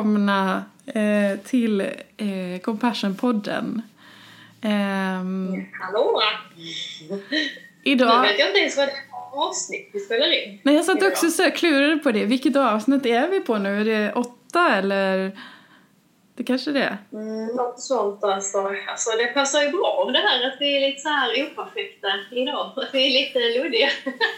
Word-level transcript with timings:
välkomna 0.00 0.64
eh, 0.86 1.38
till 1.44 1.80
eh, 1.80 2.60
Compassion-podden. 2.62 3.82
Ehm, 4.62 5.66
Hallå! 5.80 6.22
idag... 7.84 8.22
Nu 8.22 8.28
vet 8.28 8.38
jag 8.38 8.48
inte 8.48 8.60
ens 8.60 8.76
vad 8.76 8.88
det 8.88 8.92
är 8.92 9.30
för 9.30 9.48
avsnitt 9.48 9.90
vi 9.92 10.00
spelar 10.00 10.42
in. 10.42 10.60
Nej, 10.62 10.74
jag 10.74 10.84
satt 10.84 11.02
också 11.02 11.30
så 11.30 11.42
här, 11.42 11.50
klurade 11.50 11.96
på 11.96 12.10
det. 12.12 12.24
Vilket 12.24 12.56
avsnitt 12.56 13.06
är 13.06 13.28
vi 13.28 13.40
på 13.40 13.58
nu? 13.58 13.80
Är 13.80 13.84
det 13.84 14.12
åtta 14.12 14.76
eller? 14.76 15.38
Det 16.34 16.44
kanske 16.44 16.70
det 16.70 16.82
är. 16.82 16.98
Mm, 17.12 17.46
något 17.46 17.80
sånt 17.80 18.24
alltså. 18.24 18.58
alltså. 18.88 19.10
Det 19.18 19.26
passar 19.26 19.62
ju 19.62 19.70
bra 19.70 20.10
det 20.12 20.18
här 20.18 20.48
att 20.48 20.56
vi 20.60 20.76
är 20.76 20.88
lite 20.88 21.00
så 21.00 21.08
här 21.08 21.30
operfekta 21.30 22.08
idag. 22.30 22.72
Att 22.76 22.94
vi 22.94 23.06
är 23.06 23.10
lite 23.10 23.62
luddiga. 23.62 23.88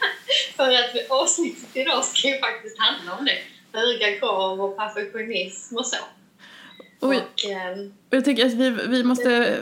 För 0.56 0.68
att 0.68 1.10
avsnittet 1.10 1.76
idag 1.76 2.04
ska 2.04 2.28
ju 2.28 2.38
faktiskt 2.38 2.78
handla 2.78 3.18
om 3.18 3.24
det. 3.24 3.38
Höga 3.72 4.18
krav 4.18 4.60
och 4.60 4.76
perfektionism 4.76 5.76
och 5.76 5.86
så. 5.86 5.96
Och, 7.00 7.12
ehm, 7.14 7.92
Och 8.10 8.16
jag 8.16 8.24
tycker 8.24 8.46
att 8.46 8.52
vi, 8.52 8.70
vi 8.70 9.04
måste 9.04 9.58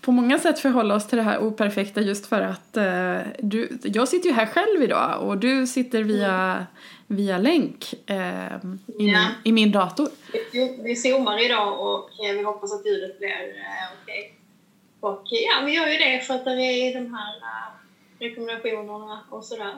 på 0.00 0.12
många 0.12 0.38
sätt 0.38 0.58
förhålla 0.58 0.94
oss 0.94 1.06
till 1.06 1.16
det 1.18 1.22
här 1.24 1.38
operfekta 1.38 2.00
just 2.00 2.26
för 2.26 2.40
att 2.40 2.76
eh, 2.76 3.18
du, 3.38 3.78
jag 3.82 4.08
sitter 4.08 4.28
ju 4.28 4.34
här 4.34 4.46
själv 4.46 4.82
idag 4.82 5.22
och 5.28 5.38
du 5.38 5.66
sitter 5.66 6.02
via, 6.02 6.66
via 7.06 7.38
länk 7.38 7.94
eh, 8.06 8.16
i, 8.16 8.20
Ja. 8.52 8.58
min, 8.98 9.16
i 9.44 9.52
min 9.52 9.72
dator. 9.72 10.08
vi, 10.52 10.78
vi 10.84 10.96
zoomar 10.96 11.44
idag 11.44 11.80
och 11.80 12.10
eh, 12.26 12.32
vi 12.36 12.42
hoppas 12.42 12.72
att 12.72 12.86
ljudet 12.86 13.18
blir 13.18 13.28
eh, 13.30 13.88
okej. 14.02 14.34
Och 15.00 15.32
eh, 15.32 15.38
ja, 15.40 15.66
vi 15.66 15.72
gör 15.74 15.86
ju 15.86 15.98
det 15.98 16.20
för 16.26 16.34
att 16.34 16.44
det 16.44 16.50
är 16.52 16.94
de 16.94 17.14
här 17.14 17.36
eh, 17.36 17.72
rekommendationerna 18.28 19.20
och 19.30 19.44
sådär. 19.44 19.74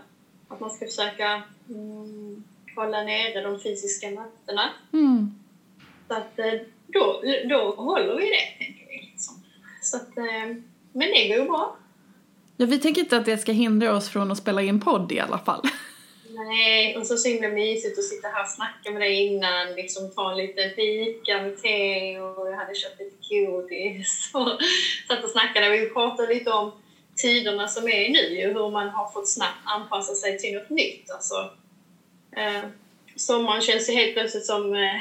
Att 0.48 0.60
man 0.60 0.70
ska 0.70 0.86
försöka 0.86 1.42
mm, 1.68 2.44
hålla 2.77 3.03
nere 3.03 3.41
de 3.41 3.61
fysiska 3.61 4.11
mötena. 4.11 4.70
Mm. 4.92 5.34
Så 6.08 6.14
att 6.14 6.39
eh, 6.39 6.53
då, 6.86 7.22
då 7.48 7.75
håller 7.77 8.17
vi 8.17 8.25
det, 8.25 8.64
tänker 8.64 8.86
vi. 8.89 9.11
Liksom. 9.11 9.34
Så 9.83 9.97
att, 9.97 10.19
eh, 10.19 10.56
men 10.92 11.08
det 11.08 11.28
går 11.28 11.39
ju 11.39 11.45
bra. 11.45 11.77
Ja, 12.56 12.67
vi 12.67 12.78
tänker 12.78 13.00
inte 13.00 13.17
att 13.17 13.25
det 13.25 13.39
ska 13.39 13.52
hindra 13.52 13.97
oss 13.97 14.08
från 14.08 14.33
att 14.33 14.39
spela 14.39 14.62
in 14.62 14.80
podd 14.80 15.12
i 15.12 15.20
alla 15.20 15.39
fall. 15.39 15.62
Nej, 16.36 16.97
och 16.97 17.06
så 17.06 17.17
så 17.17 17.28
himla 17.28 17.48
mysigt 17.48 17.98
att 17.98 18.05
sitta 18.05 18.28
här 18.28 18.42
och 18.42 18.48
snacka 18.48 18.91
med 18.91 19.00
dig 19.00 19.27
innan, 19.27 19.75
liksom 19.75 20.11
ta 20.11 20.30
en 20.30 20.36
liten 20.36 20.70
fika 20.70 21.42
med 21.42 21.62
te 21.62 22.19
och 22.19 22.48
jag 22.48 22.56
hade 22.56 22.75
köpt 22.75 23.00
lite 23.00 23.17
godis 23.28 24.30
och 24.34 24.48
satt 25.08 25.25
och 25.25 25.30
snackade. 25.30 25.70
Vi 25.70 25.91
pratade 25.91 26.34
lite 26.34 26.50
om 26.50 26.72
tiderna 27.17 27.69
som 27.69 27.89
är 27.89 28.08
nu, 28.08 28.41
ju, 28.41 28.52
hur 28.52 28.70
man 28.70 28.89
har 28.89 29.12
fått 29.12 29.28
snabbt 29.28 29.61
anpassa 29.64 30.14
sig 30.14 30.39
till 30.39 30.55
något 30.55 30.70
nytt. 30.70 31.11
Alltså, 31.11 31.50
eh, 32.36 32.68
sommaren 33.16 33.62
känns 33.62 33.88
ju 33.88 33.92
helt 33.92 34.14
plötsligt 34.14 34.46
som 34.46 34.74
eh, 34.74 35.00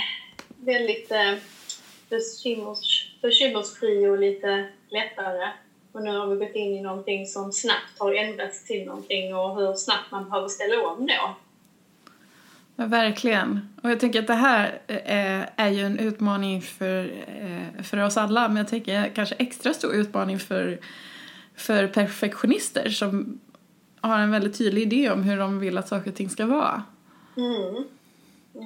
väldigt 0.66 1.12
eh, 1.12 1.34
bekymmers, 2.09 3.12
bekymmersfri 3.22 4.08
och 4.08 4.20
lite 4.20 4.66
lättare. 4.89 5.52
Och 5.92 6.04
nu 6.04 6.17
har 6.17 6.28
vi 6.28 6.45
gått 6.45 6.56
in 6.56 6.78
i 6.78 6.81
någonting 6.81 7.28
som 7.28 7.52
snabbt 7.52 8.00
har 8.00 8.14
ändrats 8.14 8.64
till 8.64 8.86
någonting 8.86 9.36
och 9.36 9.56
hur 9.56 9.73
snabbt 9.73 10.11
man 10.11 10.30
behöver 10.30 10.48
ställa 10.48 10.88
om 10.88 11.08
då. 11.08 11.36
Ja, 12.76 12.86
verkligen. 12.86 13.70
Och 13.84 13.92
jag 13.92 14.00
tänker 14.00 14.20
att 14.20 14.28
det 14.28 14.34
här 14.34 14.81
eh, 14.88 15.50
är 15.56 15.70
ju 15.70 15.86
en 15.86 16.00
utmaning 16.00 16.61
för, 16.61 17.14
eh, 17.28 17.84
för 17.84 17.98
oss 17.98 18.17
alla 18.17 18.48
men 18.48 18.58
jag 18.58 18.67
tänker 18.67 19.11
kanske 19.16 19.36
extra 19.36 19.73
stor 19.73 19.94
utmaning 19.94 20.39
för, 20.39 20.80
för 21.55 21.88
perfektionister 21.88 22.89
som 22.89 23.39
har 24.02 24.20
en 24.20 24.32
väldigt 24.32 24.58
tydlig 24.58 24.82
idé 24.82 25.11
om 25.11 25.23
hur 25.23 25.38
de 25.38 25.60
vill 25.60 25.77
att 25.77 25.88
saker 25.88 26.10
och 26.10 26.17
ting 26.17 26.30
ska 26.30 26.45
vara. 26.45 26.83
Mm. 27.38 27.83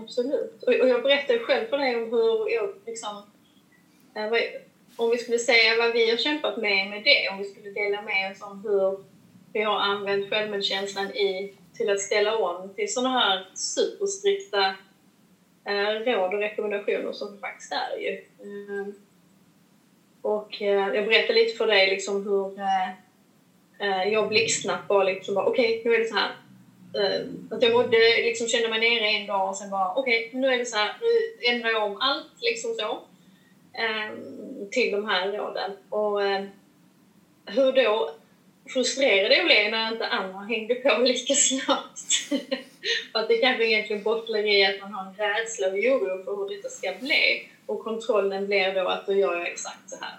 Absolut. 0.04 0.64
Och, 0.64 0.74
och 0.74 0.88
jag 0.88 1.04
berättade 1.04 1.40
själv 1.40 1.68
för 1.68 1.78
dig 1.78 1.96
om 1.96 2.12
hur 2.12 2.50
jag 2.50 2.74
liksom... 2.86 3.24
Eh, 4.16 4.32
om 4.96 5.10
vi 5.10 5.18
skulle 5.18 5.40
säga 5.40 5.78
vad 5.78 5.94
vi 5.94 6.10
har 6.10 6.18
kämpat 6.18 6.58
med 6.58 6.90
med 6.90 7.04
det, 7.04 7.30
om 7.32 7.38
vi 7.38 7.44
skulle 7.44 7.72
dela 7.72 8.02
med 8.02 8.32
oss 8.32 8.42
om 8.42 8.62
hur 8.64 8.98
vi 9.54 9.62
har 9.62 9.80
använt 9.80 10.30
självmedkänslan 10.30 11.08
i, 11.08 11.54
till 11.74 11.90
att 11.90 12.00
ställa 12.00 12.38
om 12.38 12.74
till 12.76 12.94
sådana 12.94 13.20
här 13.20 13.48
superstrikta 13.54 14.76
eh, 15.66 15.92
råd 16.06 16.34
och 16.34 16.40
rekommendationer 16.40 17.12
som 17.12 17.32
det 17.32 17.38
faktiskt 17.38 17.72
är 17.72 17.98
ju. 17.98 18.22
Mm. 18.44 18.94
och 20.22 20.62
eh, 20.62 20.96
jag 20.96 21.06
berättade 21.06 21.34
lite 21.34 21.58
för 21.58 21.68
dig 21.68 21.90
liksom 21.90 22.24
hur 22.24 22.60
eh, 22.60 22.90
eh 23.80 24.14
jag 24.14 24.30
blixtsnabbt 24.30 24.88
bara 24.88 25.04
liksom 25.04 25.36
bara 25.36 25.46
okej, 25.46 25.82
nu 25.86 25.94
är 25.94 26.00
det 26.00 26.06
så 26.06 26.16
här. 26.16 26.32
Eh, 26.98 27.22
att 27.52 27.64
jag 27.64 27.72
mådde, 27.72 27.98
liksom 28.24 28.48
kände 28.48 28.70
mig 28.70 28.80
nere 28.80 29.10
en 29.10 29.28
dag 29.28 29.50
och 29.50 29.58
sen 29.58 29.70
bara 29.70 29.94
okej, 29.96 30.30
nu 30.34 30.48
är 30.48 30.58
det 30.58 30.66
så 30.66 30.78
här, 30.78 30.94
nu 31.02 31.48
ändrar 31.50 31.70
jag 31.70 31.84
om 31.84 32.02
allt 32.02 32.42
liksom 32.42 32.74
så. 32.74 33.02
Ehm, 33.74 34.70
till 34.72 34.92
de 34.92 35.08
här 35.08 35.32
råden. 35.32 35.72
Och 35.90 36.24
eh, 36.24 36.46
hur 37.46 37.72
då 37.72 38.12
frustrerad 38.74 39.32
jag 39.32 39.46
blev 39.46 39.72
när 39.72 39.92
inte 39.92 40.08
andra 40.08 40.40
hängde 40.40 40.76
på 40.76 40.98
lika 41.02 41.34
snabbt. 41.34 42.14
för 43.12 43.20
att 43.20 43.28
det 43.28 43.38
kanske 43.38 43.68
egentligen 43.68 44.04
bottnar 44.04 44.40
i 44.40 44.66
att 44.66 44.82
man 44.82 44.94
har 44.94 45.06
en 45.06 45.16
rädsla 45.16 45.68
och 45.68 45.74
oro 45.74 46.24
för 46.24 46.36
hur 46.36 46.56
detta 46.56 46.70
ska 46.70 46.94
bli. 47.00 47.50
Och 47.66 47.84
kontrollen 47.84 48.48
blir 48.48 48.74
då 48.74 48.88
att 48.88 49.06
då 49.06 49.14
gör 49.14 49.38
jag 49.38 49.48
exakt 49.48 49.90
så 49.90 49.96
här. 50.02 50.16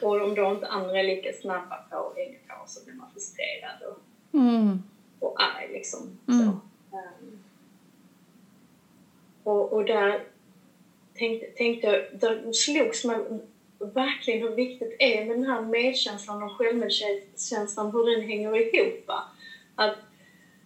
Och 0.00 0.22
om 0.22 0.34
då 0.34 0.50
inte 0.50 0.66
andra 0.66 0.98
är 0.98 1.02
lika 1.02 1.32
snabba 1.32 1.76
på 1.90 1.96
och 1.96 2.16
hänger 2.16 2.38
på 2.48 2.54
så 2.66 2.84
blir 2.84 2.94
man 2.94 3.12
frustrerad 3.12 3.82
och, 3.90 3.98
Mm 4.34 4.82
och 5.24 5.42
arg 5.42 5.68
liksom. 5.72 6.18
Mm. 6.28 6.44
Så, 6.44 6.50
ehm. 6.96 7.38
och, 9.42 9.72
och 9.72 9.84
där 9.84 10.24
tänkte, 11.14 11.46
tänkte 11.46 11.86
jag, 11.86 12.20
där 12.20 12.52
slogs 12.52 13.04
man 13.04 13.40
verkligen 13.78 14.42
hur 14.42 14.54
viktigt 14.54 14.94
det 14.98 15.18
är 15.18 15.24
med 15.24 15.36
den 15.36 15.44
här 15.44 15.62
medkänslan 15.62 16.42
och 16.42 16.52
självmedkänslan, 16.52 17.92
hur 17.92 18.10
den 18.10 18.28
hänger 18.28 18.56
ihop. 18.56 19.06
va. 19.06 19.22
Att 19.74 19.96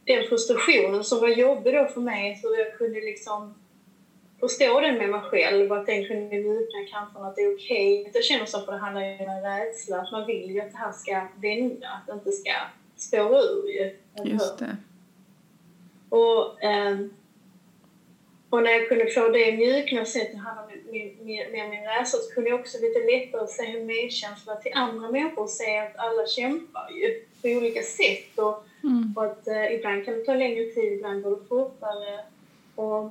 den 0.05 0.29
frustrationen 0.29 1.05
som 1.05 1.21
var 1.21 1.29
jobbig 1.29 1.75
då 1.75 1.87
för 1.87 2.01
mig, 2.01 2.37
så 2.37 2.55
jag 2.55 2.79
kunde 2.79 3.01
liksom 3.01 3.55
förstå 4.41 4.81
den 4.81 4.99
med 4.99 5.11
mig 5.11 5.21
själv, 5.21 5.73
att 5.73 5.87
den 5.87 6.07
kunde 6.07 6.37
mjukna 6.37 6.79
kanske 6.91 7.19
att 7.19 7.37
det 7.37 7.43
är 7.43 7.55
okej. 7.55 8.01
Okay. 8.01 8.13
Jag 8.15 8.25
känner 8.25 8.47
så 8.47 8.61
för 8.61 8.73
det 8.73 8.79
handlar 8.79 9.03
ju 9.03 9.25
om 9.25 9.29
en 9.29 9.43
rädsla, 9.43 10.01
att 10.01 10.13
man 10.13 10.27
vill 10.27 10.51
ju 10.51 10.61
att 10.61 10.73
det 10.73 10.79
här 10.79 10.93
ska 10.93 11.27
vända, 11.37 11.89
att 11.89 12.07
det 12.07 12.13
inte 12.13 12.33
ska 12.33 12.53
spåra 13.01 13.41
ur 13.43 13.69
ju. 13.69 13.97
hur? 14.15 14.31
Just 14.31 14.59
det. 14.59 14.77
Och, 16.09 16.63
ehm, 16.63 17.15
och 18.51 18.63
när 18.63 18.71
jag 18.71 18.89
kunde 18.89 19.07
få 19.07 19.29
det 19.29 19.57
mjukna 19.57 20.01
och 20.01 20.09
se 20.09 20.23
att 20.23 20.33
det 20.33 20.39
handlade 20.39 20.69
med 20.69 20.93
min, 20.93 21.17
med, 21.27 21.53
med 21.53 21.71
min 21.71 21.85
rädsla 21.85 22.19
så 22.19 22.35
kunde 22.35 22.51
jag 22.51 22.61
också 22.61 22.79
lite 22.81 22.99
lättare 22.99 23.47
se 23.47 23.67
en 23.67 23.87
medkänsla 23.87 24.57
till 24.57 24.73
andra 24.75 25.11
människor 25.11 25.43
och 25.43 25.51
se 25.51 25.79
att 25.79 25.97
alla 25.97 26.27
kämpar 26.27 26.91
ju 26.91 27.25
på 27.43 27.49
olika 27.49 27.83
sätt. 27.83 28.39
Och, 28.39 28.65
Mm. 28.85 29.15
och 29.17 29.25
att 29.25 29.49
eh, 29.49 29.75
ibland 29.75 30.05
kan 30.05 30.15
det 30.15 30.25
ta 30.25 30.35
längre 30.35 30.65
tid, 30.65 30.93
ibland 30.93 31.23
går 31.23 31.31
det 31.31 31.45
fortare. 31.49 32.21
Och, 32.75 33.05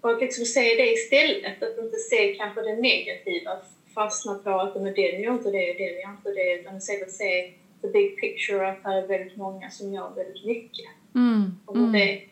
och 0.00 0.10
att 0.10 0.20
liksom 0.20 0.44
se 0.44 0.60
det 0.60 0.92
istället, 0.92 1.62
att 1.62 1.78
inte 1.78 1.96
se 1.96 2.34
kanske 2.34 2.60
det 2.60 2.76
negativa, 2.76 3.58
fastna 3.94 4.34
på 4.34 4.50
att 4.50 4.74
men 4.74 4.84
den 4.94 5.22
gör 5.22 5.32
inte 5.32 5.50
det, 5.50 5.72
den 5.72 6.00
gör 6.00 6.10
inte 6.10 6.30
det, 6.30 6.60
utan 6.60 6.76
istället 6.76 7.12
se 7.12 7.52
the 7.82 7.88
big 7.88 8.20
picture, 8.20 8.70
att 8.72 8.78
här 8.84 9.02
är 9.02 9.06
väldigt 9.06 9.36
många 9.36 9.70
som 9.70 9.92
gör 9.92 10.10
väldigt 10.16 10.44
mycket. 10.46 10.86
Mm. 11.14 11.58
Och 11.66 11.76
Mm. 11.76 11.92
det 11.92 12.22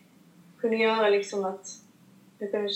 kunde 0.60 0.76
göra 0.76 1.08
liksom 1.08 1.44
att 1.44 1.66
jag 2.38 2.50
kunde 2.50 2.70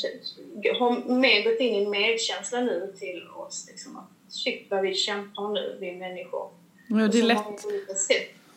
ha 0.79 0.91
mer 1.15 1.44
gått 1.50 1.61
in 1.61 1.75
i 1.75 1.87
medkänsla 1.87 2.61
nu 2.61 2.93
till 2.99 3.23
oss. 3.37 3.67
Liksom 3.71 3.97
att 3.97 4.32
shit 4.35 4.67
vad 4.71 4.81
vi 4.82 4.94
kämpar 4.94 5.49
nu, 5.49 5.76
vi 5.81 5.93
människor. 5.93 6.49
Ja, 6.88 6.97
det, 7.09 7.19
är 7.19 7.23
lätt, 7.23 7.65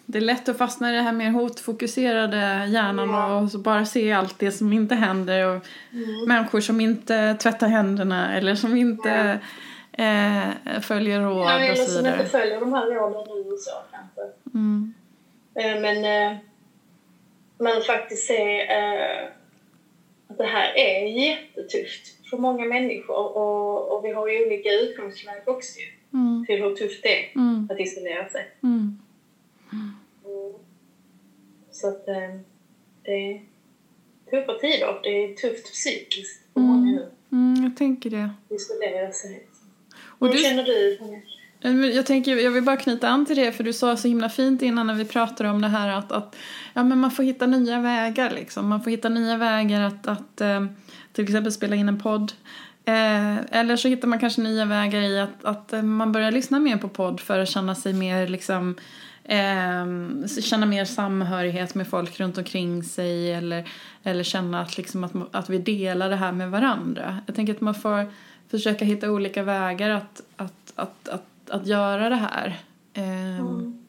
det 0.05 0.17
är 0.17 0.21
lätt 0.21 0.49
att 0.49 0.57
fastna 0.57 0.93
i 0.93 0.95
det 0.95 1.01
här 1.01 1.11
mer 1.13 1.29
hotfokuserade 1.31 2.65
hjärnan 2.69 3.09
Ja. 3.09 3.37
och 3.53 3.59
bara 3.59 3.85
se 3.85 4.11
allt 4.11 4.39
det 4.39 4.51
som 4.51 4.73
inte 4.73 4.95
händer 4.95 5.47
och 5.55 5.65
Mm. 5.93 6.25
människor 6.27 6.61
som 6.61 6.81
inte 6.81 7.33
tvättar 7.41 7.67
händerna 7.67 8.37
eller 8.37 8.55
som 8.55 8.77
inte 8.77 9.39
eh, 9.97 10.79
följer 10.81 11.21
råd 11.21 11.37
Ja, 11.37 11.55
och 11.55 11.61
eller 11.61 11.75
så 11.75 11.91
som 11.91 12.03
vidare. 12.03 12.19
inte 12.19 12.29
följer 12.31 12.59
de 12.59 12.73
här 12.73 12.85
råden 12.85 13.35
nu 13.35 13.51
och 13.51 13.59
så 13.59 13.71
kanske. 13.91 14.21
Mm. 14.53 14.93
Eh, 15.55 15.81
Men 15.81 16.05
eh, 16.31 16.37
man 17.59 17.81
faktiskt 17.81 18.27
ser 18.27 18.59
eh, 18.59 19.27
att 20.27 20.37
det 20.37 20.45
här 20.45 20.73
är 20.77 21.05
jättetufft 21.07 22.29
för 22.29 22.37
många 22.37 22.65
människor 22.65 23.15
och, 23.37 23.91
och 23.97 24.05
vi 24.05 24.11
har 24.13 24.27
ju 24.27 24.45
olika 24.45 24.69
utgångsläge 24.69 25.41
också 25.45 25.79
Mm. 26.13 26.45
till 26.45 26.63
hur 26.63 26.75
tufft 26.75 27.03
det 27.03 27.23
är 27.25 27.35
Mm. 27.35 27.67
att 27.71 27.79
isolera 27.79 28.29
sig. 28.29 28.51
Mm. 28.63 28.99
Mm. 29.73 29.91
Så 31.71 31.87
att 31.87 32.07
eh, 32.07 32.15
det 33.03 33.11
är 33.11 33.41
tuffa 34.29 34.53
tider. 34.59 34.99
Det 35.03 35.09
är 35.09 35.33
tufft 35.35 35.65
psykiskt 35.73 36.43
för 36.53 36.59
Mm. 36.59 36.71
många 36.71 36.91
nu. 36.91 37.09
Mm, 37.31 37.63
jag 37.63 37.77
tänker 37.77 38.09
det. 38.09 38.29
Isolera 38.49 39.11
sig. 39.11 39.47
Och 40.19 40.27
Hur 40.27 40.33
du, 40.33 40.39
känner 40.39 40.63
du? 40.63 40.97
Tanja? 40.97 41.21
Jag, 41.95 42.05
tänker, 42.05 42.35
jag 42.35 42.51
vill 42.51 42.63
bara 42.63 42.77
knyta 42.77 43.09
an 43.09 43.25
till 43.25 43.35
det, 43.35 43.51
för 43.51 43.63
du 43.63 43.73
sa 43.73 43.97
så 43.97 44.07
himla 44.07 44.29
fint 44.29 44.61
innan 44.61 44.87
när 44.87 44.93
vi 44.93 45.05
pratade 45.05 45.49
om 45.49 45.61
det 45.61 45.67
här 45.67 45.97
att, 45.97 46.11
att 46.11 46.35
ja, 46.73 46.83
men 46.83 46.99
man 46.99 47.11
får 47.11 47.23
hitta 47.23 47.47
nya 47.47 47.79
vägar. 47.79 48.31
Liksom. 48.31 48.67
Man 48.67 48.83
får 48.83 48.91
hitta 48.91 49.09
nya 49.09 49.37
vägar 49.37 49.81
att, 49.81 50.07
att 50.07 50.41
eh, 50.41 50.65
till 51.13 51.23
exempel 51.23 51.51
spela 51.51 51.75
in 51.75 51.89
en 51.89 51.99
podd. 51.99 52.31
Eh, 52.85 53.37
eller 53.51 53.75
så 53.75 53.87
hittar 53.87 54.07
man 54.07 54.19
kanske 54.19 54.41
nya 54.41 54.65
vägar 54.65 55.01
i 55.01 55.19
att, 55.19 55.45
att 55.45 55.73
eh, 55.73 55.81
man 55.81 56.11
börjar 56.11 56.31
lyssna 56.31 56.59
mer 56.59 56.77
på 56.77 56.89
podd 56.89 57.19
för 57.19 57.39
att 57.39 57.49
känna 57.49 57.75
sig 57.75 57.93
mer 57.93 58.27
liksom 58.27 58.75
eh, 59.23 59.85
känna 60.41 60.65
mer 60.65 60.85
samhörighet 60.85 61.75
med 61.75 61.87
folk 61.87 62.19
runt 62.19 62.37
omkring 62.37 62.83
sig 62.83 63.33
eller, 63.33 63.69
eller 64.03 64.23
känna 64.23 64.61
att, 64.61 64.77
liksom 64.77 65.03
att, 65.03 65.35
att 65.35 65.49
vi 65.49 65.57
delar 65.57 66.09
det 66.09 66.15
här 66.15 66.31
med 66.31 66.51
varandra. 66.51 67.17
Jag 67.25 67.35
tänker 67.35 67.53
att 67.53 67.61
man 67.61 67.75
får 67.75 68.11
försöka 68.51 68.85
hitta 68.85 69.11
olika 69.11 69.43
vägar 69.43 69.89
att, 69.89 70.21
att, 70.35 70.73
att, 70.75 71.09
att, 71.09 71.49
att 71.49 71.67
göra 71.67 72.09
det 72.09 72.15
här. 72.15 72.59
Eh, 72.93 73.39
mm. 73.39 73.83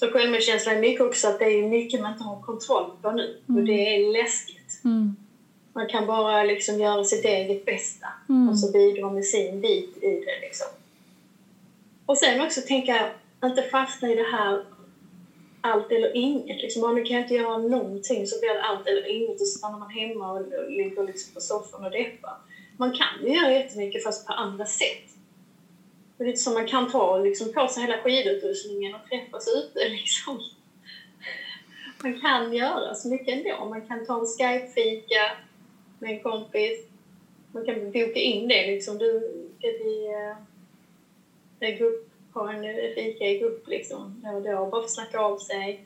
Så 0.00 0.10
självmedkänsla 0.10 0.72
är 0.72 0.80
mycket 0.80 1.00
också 1.00 1.28
att 1.28 1.38
det 1.38 1.44
är 1.44 1.68
mycket 1.68 2.00
man 2.00 2.12
inte 2.12 2.24
har 2.24 2.42
kontroll 2.42 2.90
på 3.02 3.12
nu 3.12 3.40
mm. 3.48 3.60
och 3.60 3.66
det 3.66 3.94
är 3.94 4.12
läskigt. 4.12 4.80
Mm. 4.84 5.16
Man 5.72 5.88
kan 5.88 6.06
bara 6.06 6.42
liksom 6.42 6.80
göra 6.80 7.04
sitt 7.04 7.24
eget 7.24 7.64
bästa 7.64 8.06
mm. 8.28 8.48
och 8.48 8.58
så 8.58 8.72
bidra 8.72 9.10
med 9.10 9.24
sin 9.24 9.60
bit 9.60 9.96
i 10.02 10.06
det. 10.06 10.40
Liksom. 10.40 10.66
Och 12.06 12.18
sen 12.18 12.40
också 12.40 12.60
tänka, 12.60 13.10
inte 13.44 13.62
fastna 13.62 14.12
i 14.12 14.14
det 14.14 14.36
här 14.36 14.64
allt 15.60 15.92
eller 15.92 16.16
inget. 16.16 16.62
Liksom, 16.62 16.84
om 16.84 16.94
du 16.94 17.04
kan 17.04 17.18
inte 17.18 17.34
göra 17.34 17.58
någonting 17.58 18.26
så 18.26 18.40
blir 18.40 18.54
det 18.54 18.62
allt 18.62 18.86
eller 18.86 19.08
inget 19.08 19.40
och 19.40 19.46
så 19.46 19.58
stannar 19.58 19.78
man 19.78 19.90
hemma 19.90 20.32
och 20.32 20.70
ligger 20.70 21.06
liksom 21.06 21.34
på 21.34 21.40
soffan 21.40 21.84
och 21.84 21.90
deppar. 21.90 22.36
Man 22.78 22.92
kan 22.92 23.26
ju 23.26 23.34
göra 23.34 23.52
jättemycket 23.52 24.04
fast 24.04 24.26
på 24.26 24.32
andra 24.32 24.66
sätt. 24.66 25.16
Det 26.16 26.24
är 26.24 26.28
lite 26.28 26.38
som 26.38 26.54
man 26.54 26.66
kan 26.66 26.90
ta 26.90 27.18
liksom, 27.18 27.52
på 27.52 27.68
sig 27.68 27.82
hela 27.82 28.02
skidutrustningen 28.02 28.94
och 28.94 29.08
träffas 29.08 29.48
ute. 29.48 29.88
Liksom. 29.88 30.40
Man 32.02 32.20
kan 32.20 32.54
göra 32.54 32.94
så 32.94 33.08
mycket 33.08 33.28
ändå. 33.28 33.64
Man 33.68 33.86
kan 33.86 34.06
ta 34.06 34.20
en 34.20 34.26
Skype-fika 34.26 35.36
med 35.98 36.10
en 36.10 36.22
kompis. 36.22 36.86
Man 37.52 37.64
kan 37.64 37.86
boka 37.86 38.20
in 38.20 38.48
det. 38.48 38.66
Liksom. 38.66 38.98
Du, 38.98 39.32
ska 39.58 39.66
vi 39.68 40.06
eh, 41.60 41.68
äh, 41.68 41.78
grupp, 41.78 42.08
ha 42.34 42.52
en 42.52 42.64
eh, 42.64 42.94
fika 42.94 43.24
i 43.24 43.38
grupp 43.38 43.68
liksom, 43.68 44.22
då 44.24 44.30
och 44.30 44.42
då? 44.42 44.70
Bara 44.70 44.70
för 44.70 44.78
att 44.78 44.90
snacka 44.90 45.20
av 45.20 45.38
sig. 45.38 45.84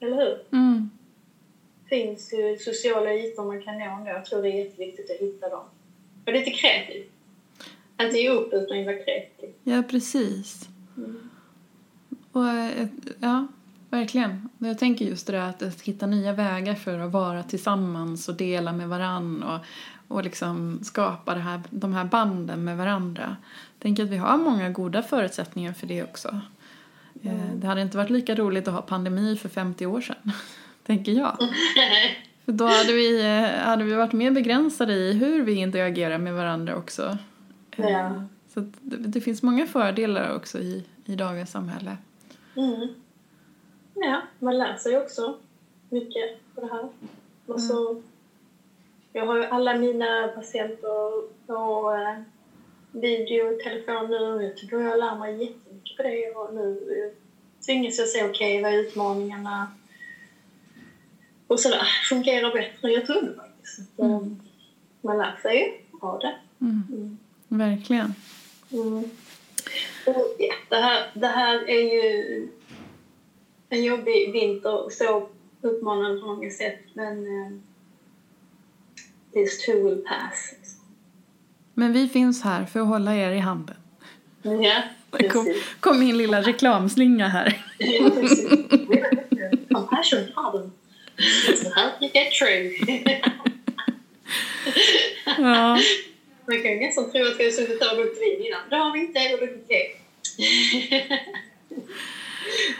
Eller 0.00 0.16
hur? 0.16 0.44
Mm 0.52 0.90
finns 1.88 2.32
ju 2.32 2.56
sociala 2.58 3.14
ytor 3.14 3.44
man 3.44 3.62
kan 3.62 3.78
nå 3.78 3.84
ändå. 3.84 4.10
Jag 4.10 4.24
tror 4.24 4.42
det 4.42 4.48
är 4.48 4.64
jätteviktigt 4.64 5.10
att 5.10 5.16
hitta 5.16 5.48
dem. 5.48 5.64
Och 6.26 6.32
lite 6.32 6.50
kreativ. 6.50 7.04
Inte 8.00 8.16
ge 8.18 8.30
upp 8.30 8.52
utan 8.52 8.84
vara 8.84 8.96
kreativ. 8.96 9.50
Ja, 9.64 9.82
precis. 9.90 10.68
Mm. 10.96 11.30
Och, 12.32 12.48
eh, 12.48 12.88
ja, 13.20 13.46
Verkligen. 13.90 14.48
Jag 14.58 14.78
tänker 14.78 15.04
just 15.04 15.26
det 15.26 15.32
där 15.32 15.68
att 15.68 15.80
hitta 15.82 16.06
nya 16.06 16.32
vägar 16.32 16.74
för 16.74 16.98
att 16.98 17.12
vara 17.12 17.42
tillsammans 17.42 18.28
och 18.28 18.34
dela 18.34 18.72
med 18.72 18.88
varann 18.88 19.42
och, 19.42 19.60
och 20.08 20.24
liksom 20.24 20.80
skapa 20.82 21.34
det 21.34 21.40
här, 21.40 21.60
de 21.70 21.92
här 21.92 22.04
banden 22.04 22.64
med 22.64 22.76
varandra. 22.76 23.36
Jag 23.74 23.82
tänker 23.82 24.02
att 24.04 24.08
vi 24.08 24.16
har 24.16 24.38
många 24.38 24.70
goda 24.70 25.02
förutsättningar 25.02 25.72
för 25.72 25.86
det 25.86 26.02
också. 26.02 26.40
Eh, 27.22 27.32
mm. 27.32 27.60
Det 27.60 27.66
hade 27.66 27.82
inte 27.82 27.96
varit 27.96 28.10
lika 28.10 28.34
roligt 28.34 28.68
att 28.68 28.74
ha 28.74 28.82
pandemi 28.82 29.36
för 29.36 29.48
50 29.48 29.86
år 29.86 30.00
sedan, 30.00 30.32
tänker 30.88 31.12
jag. 31.12 31.36
För 32.44 32.52
då 32.52 32.64
hade 32.64 32.92
vi, 32.92 33.20
eh, 33.20 33.66
hade 33.66 33.84
vi 33.84 33.94
varit 33.94 34.12
mer 34.12 34.30
begränsade 34.30 34.92
i 34.92 35.12
hur 35.12 35.42
vi 35.42 35.54
interagerar 35.54 36.18
med 36.18 36.34
varandra 36.34 36.76
också. 36.76 37.18
Eh, 37.76 37.90
ja. 37.90 38.24
Så 38.48 38.60
det, 38.60 38.96
det, 38.96 39.20
finns 39.20 39.42
många 39.42 39.66
fördelar 39.66 40.36
också 40.36 40.58
i, 40.58 40.84
i 41.04 41.14
dagens 41.14 41.50
samhälle. 41.50 41.96
Mm. 42.56 42.88
Ja, 43.94 44.22
man 44.38 44.58
lär 44.58 44.76
sig 44.76 44.98
också 44.98 45.38
mycket 45.88 46.54
på 46.54 46.60
det 46.60 46.66
här. 46.66 46.88
Och 47.46 47.60
så, 47.60 47.90
mm. 47.90 48.02
Jag 49.12 49.26
har 49.26 49.36
ju 49.36 49.44
alla 49.44 49.74
mina 49.74 50.28
patienter 50.28 51.22
på 51.46 51.92
eh, 51.92 52.22
video 53.00 53.54
och 53.54 53.60
telefon 53.60 54.10
nu. 54.10 54.44
Jag 54.44 54.56
tycker 54.56 54.78
jag 54.78 54.98
lär 54.98 55.18
mig 55.18 55.44
jättemycket 55.44 55.96
på 55.96 56.02
det 56.02 56.30
och 56.30 56.54
nu 56.54 56.80
tvingas 57.66 57.98
jag 57.98 58.08
se 58.08 58.24
okej, 58.24 58.30
okay, 58.30 58.62
vad 58.62 58.72
är 58.72 58.78
utmaningarna 58.78 59.68
och 61.48 61.60
sådär. 61.60 61.82
Fungerar 62.08 62.52
bättre 62.52 62.90
jag 62.90 63.06
trodde 63.06 63.34
faktiskt. 63.34 63.98
Mm. 63.98 64.40
Man 65.00 65.18
lär 65.18 65.36
sig 65.42 65.58
ju 65.58 65.98
av 66.00 66.18
det. 66.18 66.34
Mm. 66.60 66.82
mm. 66.90 67.18
Verkligen. 67.48 68.14
Mm. 68.72 69.04
Och, 70.06 70.36
ja, 70.38 70.54
det, 70.68 70.76
här, 70.76 71.10
det 71.14 71.26
här 71.26 71.68
är 71.68 71.94
ju 71.94 72.48
en 73.68 73.84
jobbig 73.84 74.32
vinter 74.32 74.84
och 74.84 74.92
så 74.92 75.28
utmanande 75.62 76.20
på 76.20 76.26
många 76.26 76.50
sätt. 76.50 76.80
Men 76.94 77.26
uh, 77.26 77.58
this 79.32 79.66
too 79.66 79.84
will 79.84 80.04
pass. 80.04 80.54
Men 81.74 81.92
vi 81.92 82.08
finns 82.08 82.42
här 82.42 82.64
för 82.64 82.80
att 82.80 82.86
hålla 82.86 83.16
er 83.16 83.30
i 83.30 83.38
handen. 83.38 83.76
Ja, 84.42 84.82
precis. 85.10 85.32
Kom, 85.32 85.54
kom 85.80 86.00
min 86.00 86.18
lilla 86.18 86.42
reklamslinga 86.42 87.28
här. 87.28 87.64
Compassion. 89.68 90.72
Help 91.74 92.02
you 92.02 92.10
get 92.14 92.32
true. 92.32 92.72
ja. 95.38 95.78
Man 96.46 96.62
kan 96.62 96.76
nästan 96.76 97.10
tro 97.10 97.26
att 97.26 97.40
vi 97.40 97.44
har 97.44 97.50
suttit 97.50 97.80
där 97.80 97.90
och 97.90 97.96
druckit 97.96 98.22
vin 98.22 98.46
innan. 98.46 98.60
Det 98.70 98.76
har 98.76 98.92
vi 98.92 99.00
inte, 99.00 99.34
och 99.34 99.38
druckit 99.38 99.68
te. 99.68 99.90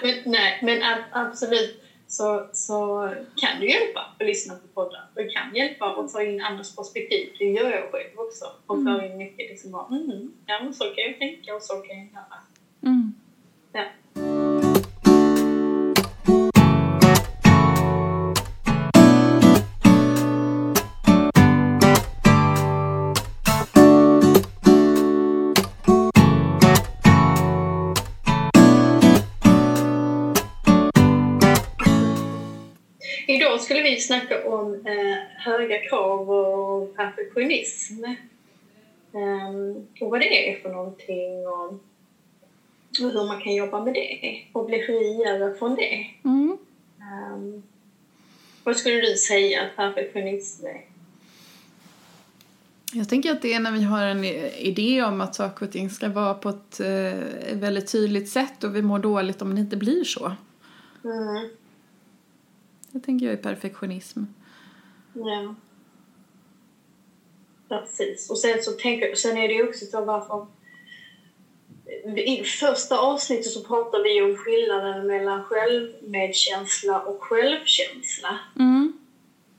men, 0.03 0.23
nej, 0.25 0.59
men 0.63 1.05
absolut 1.13 1.83
så, 2.07 2.47
så 2.53 3.09
kan 3.37 3.61
det 3.61 3.67
hjälpa 3.67 4.01
att 4.01 4.27
lyssna 4.27 4.55
på 4.55 4.67
poddar. 4.75 5.09
Det 5.15 5.29
kan 5.29 5.55
hjälpa 5.55 5.87
att 5.87 6.13
ta 6.13 6.23
in 6.23 6.41
andras 6.41 6.77
perspektiv. 6.77 7.33
Det 7.39 7.45
gör 7.45 7.71
jag 7.71 7.93
själv 7.93 8.19
också. 8.19 8.45
Och 8.67 8.77
mm. 8.77 8.99
få 8.99 9.07
in 9.07 9.17
mycket 9.19 9.51
liksom 9.51 9.73
bara, 9.73 9.87
mm, 9.87 10.33
ja 10.47 10.61
men 10.63 10.75
så 10.75 10.85
kan 10.85 11.05
jag 11.05 11.19
tänka 11.19 11.55
och 11.55 11.63
så 11.63 11.77
kan 11.77 11.99
jag 11.99 12.07
göra. 12.07 12.43
Mm. 12.83 13.15
Ja. 13.73 13.85
Vi 33.91 34.01
snacka 34.01 34.49
om 34.49 34.75
eh, 34.75 35.17
höga 35.37 35.79
krav 35.89 36.31
och 36.31 36.97
perfektionism. 36.97 38.05
Um, 39.13 39.87
och 40.01 40.11
vad 40.11 40.21
det 40.21 40.51
är 40.51 40.61
för 40.63 40.69
någonting 40.69 41.47
och, 41.47 41.73
och 43.05 43.13
hur 43.13 43.27
man 43.27 43.41
kan 43.41 43.55
jobba 43.55 43.85
med 43.85 43.95
det 43.95 44.43
och 44.53 44.67
bli 44.67 44.83
friare 44.83 45.55
från 45.55 45.75
det. 45.75 46.07
Mm. 46.25 46.59
Um, 47.33 47.63
vad 48.65 48.77
skulle 48.77 49.01
du 49.01 49.17
säga 49.17 49.63
att 49.63 49.77
perfektionism 49.77 50.67
är? 50.67 50.85
Jag 52.93 53.09
tänker 53.09 53.33
att 53.33 53.43
det 53.43 53.55
är 53.55 53.61
när 53.61 53.73
vi 53.73 53.83
har 53.83 54.03
en 54.03 54.25
idé 54.25 55.03
om 55.03 55.21
att 55.21 55.35
saker 55.35 55.67
och 55.67 55.73
ting 55.73 55.91
ska 55.91 56.09
vara 56.09 56.35
på 56.35 56.49
ett 56.49 56.81
eh, 56.81 57.57
väldigt 57.59 57.93
tydligt 57.93 58.29
sätt 58.29 58.65
och 58.65 58.77
vi 58.77 58.83
mår 58.83 58.99
dåligt 58.99 59.43
om 59.43 59.55
det 59.55 59.61
inte 59.61 59.77
blir 59.77 60.05
så. 60.05 60.33
Mm. 61.05 61.49
Det 62.99 63.05
tänker 63.05 63.27
jag 63.27 63.33
är 63.33 63.43
perfektionism. 63.43 64.21
Ja. 65.13 65.55
Precis. 67.69 68.31
Och 68.31 68.39
sen, 68.39 68.63
så 68.63 68.73
tänker, 68.73 69.15
sen 69.15 69.37
är 69.37 69.49
det 69.49 69.55
ju 69.55 69.69
också 69.69 69.87
så 69.87 70.05
varför... 70.05 70.47
I 72.17 72.45
första 72.45 72.99
avsnittet 72.99 73.47
så 73.47 73.65
pratade 73.65 74.05
vi 74.05 74.23
om 74.23 74.37
skillnaden 74.37 75.07
mellan 75.07 75.45
självmedkänsla 75.45 77.01
och 77.01 77.23
självkänsla. 77.23 78.39
Mm. 78.59 78.93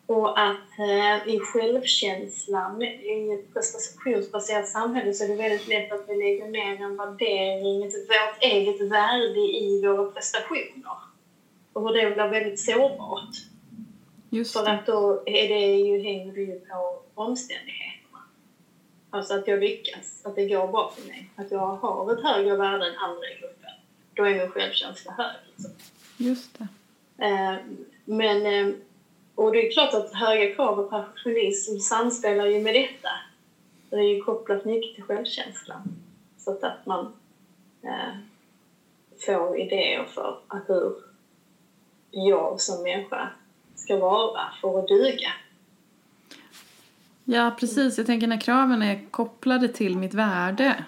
Och 0.05 0.39
att 0.39 0.79
eh, 0.79 1.35
i 1.35 1.39
självkänslan, 1.39 2.81
i 2.81 3.33
ett 3.33 3.53
prestationsbaserat 3.53 4.67
samhälle, 4.67 5.13
så 5.13 5.23
är 5.23 5.27
det 5.27 5.35
väldigt 5.35 5.67
lätt 5.67 5.91
att 5.91 6.05
vi 6.07 6.15
lägger 6.15 6.47
ner 6.47 6.83
en 6.83 6.97
värdering, 6.97 7.81
vårt 7.81 8.43
eget 8.43 8.81
värde 8.81 9.39
i 9.39 9.81
våra 9.85 10.11
prestationer 10.11 11.08
och 11.73 11.81
hur 11.81 11.93
det 11.93 12.15
blir 12.15 12.27
väldigt 12.27 12.59
sårbart. 12.59 13.35
Just 14.29 14.53
För 14.53 14.69
att 14.69 14.85
då 14.85 15.23
är 15.25 15.47
det 15.49 15.75
ju, 15.75 16.03
hänger 16.03 16.33
det 16.33 16.41
ju 16.41 16.59
på 16.59 17.01
omständigheterna. 17.13 18.19
Alltså 19.09 19.33
att 19.33 19.47
jag 19.47 19.59
lyckas, 19.59 20.25
att 20.25 20.35
det 20.35 20.49
går 20.49 20.67
bra 20.67 20.93
för 20.95 21.07
mig, 21.07 21.29
att 21.35 21.51
jag 21.51 21.75
har 21.75 22.13
ett 22.13 22.23
högre 22.23 22.55
värde 22.55 22.87
än 22.87 22.97
andra 22.97 23.27
i 23.27 23.39
gruppen. 23.39 23.71
Då 24.13 24.23
är 24.23 24.35
min 24.35 24.51
självkänsla 24.51 25.11
hög. 25.11 25.35
Liksom. 25.55 25.71
Just 26.17 26.59
det. 26.59 26.67
Eh, 27.25 27.55
men, 28.05 28.45
eh, 28.45 28.75
och 29.35 29.51
det 29.51 29.67
är 29.67 29.71
klart 29.71 29.93
att 29.93 30.13
höga 30.13 30.55
krav 30.55 30.79
och 30.79 30.89
perfektionism 30.89 31.77
samspelar 31.77 32.45
ju 32.45 32.61
med 32.61 32.73
detta. 32.75 33.09
Det 33.89 33.95
är 33.95 34.15
ju 34.15 34.21
kopplat 34.21 34.65
mycket 34.65 34.95
till 34.95 35.03
självkänslan. 35.03 35.81
Så 36.37 36.51
att, 36.51 36.63
att 36.63 36.85
man 36.85 37.13
eh, 37.81 38.17
får 39.25 39.59
idéer 39.59 40.05
för 40.05 40.39
att 40.47 40.69
hur 40.69 41.08
jag 42.11 42.61
som 42.61 42.83
människa 42.83 43.29
ska 43.75 43.97
vara 43.97 44.41
för 44.61 44.79
att 44.79 44.87
duga. 44.87 45.31
Ja, 47.23 47.55
precis. 47.59 47.97
Jag 47.97 48.07
tänker 48.07 48.27
när 48.27 48.41
kraven 48.41 48.81
är 48.81 49.11
kopplade 49.11 49.67
till 49.67 49.97
mitt 49.97 50.13
värde. 50.13 50.83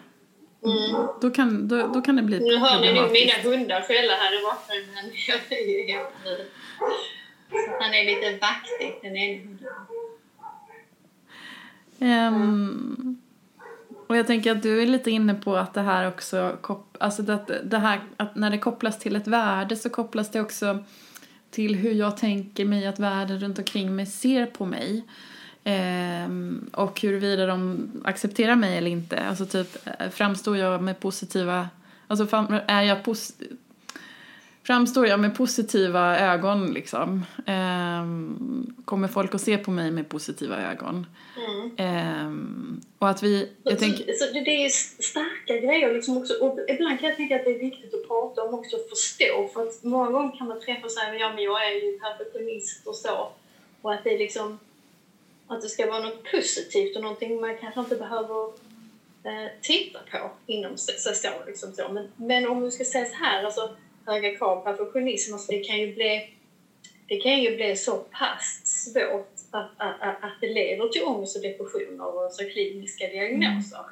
Mm. 0.66 1.08
Då, 1.22 1.30
kan, 1.32 1.68
då, 1.68 1.88
då 1.88 2.02
kan 2.02 2.16
det 2.16 2.22
bli 2.22 2.40
Nu 2.40 2.58
hör 2.58 2.82
ni 2.82 2.94
nog 2.94 3.12
mina 3.12 3.34
hundar 3.44 3.82
skälla 3.82 4.14
här 4.14 4.40
i 4.40 4.44
bakgrunden. 4.44 5.06
Han 7.82 7.94
är 7.94 8.06
lite 8.06 8.32
vaktig, 8.32 9.00
den 9.02 9.16
ena 9.16 9.44
hunden. 9.44 9.68
Ehm, 12.00 13.22
och 14.08 14.18
jag 14.18 14.28
tänker 14.28 14.52
att 14.52 14.64
du 14.64 14.82
är 14.82 14.86
lite 14.86 15.12
inne 15.12 15.34
på 15.34 15.56
att 15.56 15.74
det 15.74 15.82
här 15.82 16.08
också, 16.08 16.58
alltså 17.00 17.32
att 17.32 17.52
det 17.64 17.78
här, 17.78 18.02
att 18.18 18.36
när 18.36 18.50
det 18.50 18.58
kopplas 18.58 19.00
till 19.00 19.16
ett 19.16 19.28
värde 19.28 19.76
så 19.76 19.90
kopplas 19.90 20.32
det 20.32 20.42
också 20.42 20.84
till 21.52 21.76
hur 21.76 21.94
jag 21.94 22.18
tänker 22.18 22.66
mig 22.66 22.88
att 22.88 23.00
världen 23.00 23.40
runt 23.40 23.58
omkring 23.60 23.96
mig 23.96 24.06
ser 24.06 24.46
på 24.46 24.66
mig. 24.66 25.04
Ehm, 25.64 26.70
och 26.74 27.02
huruvida 27.02 27.46
de 27.46 27.88
accepterar 28.06 28.56
mig 28.56 28.78
eller 28.78 28.92
inte. 28.92 29.20
Alltså 29.24 29.46
typ, 29.46 29.88
eh, 29.88 30.10
framstår 30.10 30.58
jag 30.58 30.84
med 30.84 31.00
positiva, 31.00 31.70
alltså 32.08 32.48
är 32.68 32.82
jag 32.82 33.04
pos- 33.04 33.34
Framstår 34.64 35.08
jag 35.08 35.20
med 35.20 35.38
positiva 35.38 36.20
ögon 36.20 36.74
liksom? 36.74 37.26
Ehm, 37.46 38.76
kommer 38.86 39.08
folk 39.08 39.36
att 39.36 39.42
se 39.42 39.58
på 39.58 39.72
mig 39.72 39.92
med 39.92 40.10
positiva 40.10 40.72
ögon? 40.72 41.06
Mm. 41.38 41.72
Ehm, 41.78 42.82
och 43.00 43.10
att 43.10 43.24
vi, 43.24 43.50
jag 43.64 43.80
så, 43.80 43.86
så 43.86 44.34
det, 44.34 44.40
det 44.40 44.66
är 44.66 44.70
starka 45.04 45.58
grejer 45.58 45.94
liksom 45.94 46.18
också. 46.18 46.34
Och 46.34 46.60
ibland 46.68 47.00
kan 47.00 47.10
jag 47.10 47.18
tänka 47.18 47.36
att 47.36 47.46
det 47.46 47.52
är 47.52 47.60
viktigt 47.60 47.94
att 47.94 48.08
prata 48.08 48.44
om 48.44 48.54
också 48.54 48.76
och 48.76 48.90
förstå. 48.90 49.50
För 49.54 49.68
att 49.68 49.84
många 49.84 50.12
gånger 50.12 50.38
kan 50.38 50.48
man 50.48 50.62
träffa 50.62 50.86
och 50.86 50.92
säga 50.92 51.16
ja 51.16 51.34
men 51.36 51.44
jag 51.44 51.68
är 51.68 51.72
ju 51.72 52.00
perfektionist 52.00 52.88
och 52.88 52.96
så. 52.96 53.32
Och 53.82 53.94
att 53.94 54.04
det 54.04 54.14
är 54.14 54.20
liksom 54.20 54.60
att 55.48 55.62
det 55.62 55.70
ska 55.70 55.88
vara 55.88 56.00
något 56.00 56.32
positivt 56.32 56.96
och 56.96 57.02
någonting 57.02 57.42
man 57.42 57.58
kanske 57.58 57.80
inte 57.80 57.96
behöver 57.96 58.48
eh, 59.24 59.52
titta 59.62 60.00
på 60.12 60.32
inom 60.46 60.78
sig 60.78 60.96
så. 60.98 61.30
Liksom 61.48 61.74
så. 61.74 61.90
Men, 61.90 62.12
men 62.16 62.48
om 62.48 62.64
vi 62.64 62.72
ska 62.72 62.86
säga 62.86 63.06
så 63.06 63.16
här, 63.16 63.44
alltså 63.44 63.76
höga 64.14 64.38
krav, 64.38 64.64
perfektionism, 64.64 65.34
alltså 65.34 65.52
det 65.52 65.60
kan 65.60 65.80
ju 65.80 65.94
bli 65.94 66.38
det 67.08 67.18
kan 67.18 67.42
ju 67.42 67.56
bli 67.56 67.76
så 67.76 67.96
pass 67.98 68.62
svårt 68.64 69.32
att, 69.52 69.70
att, 69.78 70.02
att, 70.02 70.24
att 70.24 70.34
det 70.42 70.48
leder 70.48 70.88
till 70.88 71.04
ångest 71.04 71.36
och 71.36 71.42
depressioner 71.42 72.16
och 72.26 72.32
så 72.32 72.46
kliniska 72.46 73.08
diagnoser. 73.08 73.86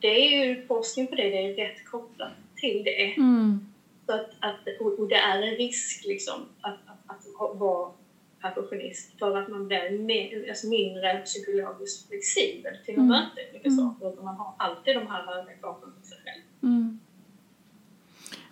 Det 0.00 0.06
är 0.08 0.44
ju 0.46 0.66
forskning 0.66 1.06
på 1.06 1.14
det, 1.14 1.28
det 1.28 1.36
är 1.46 1.54
rätt 1.54 1.84
kopplat 1.84 2.32
till 2.56 2.82
det. 2.84 3.14
mm, 3.16 3.60
Så 4.06 4.12
att, 4.12 4.30
att, 4.40 4.80
och 4.98 5.08
det 5.08 5.14
är 5.14 5.42
en 5.42 5.54
risk 5.56 6.04
liksom 6.04 6.46
att, 6.60 6.74
att, 6.86 7.26
att 7.26 7.58
vara 7.58 7.90
perfektionist 8.40 9.18
för 9.18 9.36
att 9.36 9.48
man 9.48 9.66
blir 9.66 9.90
mer, 9.98 10.48
alltså 10.48 10.66
mindre 10.66 11.16
psykologiskt 11.18 12.08
flexibel 12.08 12.76
till 12.84 12.94
att 12.94 12.98
Mm. 12.98 13.08
möta 13.08 13.40
olika 13.50 13.70
saker. 13.70 14.22
Man 14.22 14.36
har 14.36 14.54
alltid 14.56 14.94
de 14.96 15.06
här 15.06 15.22
höga 15.22 15.52
kraven 15.60 15.92
på 16.00 16.06
sig 16.06 16.18
själv. 16.24 16.42
mm. 16.62 17.00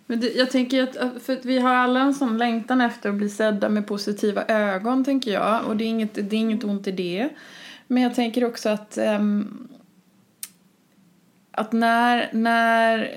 Men 0.05 0.19
det, 0.19 0.33
jag 0.35 0.51
tänker 0.51 0.83
att, 0.83 1.23
för 1.23 1.33
att 1.33 1.45
vi 1.45 1.59
har 1.59 1.73
alla 1.73 1.99
en 1.99 2.13
sån 2.13 2.37
längtan 2.37 2.81
efter 2.81 3.09
att 3.09 3.15
bli 3.15 3.29
sedda 3.29 3.69
med 3.69 3.87
positiva 3.87 4.45
ögon, 4.45 5.05
tänker 5.05 5.31
jag. 5.31 5.65
Och 5.65 5.77
det 5.77 5.83
är 5.83 5.87
inget, 5.87 6.13
det 6.13 6.35
är 6.35 6.39
inget 6.39 6.63
ont 6.63 6.87
i 6.87 6.91
det. 6.91 7.29
Men 7.87 8.03
jag 8.03 8.15
tänker 8.15 8.45
också 8.45 8.69
att, 8.69 8.97
um, 8.97 9.67
att 11.51 11.71
när, 11.71 12.29
när, 12.33 13.11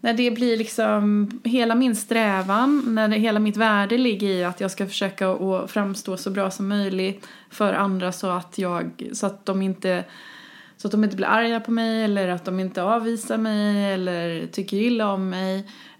när 0.00 0.14
det 0.14 0.30
blir 0.30 0.56
liksom 0.56 1.30
hela 1.44 1.74
min 1.74 1.96
strävan, 1.96 2.82
när 2.94 3.08
det, 3.08 3.16
hela 3.16 3.40
mitt 3.40 3.56
värde 3.56 3.98
ligger 3.98 4.28
i 4.28 4.44
att 4.44 4.60
jag 4.60 4.70
ska 4.70 4.86
försöka 4.86 5.30
att 5.30 5.70
framstå 5.70 6.16
så 6.16 6.30
bra 6.30 6.50
som 6.50 6.68
möjligt 6.68 7.26
för 7.50 7.72
andra 7.72 8.12
så 8.12 8.30
att, 8.30 8.58
jag, 8.58 9.08
så 9.12 9.26
att 9.26 9.46
de 9.46 9.62
inte 9.62 10.04
så 10.84 10.88
att 10.88 10.92
de 10.92 11.04
inte 11.04 11.16
blir 11.16 11.26
arga 11.26 11.60
på 11.60 11.70
mig 11.70 12.04
eller 12.04 12.28
att 12.28 12.44
de 12.44 12.60
inte 12.60 12.82
avvisar 12.82 13.38
mig 13.38 13.92
eller 13.92 14.46
tycker 14.46 14.76
illa 14.76 15.12
om 15.12 15.30
mig. 15.30 15.58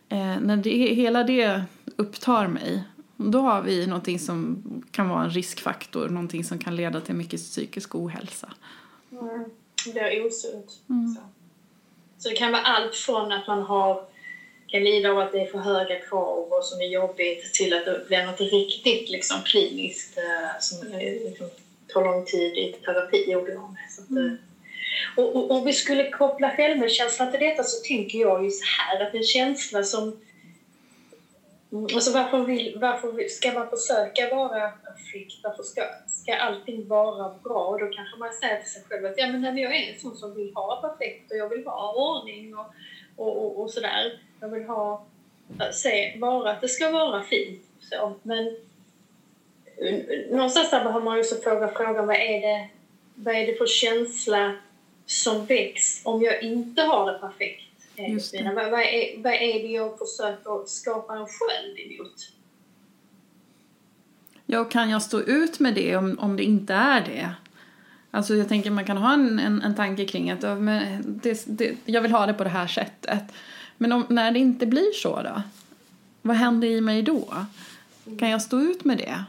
Eh, 0.09 0.41
när 0.41 0.57
det, 0.57 0.71
hela 0.71 1.25
det 1.25 1.63
upptar 1.97 2.47
mig, 2.47 2.85
då 3.17 3.41
har 3.41 3.63
vi 3.63 3.87
någonting 3.87 4.19
som 4.19 4.63
kan 4.91 5.09
vara 5.09 5.25
en 5.25 5.31
riskfaktor, 5.31 6.09
någonting 6.09 6.45
som 6.45 6.59
kan 6.59 6.77
leda 6.77 7.01
till 7.01 7.15
mycket 7.15 7.41
psykisk 7.41 7.95
ohälsa. 7.95 8.53
Mm. 9.13 9.45
Det 9.85 9.93
blir 9.93 10.27
osunt. 10.27 10.73
Mm. 10.89 11.15
Så. 11.15 11.21
så 12.19 12.29
det 12.29 12.35
kan 12.35 12.53
vara 12.53 12.63
allt 12.63 12.95
från 12.95 13.33
att 13.33 13.47
man 13.47 13.63
har 13.63 14.05
kan 14.67 14.85
lida 14.85 15.11
av 15.11 15.19
att 15.19 15.33
det 15.33 15.41
är 15.41 15.47
för 15.47 15.59
höga 15.59 16.01
krav 16.01 16.53
och 16.53 16.65
som 16.65 16.81
är 16.81 16.89
jobbigt 16.89 17.55
till 17.55 17.75
att 17.75 17.85
det 17.85 18.05
blir 18.09 18.27
något 18.27 18.41
riktigt 18.41 19.11
liksom, 19.11 19.43
kliniskt 19.45 20.19
eh, 20.19 20.61
som 20.61 20.89
liksom, 20.99 21.47
tar 21.89 22.05
lång 22.05 22.25
tid 22.25 22.57
i 22.57 22.73
terapi. 22.85 23.31
gjorde 23.33 23.53
jag 23.53 23.73
med. 23.73 23.91
Så 23.91 24.03
att, 24.03 24.11
eh, 24.11 24.54
och, 25.17 25.51
och, 25.51 25.67
vi 25.67 25.73
skulle 25.73 26.11
koppla 26.11 26.51
självmedkänsla 26.51 27.31
till 27.31 27.41
detta 27.41 27.63
så 27.63 27.87
tänker 27.87 28.19
jag 28.19 28.45
ju 28.45 28.51
så 28.51 28.65
här 28.65 29.07
att 29.07 29.15
en 29.15 29.23
känsla 29.23 29.83
som 29.83 30.21
Alltså 31.95 32.13
varför, 32.13 32.39
vill, 32.39 32.79
varför 32.81 33.29
ska 33.29 33.53
man 33.53 33.71
försöka 33.71 34.35
vara 34.35 34.71
perfekt? 34.71 35.41
Varför 35.43 35.63
ska, 35.63 35.83
ska 36.09 36.35
allting 36.35 36.89
vara 36.89 37.35
bra? 37.45 37.65
Och 37.67 37.81
då 37.81 37.87
kanske 37.87 38.19
man 38.19 38.33
säger 38.33 38.61
till 38.61 38.71
sig 38.71 38.83
själv 38.89 39.07
att 39.07 39.15
ja, 39.17 39.27
men 39.27 39.59
jag 39.59 39.77
är 39.77 39.93
en 39.93 40.01
sån 40.01 40.17
som 40.17 40.35
vill 40.35 40.53
ha 40.55 40.81
perfekt 40.81 41.31
och 41.31 41.37
jag 41.37 41.49
vill 41.49 41.67
ha 41.67 41.93
ordning 41.93 42.57
och, 42.57 42.67
och, 43.17 43.45
och, 43.45 43.63
och 43.63 43.71
sådär. 43.71 44.21
Jag 44.41 44.49
vill 44.49 44.65
ha, 44.65 45.05
se, 45.73 46.19
vara 46.19 46.51
att 46.51 46.61
det 46.61 46.69
ska 46.69 46.91
vara 46.91 47.23
fint. 47.23 47.63
Så, 47.81 48.13
men 48.23 48.57
eh, 49.77 50.31
någonstans 50.31 50.71
där 50.71 50.85
behöver 50.85 51.05
man 51.05 51.19
ju 51.19 51.25
fråga 51.25 51.69
frågan 51.69 52.07
vad 52.07 52.17
är 52.17 52.41
det, 52.41 52.69
vad 53.15 53.35
är 53.35 53.47
det 53.47 53.55
för 53.55 53.67
känsla 53.67 54.55
som 55.07 55.47
väcks 55.47 56.01
om 56.05 56.23
jag 56.23 56.43
inte 56.43 56.83
har 56.83 57.13
det 57.13 57.19
perfekt? 57.19 57.63
Eh, 57.97 58.13
Just 58.13 58.33
det. 58.33 58.53
Vad, 58.55 58.71
vad, 58.71 58.81
är, 58.81 59.23
vad 59.23 59.33
är 59.33 59.63
det 59.63 59.69
jag 59.69 59.99
försöker 59.99 60.67
skapa 60.67 61.13
en 61.13 61.27
sköld 61.27 61.79
emot? 61.79 62.31
Ja, 64.47 64.65
kan 64.65 64.91
jag 64.91 65.03
stå 65.03 65.21
ut 65.21 65.61
med 65.61 65.75
det 65.75 65.97
om, 65.97 66.19
om 66.19 66.37
det 66.37 66.43
inte 66.43 66.75
är 66.75 67.01
det? 67.01 67.35
Alltså 68.11 68.35
jag 68.35 68.49
tänker 68.49 68.71
man 68.71 68.85
kan 68.85 68.97
ha 68.97 69.13
en, 69.15 69.39
en, 69.39 69.63
en 69.63 69.75
tanke 69.75 70.07
kring 70.07 70.31
att 70.31 70.41
det, 71.05 71.45
det, 71.47 71.77
jag 71.85 72.03
vill 72.03 72.13
ha 72.13 72.27
det 72.27 72.35
på 72.35 72.45
det 72.45 72.51
här 72.51 72.67
sättet. 72.67 73.23
Men 73.77 73.93
om, 73.93 74.07
när 74.09 74.33
det 74.33 74.39
inte 74.39 74.67
blir 74.67 74.93
så 74.93 75.23
då? 75.23 75.43
Vad 76.23 76.37
händer 76.37 76.69
i 76.69 76.81
mig 76.81 77.03
då? 77.03 77.47
Kan 78.19 78.31
jag 78.31 78.43
stå 78.43 78.61
ut 78.61 78.85
med 78.85 78.99
det? 78.99 79.25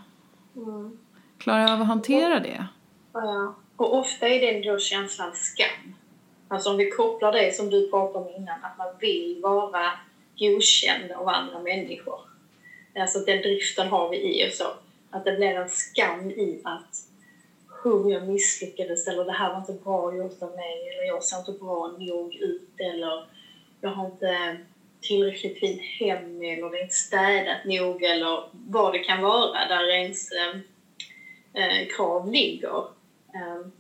Mm. 0.56 0.98
Klarar 1.38 1.62
jag 1.62 1.72
av 1.72 1.82
att 1.82 1.88
hantera 1.88 2.40
det? 2.40 2.68
Ja. 3.14 3.56
Och 3.78 3.98
ofta 3.98 4.28
är 4.28 4.40
det 4.40 4.72
då 4.72 4.80
känslan 4.80 5.36
skam. 5.36 5.96
Alltså 6.48 6.70
om 6.70 6.78
vi 6.78 6.90
kopplar 6.90 7.32
det 7.32 7.56
som 7.56 7.70
du 7.70 7.90
pratade 7.90 8.26
om 8.26 8.36
innan, 8.36 8.64
att 8.64 8.78
man 8.78 8.88
vill 9.00 9.40
vara 9.42 9.92
godkänd 10.40 11.12
av 11.12 11.28
andra 11.28 11.60
människor. 11.60 12.20
Alltså 12.96 13.20
den 13.20 13.42
driften 13.42 13.88
har 13.88 14.10
vi 14.10 14.18
i 14.18 14.50
oss. 14.50 14.62
Att 15.10 15.26
det 15.26 15.32
blir 15.32 15.56
en 15.56 15.70
skam 15.70 16.32
i 16.32 16.62
att 16.64 17.08
hur 17.84 18.12
jag 18.12 18.28
misslyckades 18.28 19.08
eller 19.08 19.26
det 19.26 19.32
här 19.32 19.50
var 19.50 19.60
inte 19.60 19.74
bra 19.74 20.16
gjort 20.16 20.42
av 20.42 20.56
mig 20.56 20.90
eller 20.90 21.08
jag 21.08 21.24
ser 21.24 21.38
inte 21.38 21.52
bra 21.52 21.88
nog 21.88 22.36
ut 22.36 22.70
eller 22.78 23.26
jag 23.82 23.90
har 23.90 24.06
inte 24.06 24.58
tillräckligt 25.02 25.60
fint 25.60 25.82
hem 25.82 26.42
eller 26.42 26.70
det 26.70 26.78
är 26.78 26.84
inte 26.84 26.96
städat 26.96 27.66
nog 27.66 28.04
eller 28.04 28.44
vad 28.52 28.94
det 28.94 29.00
kan 29.00 29.22
vara 29.22 29.68
där 29.68 29.90
ens 29.90 30.32
eh, 30.32 30.56
eh 31.54 31.88
krav 31.88 32.32
ligger 32.32 32.95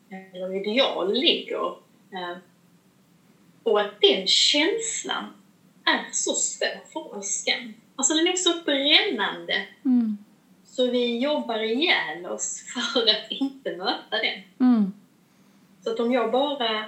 eller 0.09 0.55
ideal 0.55 1.13
ligger. 1.13 1.65
Eh, 2.11 2.37
och 3.63 3.81
att 3.81 4.01
den 4.01 4.27
känslan 4.27 5.25
är 5.85 6.09
så 6.11 6.33
svår 6.33 6.91
för 6.93 7.17
oss 7.17 7.27
skam. 7.27 7.73
Alltså 7.95 8.13
den 8.13 8.27
är 8.27 8.35
så 8.35 8.53
brännande 8.65 9.65
Mm. 9.85 10.17
så 10.65 10.91
vi 10.91 11.19
jobbar 11.19 11.59
ihjäl 11.59 12.25
oss 12.25 12.63
för 12.93 13.01
att 13.01 13.31
inte 13.31 13.75
möta 13.77 14.17
den. 14.21 14.41
Mm. 14.59 14.93
Så 15.83 15.91
att 15.91 15.99
om 15.99 16.11
jag 16.11 16.31
bara 16.31 16.85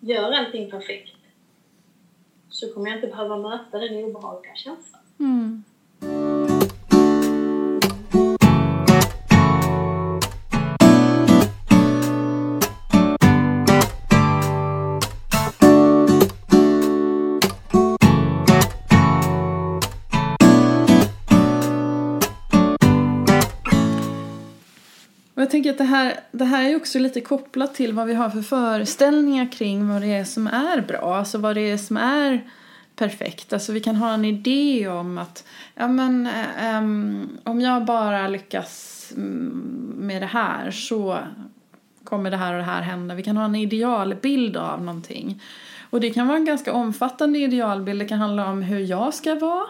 gör 0.00 0.32
allting 0.32 0.70
perfekt 0.70 1.16
så 2.48 2.74
kommer 2.74 2.88
jag 2.90 2.96
inte 2.96 3.06
behöva 3.06 3.36
möta 3.36 3.78
den 3.78 4.04
obehagliga 4.04 4.54
känslan. 4.54 5.00
Mm. 5.18 5.64
Tänker 25.52 25.70
att 25.70 25.78
det 25.78 25.84
här, 25.84 26.20
det 26.30 26.44
här 26.44 26.70
är 26.70 26.76
också 26.76 26.98
lite 26.98 27.20
kopplat 27.20 27.74
till 27.74 27.92
vad 27.92 28.06
vi 28.06 28.14
har 28.14 28.30
för 28.30 28.42
föreställningar 28.42 29.52
kring 29.52 29.88
vad 29.88 30.02
det 30.02 30.12
är 30.12 30.24
som 30.24 30.46
är 30.46 30.80
bra, 30.80 31.16
alltså 31.16 31.38
vad 31.38 31.56
det 31.56 31.70
är 31.70 31.76
som 31.76 31.96
är 31.96 32.50
perfekt. 32.96 33.52
Alltså 33.52 33.72
vi 33.72 33.80
kan 33.80 33.96
ha 33.96 34.14
en 34.14 34.24
idé 34.24 34.88
om 34.88 35.18
att 35.18 35.44
ja, 35.74 35.88
men, 35.88 36.28
um, 36.78 37.38
om 37.44 37.60
jag 37.60 37.84
bara 37.84 38.28
lyckas 38.28 39.12
mm, 39.16 39.94
med 39.96 40.22
det 40.22 40.26
här 40.26 40.70
så 40.70 41.18
kommer 42.04 42.30
det 42.30 42.36
här 42.36 42.52
och 42.52 42.58
det 42.58 42.64
här 42.64 42.82
hända. 42.82 43.14
Vi 43.14 43.22
kan 43.22 43.36
ha 43.36 43.44
en 43.44 43.54
idealbild 43.54 44.56
av 44.56 44.82
någonting. 44.82 45.42
Och 45.90 46.00
det 46.00 46.10
kan 46.10 46.26
vara 46.26 46.38
en 46.38 46.44
ganska 46.44 46.72
omfattande 46.72 47.38
idealbild. 47.38 48.00
Det 48.00 48.08
kan 48.08 48.18
handla 48.18 48.50
om 48.50 48.62
hur 48.62 48.80
jag 48.80 49.14
ska 49.14 49.34
vara. 49.34 49.66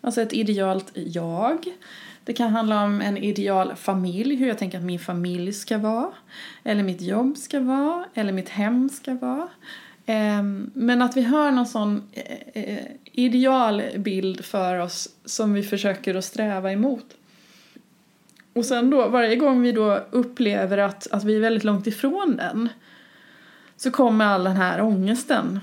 Alltså 0.00 0.20
ett 0.20 0.32
idealt 0.32 0.92
jag. 0.94 1.66
Det 2.24 2.32
kan 2.32 2.50
handla 2.50 2.84
om 2.84 3.00
en 3.00 3.16
ideal 3.16 3.74
familj, 3.76 4.36
hur 4.36 4.48
jag 4.48 4.58
tänker 4.58 4.78
att 4.78 4.84
min 4.84 4.98
familj 4.98 5.52
ska 5.52 5.78
vara. 5.78 6.12
Eller 6.64 6.82
mitt 6.82 7.00
jobb 7.00 7.36
ska 7.36 7.60
vara, 7.60 8.04
eller 8.14 8.32
mitt 8.32 8.48
hem 8.48 8.88
ska 8.88 9.14
vara. 9.14 9.48
Ehm, 10.06 10.70
men 10.74 11.02
att 11.02 11.16
vi 11.16 11.22
har 11.22 11.50
någon 11.50 11.66
sån 11.66 12.02
eh, 12.12 12.64
eh, 12.64 12.84
idealbild 13.12 14.44
för 14.44 14.78
oss 14.78 15.08
som 15.24 15.54
vi 15.54 15.62
försöker 15.62 16.14
att 16.14 16.24
sträva 16.24 16.72
emot. 16.72 17.06
Och 18.52 18.64
sen 18.64 18.90
då, 18.90 19.08
varje 19.08 19.36
gång 19.36 19.62
vi 19.62 19.72
då 19.72 20.00
upplever 20.10 20.78
att, 20.78 21.06
att 21.10 21.24
vi 21.24 21.36
är 21.36 21.40
väldigt 21.40 21.64
långt 21.64 21.86
ifrån 21.86 22.36
den 22.36 22.68
så 23.76 23.90
kommer 23.90 24.24
all 24.24 24.44
den 24.44 24.56
här 24.56 24.80
ångesten. 24.80 25.60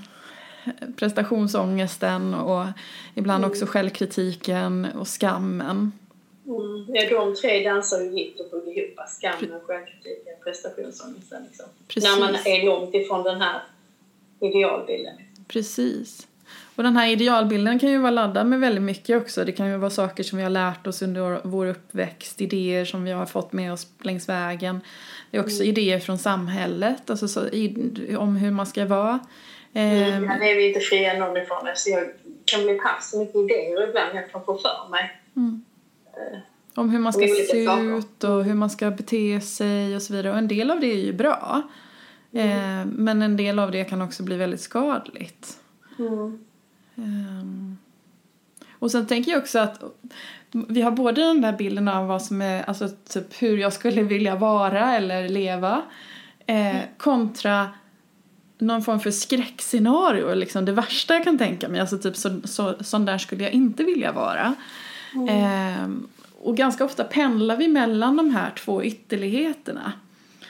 Prestationsångesten 0.96 2.34
och 2.34 2.66
ibland 3.14 3.46
också 3.46 3.66
självkritiken 3.66 4.88
och 4.96 5.08
skammen. 5.08 5.92
Mm. 6.48 6.86
Ja, 6.88 7.10
de 7.10 7.36
tre 7.36 7.64
dansar 7.64 8.02
ju 8.02 8.10
vitt 8.10 8.40
och 8.40 8.50
buggar 8.52 8.84
ihop. 8.84 9.00
Skammen, 9.22 9.60
självkritiken, 9.66 10.34
prestationsångesten. 10.44 11.44
Liksom. 11.44 11.66
När 11.96 12.20
man 12.20 12.36
är 12.36 12.66
långt 12.66 12.96
ifrån 12.96 13.24
den 13.24 13.42
här 13.42 13.62
idealbilden. 14.40 15.14
Precis. 15.48 16.28
Och 16.76 16.84
den 16.84 16.98
här 16.98 17.08
idealbilden 17.08 17.80
kan 17.80 17.90
ju 17.90 17.98
vara 17.98 18.12
laddad 18.12 18.48
med 18.48 18.60
väldigt 18.60 18.84
mycket 18.84 19.22
också. 19.22 19.46
Det 19.46 19.52
kan 19.52 19.70
ju 19.70 19.78
vara 19.78 19.90
saker 19.90 20.24
som 20.24 20.38
vi 20.38 20.44
har 20.44 20.50
lärt 20.50 20.88
oss 20.88 21.02
under 21.02 21.42
vår 21.44 21.66
uppväxt, 21.66 22.42
idéer 22.42 22.86
som 22.86 23.04
vi 23.04 23.12
har 23.12 23.26
fått 23.26 23.54
med 23.54 23.74
oss 23.74 23.88
längs 24.02 24.30
vägen. 24.30 24.82
Det 25.32 25.38
är 25.38 25.42
också 25.42 25.64
mm. 25.64 25.68
idéer 25.68 26.00
från 26.00 26.18
samhället, 26.18 27.10
alltså 27.10 27.28
så, 27.28 27.48
i, 27.48 28.16
om 28.20 28.36
hur 28.36 28.52
man 28.52 28.66
ska 28.66 28.86
vara. 28.86 29.20
Mm, 29.74 30.24
ja, 30.24 30.38
det 30.40 30.52
är 30.52 30.56
vi 30.56 30.68
inte 30.68 30.80
fria 30.80 31.20
någon 31.20 31.38
ifrån. 31.38 31.68
Alltså 31.68 31.90
jag 31.90 32.04
kan 32.46 32.64
bli 32.64 32.78
haft 32.78 33.10
så 33.10 33.20
mycket 33.20 33.36
idéer 33.36 33.90
ibland 33.90 34.16
jag 34.16 34.32
kan 34.32 34.44
få 34.44 34.58
för 34.58 34.90
mig. 34.90 35.22
Mm. 35.36 35.64
Uh, 36.18 36.40
om 36.76 36.90
hur 36.90 37.00
man 37.00 37.14
ska 37.14 37.22
se 37.22 37.64
ut 37.64 38.24
och 38.24 38.44
hur 38.44 38.54
man 38.54 38.70
ska 38.70 38.92
bete 38.92 39.42
sig 39.42 39.96
och 39.96 40.02
så 40.02 40.14
vidare. 40.14 40.32
Och 40.32 40.38
en 40.38 40.48
del 40.48 40.72
av 40.72 40.80
det 40.80 40.88
är 40.88 41.06
ju 41.06 41.14
bra. 41.14 41.62
Mm. 42.32 42.80
Eh, 42.80 42.86
men 42.86 43.22
en 43.22 43.38
del 43.38 43.60
av 43.60 43.72
det 43.72 43.84
kan 43.84 44.02
också 44.02 44.24
bli 44.24 44.38
väldigt 44.38 44.62
skadligt. 44.62 45.58
Mm. 46.00 46.40
Um, 46.96 47.78
och 48.72 48.92
sen 48.92 49.08
tänker 49.08 49.32
jag 49.32 49.40
också 49.42 49.60
att 49.60 49.84
vi 50.52 50.82
har 50.82 50.92
både 50.92 51.22
den 51.22 51.42
där 51.42 51.54
bilden 51.54 51.88
av 51.88 52.08
vad 52.08 52.22
som 52.22 52.42
är, 52.42 52.64
alltså 52.64 52.90
typ 53.10 53.42
hur 53.42 53.58
jag 53.58 53.74
skulle 53.74 54.02
vilja 54.02 54.36
vara 54.36 54.96
eller 54.96 55.30
leva 55.30 55.82
eh, 56.46 56.76
mm. 56.76 56.88
kontra 56.98 57.70
någon 58.58 58.84
form 58.84 59.00
för 59.00 59.12
skräckscenario, 59.12 60.34
liksom 60.34 60.66
det 60.66 60.72
värsta 60.72 61.14
jag 61.14 61.24
kan 61.24 61.38
tänka 61.38 61.70
mig, 61.70 61.82
alltså 61.82 61.98
typ 61.98 62.16
så, 62.16 62.42
så, 62.44 62.76
sån 62.80 63.06
där 63.06 63.18
skulle 63.18 63.44
jag 63.44 63.54
inte 63.54 63.84
vilja 63.84 64.12
vara. 64.12 64.56
Mm. 65.18 65.30
Eh, 65.30 66.08
och 66.42 66.58
ganska 66.58 66.86
ofta 66.86 67.04
pendlar 67.04 67.58
vi 67.58 67.68
mellan 67.68 68.18
de 68.18 68.30
här 68.30 68.52
två 68.52 68.84
ytterligheterna. 68.84 69.94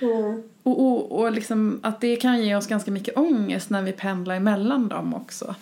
Mm. 0.01 0.43
Och, 0.63 0.79
och, 0.81 1.20
och 1.20 1.31
liksom 1.31 1.79
att 1.83 2.01
det 2.01 2.15
kan 2.15 2.44
ge 2.44 2.55
oss 2.55 2.68
ganska 2.68 2.92
mycket 2.92 3.18
ångest 3.18 3.70
när 3.70 3.81
vi 3.81 3.92
pendlar 3.92 4.35
emellan 4.35 4.87
dem 4.87 5.13
också. 5.13 5.55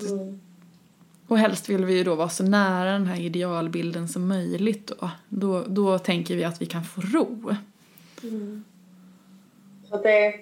Mm. 0.00 0.40
Och 1.26 1.38
helst 1.38 1.68
vill 1.68 1.84
vi 1.84 1.98
ju 1.98 2.04
då 2.04 2.14
vara 2.14 2.28
så 2.28 2.44
nära 2.44 2.92
den 2.92 3.06
här 3.06 3.20
idealbilden 3.20 4.08
som 4.08 4.28
möjligt 4.28 4.86
då. 4.86 5.10
Då, 5.28 5.64
då 5.66 5.98
tänker 5.98 6.36
vi 6.36 6.44
att 6.44 6.62
vi 6.62 6.66
kan 6.66 6.84
få 6.84 7.00
ro. 7.00 7.54
Mm. 8.22 8.64
Så 9.90 10.02
det, 10.02 10.34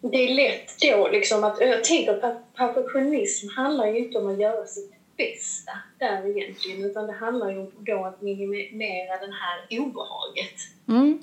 det 0.00 0.16
är 0.16 0.34
lätt 0.34 0.80
då 0.80 1.08
liksom 1.12 1.44
att, 1.44 1.60
jag 1.60 1.84
tänker 1.84 2.24
att 2.24 2.54
perfektionism 2.54 3.48
handlar 3.56 3.86
ju 3.86 3.98
inte 3.98 4.18
om 4.18 4.28
att 4.28 4.40
göra 4.40 4.66
sitt 4.66 4.99
bästa 5.20 5.72
där 5.98 6.26
egentligen 6.26 6.84
utan 6.84 7.06
det 7.06 7.12
handlar 7.12 7.50
ju 7.50 7.66
då 7.78 7.96
om 7.96 8.04
att 8.04 8.22
minimera 8.22 9.26
det 9.26 9.32
här 9.32 9.80
obehaget. 9.80 10.56
Mm. 10.88 11.22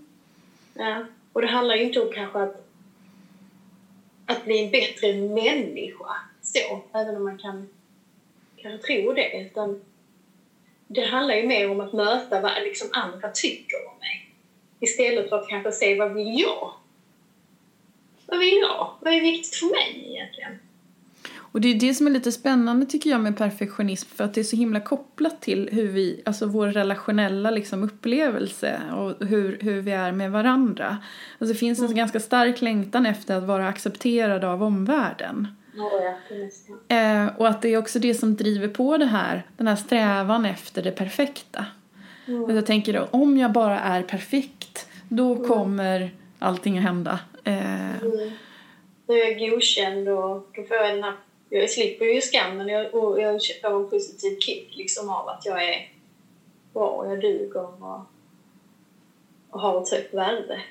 Ja. 0.74 1.06
Och 1.34 1.42
det 1.42 1.48
handlar 1.48 1.76
ju 1.76 1.84
inte 1.84 2.02
om 2.02 2.12
kanske 2.14 2.40
att, 2.40 2.68
att 4.26 4.46
bli 4.46 4.64
en 4.64 4.72
bättre 4.72 5.14
människa, 5.14 6.16
så, 6.42 6.82
även 6.94 7.16
om 7.16 7.24
man 7.24 7.38
kan 7.38 7.68
kanske 8.58 8.88
tro 8.88 9.14
det. 9.14 9.42
Utan 9.42 9.82
det 10.88 11.06
handlar 11.06 11.36
ju 11.36 11.48
mer 11.48 11.72
om 11.72 11.82
att 11.82 11.94
möta 11.94 12.42
vad 12.42 12.52
liksom 12.64 12.90
andra 12.92 13.30
tycker 13.30 13.88
om 13.88 14.00
mig. 14.00 14.30
Istället 14.80 15.30
för 15.30 15.40
att 15.40 15.50
kanske 15.50 15.72
se 15.72 16.00
vad 16.00 16.14
vill 16.14 16.40
jag? 16.40 16.72
Vad 18.26 18.40
vill 18.40 18.58
jag? 18.62 18.92
Vad 19.00 19.14
är 19.14 19.22
viktigt 19.22 19.56
för 19.56 19.66
mig 19.66 20.06
egentligen? 20.10 20.60
Och 21.58 21.62
det 21.62 21.68
är 21.68 21.76
det 21.76 21.94
som 21.94 22.08
är 22.08 22.12
lite 22.12 22.32
spännande 22.32 22.86
tycker 22.86 23.10
jag 23.10 23.22
med 23.22 23.38
perfektionism 23.38 24.10
för 24.16 24.24
att 24.24 24.34
det 24.34 24.42
är 24.42 24.44
så 24.44 24.56
himla 24.56 24.80
kopplat 24.80 25.42
till 25.42 25.70
hur 25.72 25.88
vi, 25.88 26.22
alltså 26.26 26.46
vår 26.46 26.68
relationella 26.68 27.52
liksom 27.52 27.84
upplevelse 27.84 28.82
och 28.96 29.28
hur, 29.28 29.58
hur 29.62 29.82
vi 29.82 29.92
är 29.92 30.12
med 30.12 30.32
varandra. 30.32 30.98
Alltså 31.40 31.54
det 31.54 31.60
finns 31.60 31.80
en 31.80 31.86
mm. 31.86 31.98
ganska 31.98 32.20
stark 32.20 32.62
längtan 32.62 33.06
efter 33.06 33.36
att 33.36 33.44
vara 33.44 33.68
accepterad 33.68 34.44
av 34.44 34.64
omvärlden. 34.64 35.48
Oh 35.78 36.04
ja, 36.04 36.96
eh, 36.96 37.38
och 37.38 37.48
att 37.48 37.62
det 37.62 37.70
är 37.70 37.78
också 37.78 38.00
det 38.00 38.14
som 38.14 38.36
driver 38.36 38.68
på 38.68 38.98
det 38.98 39.06
här, 39.06 39.44
den 39.58 39.68
här 39.68 39.76
strävan 39.76 40.46
efter 40.46 40.84
det 40.84 40.92
perfekta. 40.92 41.66
Mm. 42.26 42.56
Jag 42.56 42.66
tänker 42.66 42.94
då, 42.94 43.08
om 43.12 43.38
jag 43.38 43.52
bara 43.52 43.80
är 43.80 44.04
perfekt, 44.04 44.88
då 45.10 45.36
mm. 45.36 45.48
kommer 45.48 46.12
allting 46.40 46.78
att 46.78 46.84
hända. 46.84 47.20
Eh, 47.44 48.02
mm. 48.02 48.32
Då 49.08 49.14
är 49.14 49.32
jag 49.32 49.52
godkänd 49.52 50.10
och 50.10 50.50
då 50.56 50.64
får 50.64 50.78
jag 50.78 50.96
den 50.96 51.04
här 51.04 51.14
jag 51.50 51.70
slipper 51.70 52.06
ju 52.06 52.22
skammen 52.22 52.68
jag, 52.68 52.94
och 52.94 53.22
jag 53.22 53.42
får 53.62 53.76
en 53.76 53.90
positiv 53.90 54.40
kick 54.40 54.76
liksom 54.76 55.10
av 55.10 55.30
att 55.30 55.46
jag 55.46 55.64
är 55.64 55.90
bra 56.74 56.88
och 56.88 57.12
jag 57.12 57.22
duger 57.22 57.84
och, 57.84 58.02
och 59.50 59.60
har 59.60 59.82
ett 59.82 59.92
högt 59.92 60.14
värde. 60.14 60.62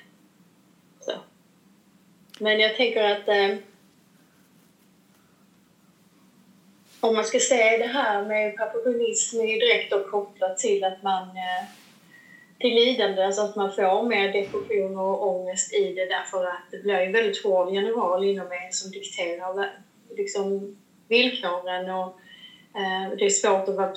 Så. 0.99 1.11
Men 2.39 2.59
jag 2.59 2.75
tänker 2.75 3.03
att 3.03 3.27
eh, 3.27 3.55
om 6.99 7.15
man 7.15 7.25
ska 7.25 7.39
se 7.39 7.77
det 7.77 7.85
här 7.85 8.25
med 8.25 8.55
perfektionism 8.55 9.39
är 9.39 9.59
direkt 9.59 9.93
och 9.93 10.07
kopplat 10.07 10.57
till 10.57 10.83
att 10.83 11.03
man 11.03 11.23
eh, 11.23 11.65
till 12.59 12.75
lidande, 12.75 13.25
alltså 13.25 13.41
att 13.41 13.55
man 13.55 13.71
får 13.71 14.03
mer 14.03 14.33
depression 14.33 14.97
och 14.97 15.27
ångest 15.27 15.73
i 15.73 15.93
det 15.93 16.05
därför 16.05 16.45
att 16.45 16.71
det 16.71 16.77
blir 16.77 16.95
en 16.95 17.11
väldigt 17.11 17.43
hård 17.43 17.69
general 17.73 18.23
inom 18.23 18.51
en 18.51 18.71
som 18.71 18.91
dikterar 18.91 19.69
liksom, 20.17 20.75
villkoren 21.07 21.89
och 21.89 22.19
eh, 22.75 23.17
det 23.17 23.25
är 23.25 23.29
svårt 23.29 23.69
att 23.69 23.75
vara 23.75 23.93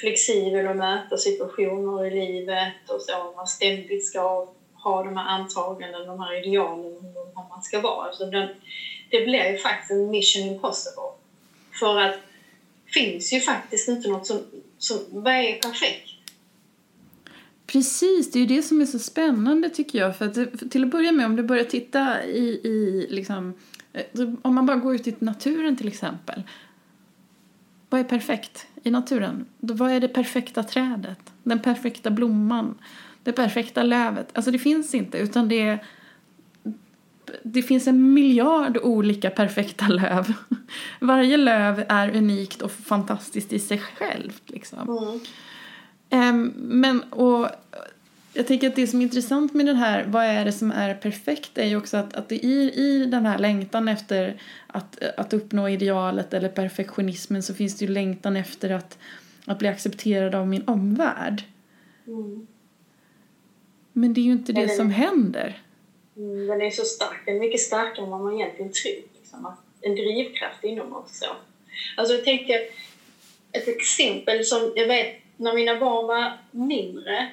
flexibel 0.00 0.66
och 0.66 0.76
möta 0.76 1.16
situationer 1.16 2.06
i 2.06 2.10
livet 2.10 2.74
och 2.88 3.02
så. 3.02 3.32
Man 3.36 3.46
ständigt 3.46 4.06
ska 4.06 4.48
ha 4.74 5.04
de 5.04 5.16
här 5.16 5.28
antagandena, 5.28 6.04
de 6.04 6.20
här 6.20 6.46
idealen 6.46 6.96
om 6.96 7.04
hur 7.04 7.48
man 7.48 7.62
ska 7.62 7.80
vara. 7.80 8.06
Alltså 8.06 8.26
den, 8.26 8.48
det 9.10 9.24
blir 9.24 9.52
ju 9.52 9.58
faktiskt 9.58 9.90
en 9.90 10.10
mission 10.10 10.42
impossible. 10.42 11.10
För 11.80 12.00
att 12.00 12.14
det 12.84 12.92
finns 12.92 13.32
ju 13.32 13.40
faktiskt 13.40 13.88
inte 13.88 14.08
något 14.08 14.26
som, 14.26 14.40
som 14.78 14.98
vad 15.10 15.34
är 15.34 15.52
perfekt? 15.52 16.08
Precis, 17.66 18.30
det 18.30 18.38
är 18.38 18.40
ju 18.40 18.56
det 18.56 18.62
som 18.62 18.80
är 18.80 18.86
så 18.86 18.98
spännande 18.98 19.70
tycker 19.70 19.98
jag. 19.98 20.16
För, 20.16 20.24
att, 20.24 20.34
för 20.34 20.68
till 20.68 20.84
att 20.84 20.90
börja 20.90 21.12
med, 21.12 21.26
om 21.26 21.36
du 21.36 21.42
börjar 21.42 21.64
titta 21.64 22.24
i, 22.24 22.60
i 22.64 23.06
liksom, 23.10 23.54
Eh, 23.54 23.77
om 24.42 24.54
man 24.54 24.66
bara 24.66 24.76
går 24.76 24.94
ut 24.94 25.06
i 25.06 25.14
naturen 25.18 25.76
till 25.76 25.88
exempel. 25.88 26.42
Vad 27.90 28.00
är 28.00 28.04
perfekt 28.04 28.66
i 28.82 28.90
naturen? 28.90 29.46
Vad 29.58 29.90
är 29.90 30.00
det 30.00 30.08
perfekta 30.08 30.62
trädet? 30.62 31.32
Den 31.42 31.60
perfekta 31.60 32.10
blomman? 32.10 32.78
Det 33.22 33.32
perfekta 33.32 33.82
lövet? 33.82 34.28
Alltså 34.32 34.50
det 34.50 34.58
finns 34.58 34.94
inte 34.94 35.18
utan 35.18 35.48
det 35.48 35.60
är 35.60 35.84
det 37.42 37.62
finns 37.62 37.86
en 37.86 38.14
miljard 38.14 38.78
olika 38.82 39.30
perfekta 39.30 39.88
löv. 39.88 40.32
Varje 41.00 41.36
löv 41.36 41.84
är 41.88 42.16
unikt 42.16 42.62
och 42.62 42.72
fantastiskt 42.72 43.52
i 43.52 43.58
sig 43.58 43.78
självt. 43.78 44.42
Liksom. 44.46 44.78
Mm. 46.10 46.34
Um, 46.34 46.52
men, 46.56 47.02
och 47.02 47.48
jag 48.38 48.46
tänker 48.46 48.68
att 48.68 48.76
det 48.76 48.86
som 48.86 49.00
är 49.00 49.04
intressant 49.04 49.54
med 49.54 49.66
den 49.66 49.76
här, 49.76 50.04
vad 50.08 50.24
är 50.24 50.44
det 50.44 50.52
som 50.52 50.70
är 50.70 50.94
perfekt, 50.94 51.58
är 51.58 51.64
ju 51.64 51.76
också 51.76 51.96
att, 51.96 52.14
att 52.14 52.28
det 52.28 52.36
i, 52.36 52.72
i 52.74 53.04
den 53.04 53.26
här 53.26 53.38
längtan 53.38 53.88
efter 53.88 54.40
att, 54.66 55.02
att 55.16 55.32
uppnå 55.32 55.68
idealet 55.68 56.34
eller 56.34 56.48
perfektionismen 56.48 57.42
så 57.42 57.54
finns 57.54 57.78
det 57.78 57.84
ju 57.84 57.90
längtan 57.90 58.36
efter 58.36 58.70
att, 58.70 58.98
att 59.44 59.58
bli 59.58 59.68
accepterad 59.68 60.34
av 60.34 60.48
min 60.48 60.68
omvärld. 60.68 61.42
Mm. 62.06 62.46
Men 63.92 64.14
det 64.14 64.20
är 64.20 64.22
ju 64.22 64.32
inte 64.32 64.52
det 64.52 64.60
Eller- 64.60 64.74
som 64.74 64.90
händer. 64.90 65.62
Mm, 66.16 66.46
Den 66.46 66.62
är 66.62 66.70
så 66.70 66.84
stark. 66.84 67.22
Den 67.26 67.36
är 67.36 67.40
mycket 67.40 67.60
starkare 67.60 68.04
än 68.04 68.10
vad 68.10 68.20
man 68.20 68.34
egentligen 68.34 68.72
tror. 68.72 69.02
Liksom. 69.20 69.52
En 69.80 69.94
drivkraft 69.94 70.64
inom 70.64 70.96
oss. 70.96 71.18
Så. 71.18 71.26
Alltså 71.96 72.14
jag 72.14 72.24
tänker 72.24 72.56
ett 73.52 73.68
exempel 73.68 74.44
som 74.44 74.72
jag 74.76 74.86
vet 74.86 75.16
när 75.36 75.54
mina 75.54 75.80
barn 75.80 76.06
var 76.06 76.38
mindre 76.50 77.28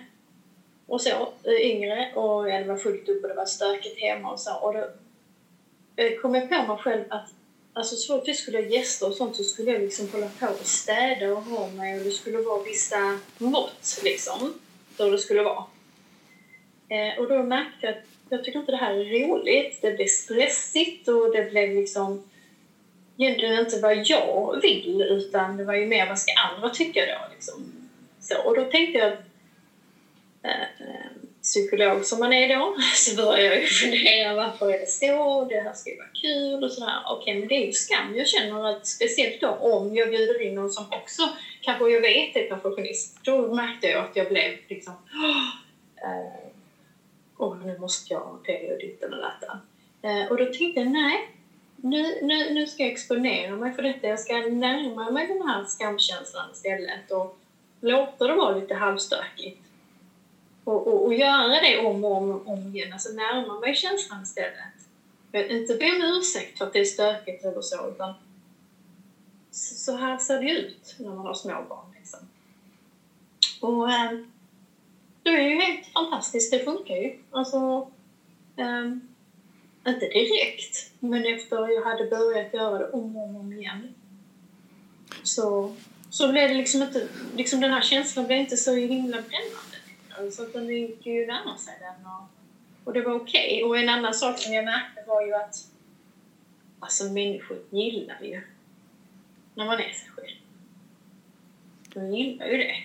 och 0.88 1.02
så, 1.02 1.10
eh, 1.44 1.62
yngre 1.62 2.12
och 2.16 2.50
ja, 2.50 2.60
det 2.60 2.64
var 2.64 2.78
fullt 2.78 3.10
upp 3.10 3.24
och 3.24 3.30
det 3.30 3.36
var 3.36 3.46
stökigt 3.46 4.02
hemma 4.02 4.32
och 4.32 4.40
så. 4.40 4.56
Och 4.56 4.74
då 4.74 4.90
eh, 5.96 6.20
kom 6.22 6.36
jag 6.36 6.50
på 6.50 6.56
mig 6.56 6.78
själv 6.78 7.04
att 7.10 7.30
alltså, 7.74 7.96
så 7.96 8.18
fort 8.18 8.28
vi 8.28 8.34
skulle 8.34 8.58
ha 8.58 8.66
gäster 8.66 9.08
och 9.08 9.14
sånt 9.14 9.36
så 9.36 9.44
skulle 9.44 9.72
jag 9.72 9.82
liksom 9.82 10.10
hålla 10.12 10.30
på 10.40 10.48
och 10.48 10.66
städa 10.66 11.32
och 11.32 11.44
ha 11.44 11.68
mig 11.68 12.00
och 12.00 12.06
det 12.06 12.12
skulle 12.12 12.38
vara 12.38 12.64
vissa 12.64 13.20
mått 13.38 14.02
liksom. 14.04 14.54
Hur 14.98 15.12
det 15.12 15.18
skulle 15.18 15.44
vara. 15.44 15.64
Eh, 16.90 17.20
och 17.20 17.30
då 17.30 17.44
märkte 17.44 17.86
jag 17.86 17.96
att 17.96 18.04
jag 18.30 18.44
tycker 18.44 18.60
inte 18.60 18.72
det 18.72 18.78
här 18.78 18.94
är 18.94 19.28
roligt. 19.28 19.82
Det 19.82 19.92
blev 19.92 20.08
stressigt 20.08 21.08
och 21.08 21.32
det 21.32 21.52
blev 21.52 21.70
liksom 21.70 22.30
egentligen 23.18 23.60
inte 23.60 23.80
vad 23.80 23.98
jag 24.06 24.62
vill 24.62 25.02
utan 25.02 25.58
det 25.58 25.64
var 25.64 25.74
ju 25.74 25.86
mer 25.86 26.08
vad 26.08 26.20
ska 26.20 26.32
andra 26.54 26.70
tycka 26.70 27.02
då. 27.06 27.34
Liksom. 27.34 27.74
Så, 28.20 28.42
och 28.42 28.56
då 28.56 28.66
tänkte 28.66 29.00
jag 29.00 29.14
att 29.14 29.20
Eh, 30.46 31.12
psykolog 31.42 32.06
som 32.06 32.20
man 32.20 32.34
är 32.34 32.58
då 32.58 32.76
så 32.96 33.16
började 33.16 33.44
jag 33.44 33.62
ju 33.62 33.68
fundera 33.68 34.36
varför 34.36 34.74
är 34.74 34.80
det 34.80 34.90
så? 34.90 35.46
Det 35.50 35.60
här 35.60 35.74
ska 35.74 35.90
ju 35.90 35.98
vara 35.98 36.08
kul 36.14 36.64
och 36.64 36.72
sådär. 36.72 37.00
Okej, 37.06 37.40
men 37.40 37.48
det 37.48 37.56
är 37.56 37.66
ju 37.66 37.74
skam. 37.74 38.16
Jag 38.16 38.28
känner 38.28 38.66
att 38.66 38.88
speciellt 38.88 39.42
då 39.42 39.50
om 39.50 39.96
jag 39.96 40.10
bjuder 40.10 40.42
in 40.42 40.56
någon 40.56 40.72
som 40.72 40.86
också 40.90 41.22
kanske 41.62 41.90
jag 41.90 42.02
vet 42.02 42.36
är 42.36 42.50
perfektionist. 42.50 43.18
Då 43.24 43.56
märkte 43.56 43.88
jag 43.88 44.06
att 44.06 44.16
jag 44.16 44.30
blev 44.30 44.58
liksom 44.68 44.94
eh, 46.04 46.50
Åh, 47.38 47.66
nu 47.66 47.78
måste 47.78 48.14
jag 48.14 48.40
det 48.46 48.74
och 48.74 48.80
ditten 48.80 49.14
och 49.14 49.20
detta. 49.20 49.60
Och 50.30 50.38
då 50.38 50.46
tänkte 50.46 50.80
jag, 50.80 50.92
nej, 50.92 51.30
nu, 51.76 52.20
nu, 52.22 52.54
nu 52.54 52.68
ska 52.68 52.84
jag 52.84 52.92
exponera 52.92 53.56
mig 53.56 53.74
för 53.74 53.82
detta. 53.82 54.08
Jag 54.08 54.20
ska 54.20 54.34
närma 54.36 55.12
mig 55.12 55.28
den 55.28 55.48
här 55.48 55.66
skamkänslan 55.66 56.52
istället 56.54 57.12
och 57.12 57.38
låta 57.82 58.28
det 58.28 58.34
vara 58.34 58.56
lite 58.56 58.74
halvstökigt. 58.74 59.65
Och, 60.66 60.88
och, 60.88 61.06
och 61.06 61.14
göra 61.14 61.62
det 61.62 61.86
om 61.86 62.06
och 62.06 62.18
om, 62.18 62.48
om 62.48 62.76
igen, 62.76 62.94
alltså 62.94 63.10
närma 63.10 63.60
mig 63.60 63.76
känslan 63.76 64.24
istället. 64.24 64.76
Men 65.32 65.50
inte 65.50 65.76
be 65.76 65.86
om 65.86 66.18
ursäkt 66.20 66.58
för 66.58 66.66
att 66.66 66.74
det 66.74 66.80
är 66.80 66.86
stökigt 66.86 67.46
eller 67.46 67.62
så, 67.62 67.90
utan 67.90 68.14
så, 69.52 69.76
så 69.76 69.96
här 69.96 70.18
ser 70.18 70.42
det 70.42 70.52
ut 70.52 70.96
när 70.98 71.10
man 71.10 71.26
har 71.26 71.34
små 71.34 71.66
barn. 71.70 71.96
Liksom. 72.00 72.20
Och 73.62 73.92
eh, 73.92 74.12
det 75.24 75.30
är 75.30 75.50
ju 75.50 75.62
helt 75.62 75.88
fantastiskt, 75.94 76.52
det 76.52 76.60
funkar 76.60 76.96
ju. 76.96 77.20
Alltså, 77.32 77.92
ehm, 78.56 79.08
inte 79.88 80.06
direkt, 80.06 80.92
men 81.00 81.26
efter 81.26 81.70
jag 81.70 81.84
hade 81.84 82.06
börjat 82.06 82.54
göra 82.54 82.78
det 82.78 82.92
om 82.92 83.16
och 83.16 83.24
om, 83.24 83.36
om 83.36 83.54
igen 83.54 83.94
så, 85.24 85.76
så 86.10 86.32
blev 86.32 86.50
det 86.50 86.56
liksom 86.56 86.82
inte, 86.82 87.08
liksom 87.36 87.60
den 87.62 87.72
här 87.72 87.82
känslan 87.82 88.28
blev 88.28 88.40
inte 88.40 88.58
så 88.58 88.74
himla 88.74 89.18
brännande 89.18 89.75
så 90.32 90.44
att 90.44 90.54
den 90.54 90.68
gick 90.68 91.06
ju 91.06 91.28
närma 91.28 91.58
sig 91.58 91.74
den 91.80 92.06
och, 92.06 92.30
och 92.84 92.94
det 92.94 93.02
var 93.02 93.14
okej. 93.14 93.64
Och 93.64 93.78
en 93.78 93.90
annan 93.90 94.14
sak 94.14 94.40
som 94.40 94.54
jag 94.54 94.66
märkte 94.66 95.04
var 95.08 95.26
ju 95.26 95.34
att 95.34 95.56
alltså 96.80 97.04
människor 97.04 97.58
gillar 97.70 98.22
ju 98.22 98.42
när 99.56 99.66
man 99.66 99.76
är 99.76 99.94
sig 99.94 100.10
själv. 100.16 100.38
De 101.94 102.16
gillar 102.16 102.46
ju 102.46 102.58
det. 102.58 102.76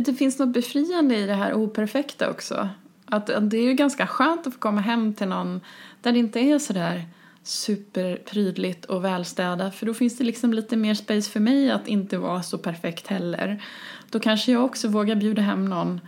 Det 0.00 0.14
finns 0.14 0.38
något 0.38 0.52
befriande 0.52 1.16
i 1.16 1.26
det 1.26 1.34
här 1.34 1.54
operfekta 1.54 2.30
också. 2.30 2.68
Att, 3.04 3.30
att 3.30 3.50
det 3.50 3.56
är 3.56 3.62
ju 3.62 3.74
ganska 3.74 4.06
skönt 4.06 4.46
att 4.46 4.52
få 4.52 4.58
komma 4.58 4.80
hem 4.80 5.14
till 5.14 5.28
någon 5.28 5.60
där 6.02 6.12
det 6.12 6.18
inte 6.18 6.40
är 6.40 6.58
sådär 6.58 7.04
superprydligt 7.42 8.84
och 8.84 9.04
välstädat 9.04 9.74
för 9.74 9.86
då 9.86 9.94
finns 9.94 10.18
det 10.18 10.24
liksom 10.24 10.52
lite 10.52 10.76
mer 10.76 10.94
space 10.94 11.30
för 11.30 11.40
mig 11.40 11.70
att 11.70 11.88
inte 11.88 12.18
vara 12.18 12.42
så 12.42 12.58
perfekt 12.58 13.06
heller. 13.06 13.62
Då 14.10 14.20
kanske 14.20 14.52
jag 14.52 14.64
också 14.64 14.88
vågar 14.88 15.14
bjuda 15.14 15.42
hem 15.42 15.64
någon 15.64 16.00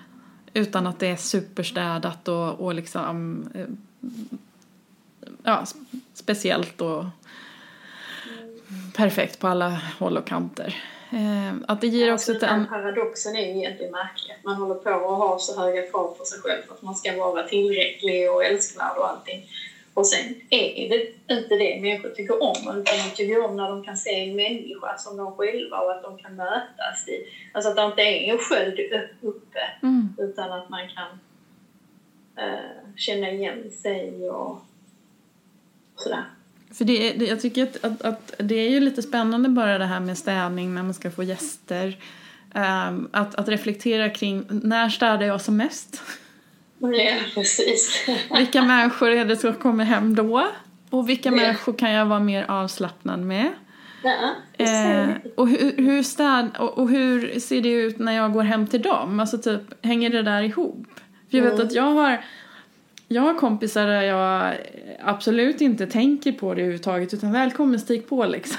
utan 0.55 0.87
att 0.87 0.99
det 0.99 1.07
är 1.07 1.17
superstädat 1.17 2.29
och, 2.29 2.61
och 2.61 2.75
liksom 2.75 3.45
eh, 3.55 3.67
ja, 5.43 5.65
speciellt 6.15 6.81
och 6.81 7.05
perfekt 8.97 9.39
på 9.39 9.49
alla 9.49 9.81
håll 9.99 10.17
och 10.17 10.27
kanter. 10.27 10.77
Eh, 11.13 11.55
att 11.69 11.81
det 11.81 11.87
ger 11.87 12.13
också 12.13 12.33
alltså, 12.33 12.47
den 12.47 12.67
paradoxen 12.67 13.37
är 13.37 13.41
ju 13.41 13.59
egentligen 13.59 13.93
märklig. 13.93 14.35
Att 14.39 14.45
man 14.45 14.55
håller 14.55 14.75
på 14.75 14.91
att 14.91 15.19
ha 15.19 15.39
så 15.39 15.61
höga 15.61 15.91
krav 15.91 16.15
på 16.19 16.25
sig 16.25 16.41
själv 16.41 16.63
att 16.69 16.83
man 16.83 16.95
ska 16.95 17.17
vara 17.17 17.43
tillräcklig 17.43 18.31
och 18.31 18.45
älskvärd 18.45 18.97
och 18.97 19.11
allting. 19.11 19.51
Och 19.95 20.07
sen 20.07 20.35
är 20.51 20.89
det 20.89 21.35
inte 21.35 21.57
det 21.57 21.81
människor 21.81 22.09
tycker 22.09 22.43
om, 22.43 22.57
utan 22.57 22.99
de 22.99 23.17
tycker 23.17 23.45
om 23.45 23.57
när 23.57 23.69
de 23.69 23.85
kan 23.85 23.97
se 23.97 24.29
en 24.29 24.37
människa 24.37 24.99
som 24.99 25.17
de 25.17 25.33
själva 25.33 25.79
och 25.79 25.93
att 25.93 26.03
de 26.03 26.19
kan 26.19 26.37
mötas 26.37 27.09
i. 27.09 27.27
Alltså 27.53 27.71
att 27.71 27.77
det 27.77 27.85
inte 27.85 28.03
är 28.03 28.33
en 28.33 28.39
sköld 28.39 28.81
uppe, 29.21 29.59
Mm. 29.83 30.09
utan 30.19 30.53
att 30.53 30.69
man 30.69 30.89
kan 30.89 31.19
eh, 32.45 32.95
känna 32.97 33.31
igen 33.31 33.71
sig 33.71 34.31
och 34.31 34.59
sådär. 35.97 36.25
För 36.73 36.85
det, 36.85 37.15
jag 37.17 37.41
tycker 37.41 37.63
att, 37.63 37.85
att, 37.85 38.03
att 38.03 38.35
det 38.39 38.55
är 38.55 38.71
ju 38.71 38.81
lite 38.81 39.03
spännande 39.03 39.49
bara 39.49 39.79
det 39.79 39.85
här 39.85 40.01
med 40.01 40.19
städning 40.19 40.75
när 40.75 40.83
man 40.83 40.95
ska 40.95 41.11
få 41.11 41.23
gäster. 41.23 41.99
Ehm, 42.55 43.09
att, 43.13 43.35
att 43.35 43.49
reflektera 43.49 44.11
kring 44.11 44.45
när 44.49 44.89
städar 44.89 45.27
jag 45.27 45.41
som 45.41 45.57
mest? 45.57 46.03
Ja, 46.81 47.13
precis. 47.35 48.09
Vilka 48.37 48.63
människor 48.63 49.11
är 49.11 49.25
det 49.25 49.37
som 49.37 49.55
kommer 49.55 49.85
hem 49.85 50.15
då? 50.15 50.47
Och 50.91 51.09
vilka 51.09 51.29
Ja. 51.29 51.37
människor 51.37 51.73
kan 51.79 51.91
jag 51.91 52.07
vara 52.07 52.21
mer 52.21 52.45
avslappnad 52.51 53.21
med? 53.21 53.49
ja, 54.03 54.35
Eh, 54.65 55.09
och, 55.37 55.49
hur, 55.49 55.77
hur 55.77 56.03
städ, 56.03 56.51
och, 56.59 56.79
och 56.79 56.89
hur 56.89 57.41
ser 57.41 57.61
det 57.61 57.69
ut 57.73 57.99
när 57.99 58.13
jag 58.13 58.33
går 58.33 58.43
hem 58.43 58.67
till 58.67 58.83
dem? 58.83 59.21
Alltså 59.21 59.39
typ, 59.39 59.63
hänger 59.87 60.11
det 60.11 60.23
där 60.23 60.43
ihop? 60.43 60.87
För 61.31 61.37
jag 61.37 61.45
vet 61.45 61.53
Mm. 61.55 61.67
att 61.67 61.73
jag 61.75 61.83
har, 61.83 62.25
jag 63.09 63.23
har 63.23 63.35
kompisar 63.35 63.87
där 63.87 64.03
jag 64.03 64.55
absolut 65.05 65.61
inte 65.61 65.87
tänker 65.87 66.33
på 66.33 66.55
det 66.55 66.61
överhuvudtaget 66.61 67.15
utan 67.15 67.33
välkommen 67.33 67.81
stig 67.81 68.09
på 68.09 68.27
liksom. 68.27 68.59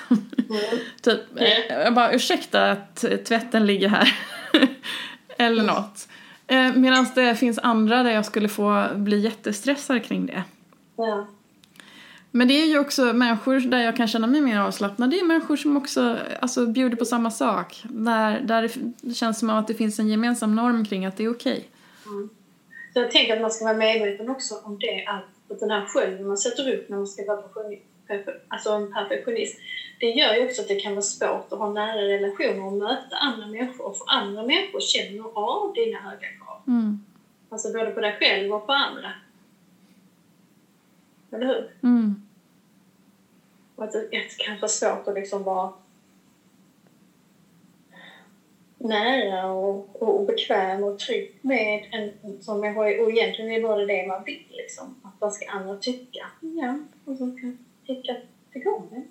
Mm. 0.49 0.61
typ, 1.01 1.19
eh, 1.37 1.75
jag 1.83 1.93
bara 1.93 2.11
ursäkta 2.13 2.71
att 2.71 3.05
tvätten 3.25 3.65
ligger 3.65 3.87
här. 3.87 4.15
Eller 5.37 5.63
något. 5.63 6.07
Eh, 6.51 6.75
Medan 6.75 7.07
det 7.15 7.35
finns 7.35 7.59
andra 7.59 8.03
där 8.03 8.11
jag 8.11 8.25
skulle 8.25 8.49
få 8.49 8.87
bli 8.95 9.19
jättestressad 9.19 10.03
kring 10.03 10.25
det. 10.25 10.43
Ja. 10.95 11.27
Men 12.31 12.47
det 12.47 12.53
är 12.53 12.65
ju 12.65 12.79
också 12.79 13.13
människor 13.13 13.59
där 13.59 13.79
jag 13.79 13.95
kan 13.95 14.07
känna 14.07 14.27
mig 14.27 14.41
mer 14.41 14.59
avslappnad. 14.59 15.09
Det 15.09 15.19
är 15.19 15.25
människor 15.25 15.55
som 15.55 15.77
också 15.77 16.17
alltså, 16.39 16.65
bjuder 16.65 16.97
på 16.97 17.05
samma 17.05 17.31
sak. 17.31 17.83
Där, 17.83 18.39
där 18.39 18.71
det 19.01 19.13
känns 19.13 19.39
som 19.39 19.49
att 19.49 19.67
det 19.67 19.73
finns 19.73 19.99
en 19.99 20.07
gemensam 20.07 20.55
norm 20.55 20.85
kring 20.85 21.05
att 21.05 21.17
det 21.17 21.23
är 21.23 21.31
okej. 21.31 21.69
Mm. 22.05 22.29
Så 22.93 22.99
jag 22.99 23.11
tänker 23.11 23.35
att 23.35 23.41
man 23.41 23.51
ska 23.51 23.65
vara 23.65 23.77
medveten 23.77 24.29
också 24.29 24.55
om 24.63 24.79
det 24.79 25.05
att, 25.07 25.59
den 25.59 25.71
här 25.71 25.85
skölden 25.85 26.27
man 26.27 26.37
sätter 26.37 26.73
upp 26.73 26.89
när 26.89 26.97
man 26.97 27.07
ska 27.07 27.25
vara 27.25 27.41
perfektionist, 27.41 27.81
perfe- 27.81 27.90
alltså 28.47 28.69
en 28.69 28.93
perfektionist, 28.93 29.59
det 29.99 30.09
gör 30.09 30.35
ju 30.35 30.45
också 30.45 30.61
att 30.61 30.67
det 30.67 30.79
kan 30.79 30.91
vara 30.91 31.01
svårt 31.01 31.53
att 31.53 31.59
ha 31.59 31.73
nära 31.73 32.01
relationer 32.01 32.65
och 32.65 32.73
möta 32.73 33.15
andra 33.15 33.47
människor. 33.47 33.93
För 33.93 34.05
andra 34.07 34.41
människor 34.41 34.79
känner 34.79 35.37
av 35.37 35.73
dina 35.73 35.99
höga 35.99 36.27
krav. 36.39 36.61
Mm. 36.67 37.05
Alltså 37.49 37.73
både 37.73 37.91
på 37.91 37.99
dig 37.99 38.17
själv 38.19 38.53
och 38.53 38.65
på 38.65 38.73
andra. 38.73 39.11
Eller 41.31 41.45
hur? 41.45 41.71
Mm. 41.83 42.21
Och 43.75 43.83
att 43.83 43.91
det 43.91 44.07
det 44.11 44.37
kan 44.37 44.55
vara 44.55 44.67
svårt 44.67 45.07
att 45.07 45.13
liksom 45.15 45.43
vara 45.43 45.73
nära 48.77 49.51
och, 49.51 50.01
och 50.01 50.25
bekväm 50.25 50.83
och 50.83 50.99
trygg 50.99 51.39
med 51.41 51.87
en 51.91 52.41
som 52.41 52.59
människa. 52.59 52.79
Och 52.79 53.11
egentligen 53.11 53.51
är 53.51 53.61
bara 53.61 53.85
det 53.85 54.07
man 54.07 54.23
vill. 54.23 54.45
Liksom. 54.49 54.95
Att 55.03 55.13
vad 55.19 55.33
ska 55.33 55.49
andra 55.49 55.77
tycka? 55.77 56.25
Ja, 56.39 56.79
och 57.05 57.17
så 57.17 57.25
kan 57.25 57.57
tycka 57.87 58.69
om 58.69 58.87
det. 58.91 59.03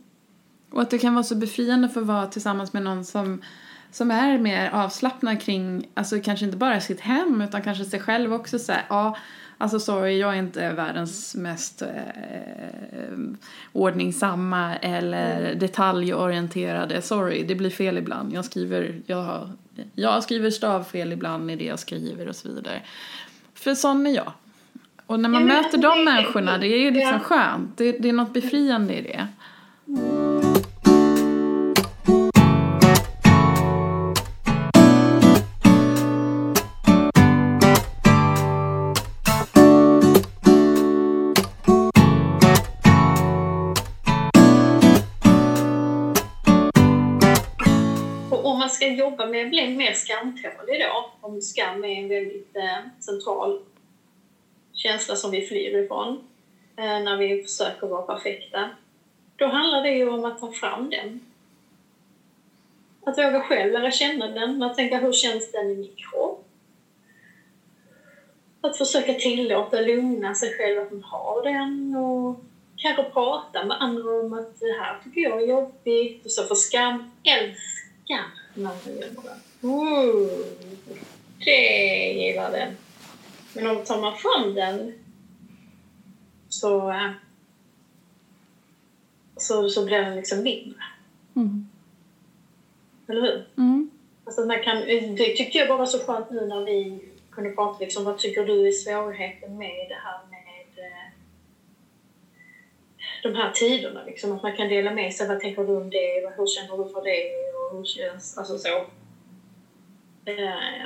Och 0.77 0.83
att 0.83 0.91
det 0.91 0.99
kan 0.99 1.15
vara 1.15 1.25
så 1.25 1.35
befriande 1.35 1.89
för 1.89 2.01
att 2.01 2.07
vara 2.07 2.27
tillsammans 2.27 2.73
med 2.73 2.83
någon 2.83 3.05
som, 3.05 3.43
som 3.91 4.11
är 4.11 4.39
mer 4.39 4.71
avslappnad 4.71 5.41
kring, 5.43 5.89
alltså 5.95 6.21
kanske 6.21 6.45
inte 6.47 6.57
bara 6.59 6.81
sitt 6.81 7.01
hem 7.01 7.41
utan 7.41 7.63
kanske 7.63 7.85
sig 7.85 8.01
själv 8.01 8.33
också 8.35 8.59
så 8.59 8.73
här, 8.73 8.85
ja, 8.89 9.17
alltså 9.59 9.81
sorry, 9.81 10.19
jag 10.19 10.35
är 10.35 10.39
inte 10.39 10.73
världens 10.73 11.35
mest 11.35 11.83
eh, 11.83 11.89
ordningsamma 13.73 14.77
eller 14.77 15.55
detaljorienterade, 15.55 17.03
sorry, 17.03 17.43
det 17.45 17.55
blir 17.55 17.71
fel 17.71 17.99
ibland, 17.99 18.33
jag 18.33 18.45
skriver, 18.45 19.01
jag, 19.07 19.23
har- 19.23 19.51
jag 19.95 20.23
skriver 20.23 20.51
stavfel 20.51 21.13
ibland 21.13 21.51
i 21.51 21.57
det 21.57 21.65
jag 21.65 21.79
skriver 21.79 22.29
och 22.29 22.37
så 22.37 22.49
vidare. 22.49 22.83
För 23.55 23.75
sån 23.75 24.07
är 24.07 24.11
jag. 24.11 24.33
Och 25.11 25.21
när 25.21 25.29
man 25.29 25.41
ja, 25.43 25.47
möter 25.47 25.65
alltså, 25.65 25.81
de 25.81 26.05
människorna, 26.05 26.59
det 26.59 26.67
är 26.67 26.79
ju 26.79 26.91
liksom 26.91 27.13
ja. 27.13 27.19
skönt. 27.19 27.79
Det, 27.79 27.93
det 27.93 28.09
är 28.09 28.13
något 28.13 28.33
befriande 28.33 28.95
i 28.95 29.03
det. 29.03 29.27
ska 48.71 48.87
jobba 48.87 49.27
med, 49.27 49.51
bli 49.51 49.77
mer 49.77 49.93
skamtålig 49.93 50.81
då, 50.81 51.11
om 51.21 51.41
skam 51.41 51.85
är 51.85 52.03
en 52.03 52.09
väldigt 52.09 52.57
eh, 52.57 53.01
central 53.01 53.61
känsla 54.83 55.17
som 55.17 55.31
vi 55.31 55.47
flyr 55.47 55.85
ifrån 55.85 56.25
eh, 56.77 56.85
när 56.85 57.17
vi 57.17 57.43
försöker 57.43 57.87
vara 57.87 58.03
perfekta, 58.03 58.71
då 59.37 59.47
handlar 59.47 59.83
det 59.83 59.91
ju 59.91 60.09
om 60.09 60.25
att 60.25 60.41
ta 60.41 60.53
fram 60.53 60.91
den. 60.91 61.21
Att 63.05 63.19
våga 63.19 63.41
själv 63.41 63.73
lära 63.73 63.91
känna 63.91 64.29
den, 64.29 64.63
att 64.63 64.77
tänka 64.77 64.99
hur 64.99 65.13
känns 65.13 65.53
den 65.53 65.71
i 65.71 65.75
min 65.75 65.97
kropp? 65.97 66.45
Att 68.61 68.79
försöka 68.79 69.15
tillåta 69.15 69.81
lugna 69.81 70.35
sig 70.35 70.55
själv 70.57 70.81
att 70.81 70.93
man 70.93 71.03
har 71.03 71.43
den 71.43 71.97
och 71.97 72.41
kanske 72.77 73.03
prata 73.03 73.65
med 73.65 73.83
andra 73.83 74.11
om 74.11 74.33
att 74.33 74.61
det 74.61 74.73
här 74.81 74.99
tycker 75.05 75.21
jag 75.21 75.43
är 75.43 75.47
jobbigt. 75.47 76.25
Och 76.25 76.31
så 76.31 76.45
för 76.45 76.55
skam 76.55 77.13
älskar 77.25 78.25
när 78.55 78.63
man 78.63 78.73
gömmer 78.87 79.23
den. 79.23 79.71
Ooh, 79.71 80.29
det 81.45 82.13
gillar 82.13 82.53
den. 82.53 82.77
Men 83.55 83.67
om 83.67 83.85
tar 83.85 84.01
man 84.01 84.17
fram 84.17 84.55
den 84.55 84.93
så, 86.49 86.95
så, 89.37 89.69
så 89.69 89.85
blir 89.85 89.99
den 89.99 90.17
liksom 90.17 90.43
mindre. 90.43 90.83
Mm. 91.37 91.69
Eller 93.09 93.21
hur? 93.21 93.47
Mm. 93.57 93.91
Alltså 94.25 94.47
man 94.47 94.63
kan, 94.63 94.77
det 95.17 95.37
tyckte 95.37 95.59
jag 95.59 95.69
bara 95.69 95.79
var 95.79 95.87
så 95.87 95.99
skönt 95.99 96.31
nu 96.31 96.47
när 96.47 96.65
vi 96.65 97.01
kunde 97.31 97.51
prata 97.51 97.79
liksom, 97.81 98.05
vad 98.05 98.19
tycker 98.19 98.45
du 98.45 98.69
är 98.69 98.73
svårigheten 98.73 99.59
med 99.59 99.87
det 99.89 99.99
här 100.05 100.19
med 100.31 100.85
eh, 100.85 101.13
de 103.23 103.35
här 103.35 103.53
tiderna 103.53 104.05
liksom, 104.05 104.33
att 104.33 104.43
man 104.43 104.57
kan 104.57 104.69
dela 104.69 104.91
med 104.91 105.15
sig, 105.15 105.29
vad 105.29 105.41
tänker 105.41 105.65
du 105.65 105.77
om 105.77 105.91
det, 105.91 106.33
hur 106.37 106.47
känner 106.47 106.85
du 106.85 106.93
för 106.93 107.05
det 107.05 107.31
och 107.57 107.77
hur 107.77 107.85
känns, 107.85 108.39
alltså 108.39 108.59
så. 108.59 108.87
Eh, 110.25 110.85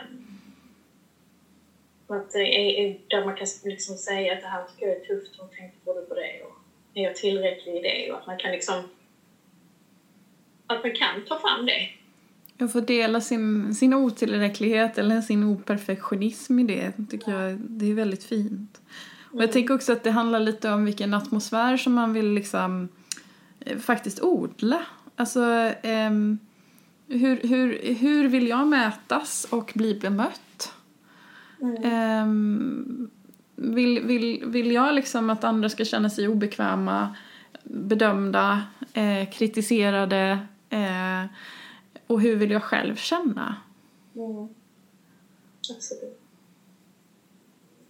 att 2.09 2.33
det 2.33 2.39
är, 2.39 2.99
där 3.09 3.25
man 3.25 3.37
kan 3.37 3.47
liksom 3.65 3.97
säga 3.97 4.33
att 4.33 4.41
det 4.41 4.47
här 4.47 4.65
tycker 4.65 4.87
jag 4.87 4.97
är 4.97 5.01
tufft, 5.01 5.41
och 5.41 5.53
tänkte 5.53 5.79
både 5.85 6.01
på 6.01 6.15
det 6.15 6.43
och 6.43 6.55
är 6.95 7.03
jag 7.03 7.17
tillräcklig 7.17 7.77
i 7.77 7.83
det 7.83 8.13
och 8.13 8.19
att 8.19 8.27
man 8.27 8.39
kan 8.39 8.53
liksom 8.53 8.75
att 10.67 10.83
man 10.83 10.93
kan 10.93 11.25
ta 11.29 11.41
fram 11.41 11.67
det. 11.67 11.89
Jag 12.59 12.73
får 12.73 12.81
dela 12.81 13.21
sin, 13.21 13.75
sin 13.75 13.95
otillräcklighet 13.95 14.99
eller 14.99 15.21
sin 15.21 15.45
operfektionism 15.45 16.59
i 16.59 16.63
det, 16.63 16.93
tycker 17.11 17.33
jag 17.33 17.59
det 17.59 17.91
är 17.91 17.95
väldigt 17.95 18.25
fint. 18.25 18.81
Och 19.33 19.43
jag 19.43 19.53
tänker 19.53 19.75
också 19.75 19.93
att 19.93 20.05
det 20.05 20.11
handlar 20.11 20.41
lite 20.41 20.71
om 20.71 20.85
vilken 20.85 21.15
atmosfär 21.15 21.77
som 21.77 21.93
man 21.93 22.13
vill 22.13 22.33
liksom 22.33 22.89
eh, 23.61 23.79
faktiskt 23.79 24.23
odla. 24.23 24.87
Alltså, 25.17 25.73
ehm, 25.83 26.39
hur, 27.09 27.49
hur, 27.49 27.95
hur 27.95 28.29
vill 28.29 28.49
jag 28.49 28.67
mötas 28.67 29.47
och 29.51 29.73
bli 29.75 29.95
bemött? 29.95 30.74
Ehm, 31.85 33.11
vill, 33.57 34.01
vill, 34.07 34.45
vill 34.47 34.73
jag 34.73 34.95
liksom 34.95 35.31
att 35.31 35.45
andra 35.45 35.69
ska 35.69 35.85
känna 35.85 36.11
sig 36.11 36.29
obekväma, 36.29 37.17
bedömda, 37.63 38.63
eh, 38.93 39.31
kritiserade? 39.31 40.39
Eh, 40.71 41.25
och 42.07 42.21
hur 42.21 42.37
vill 42.37 42.51
jag 42.51 42.63
själv 42.63 42.97
känna? 42.97 43.57
Mm. 44.15 44.49
Absolut. 45.77 46.21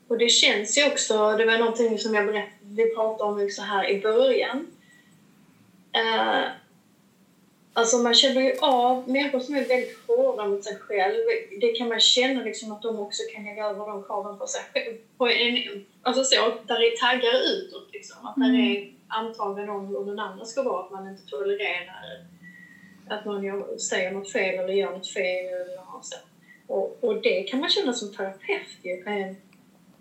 Och 0.08 0.18
det 0.18 0.28
känns 0.28 0.78
ju 0.78 0.92
också, 0.92 1.36
det 1.36 1.44
var 1.46 1.58
någonting 1.58 1.98
som 1.98 2.14
jag 2.14 2.26
berättade, 2.26 2.52
vi 2.62 2.94
pratade 2.94 3.30
om 3.30 3.50
så 3.50 3.62
här 3.62 3.90
i 3.90 4.00
början. 4.00 4.66
Uh, 5.96 6.44
alltså 7.74 7.98
man 7.98 8.14
känner 8.14 8.40
ju 8.40 8.52
av 8.60 9.08
människor 9.08 9.40
som 9.40 9.54
är 9.54 9.68
väldigt 9.68 9.98
hårda 10.06 10.46
mot 10.46 10.64
sig 10.64 10.76
själv. 10.76 11.20
Det 11.60 11.72
kan 11.72 11.88
man 11.88 12.00
känna 12.00 12.44
liksom 12.44 12.72
att 12.72 12.82
de 12.82 12.98
också 12.98 13.22
kan 13.34 13.44
lägga 13.44 13.66
över 13.66 13.86
de 13.86 14.02
kraven 14.02 14.38
på 14.38 14.46
sig 14.46 14.60
själv. 14.72 14.96
På 15.18 15.28
en, 15.28 15.84
alltså 16.02 16.24
så, 16.24 16.36
där 16.66 16.78
det 16.78 16.86
är 16.86 16.96
taggar 16.96 17.34
utåt 17.52 17.88
liksom. 17.92 18.26
Att 18.26 18.36
mm. 18.36 18.52
där 18.52 18.58
är 18.60 18.92
antaganden 19.08 19.70
om 19.70 19.86
hur 19.86 20.04
den 20.04 20.18
andra 20.18 20.44
ska 20.44 20.62
vara, 20.62 20.84
att 20.84 20.90
man 20.90 21.08
inte 21.08 21.26
tolererar 21.26 22.24
att 23.08 23.24
någon 23.24 23.44
gör, 23.44 23.78
säger 23.78 24.10
något 24.10 24.32
fel 24.32 24.58
eller 24.58 24.74
gör 24.74 24.90
något 24.90 25.12
fel 25.12 25.46
eller 25.46 26.02
så. 26.02 26.16
Och, 26.66 26.98
och 27.00 27.22
det 27.22 27.42
kan 27.42 27.60
man 27.60 27.70
känna 27.70 27.92
som 27.92 28.14
terapeut 28.14 28.78
ju. 28.82 29.04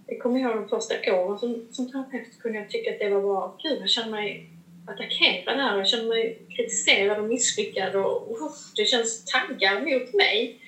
Jag 0.08 0.20
kommer 0.20 0.40
ihåg 0.40 0.56
de 0.56 0.70
första 0.70 0.96
åren 1.16 1.40
som, 1.40 1.68
som 1.72 1.92
terapeut 1.92 2.40
kunde 2.40 2.58
jag 2.58 2.70
tycka 2.70 2.92
att 2.92 3.00
det 3.00 3.10
var 3.10 3.22
bra. 3.22 3.58
Gud, 3.64 3.82
jag 3.82 3.90
känner 3.90 4.12
mig 4.12 4.53
attackerad 4.86 5.58
här. 5.58 5.78
Jag 5.78 5.88
känner 5.88 6.10
mig 6.10 6.40
kritiserad 6.50 7.20
och 7.20 7.30
misslyckad 7.30 7.96
och 7.96 8.30
uh, 8.32 8.52
det 8.76 8.86
känns 8.86 9.26
taggar 9.26 9.80
mot 9.80 10.14
mig. 10.14 10.60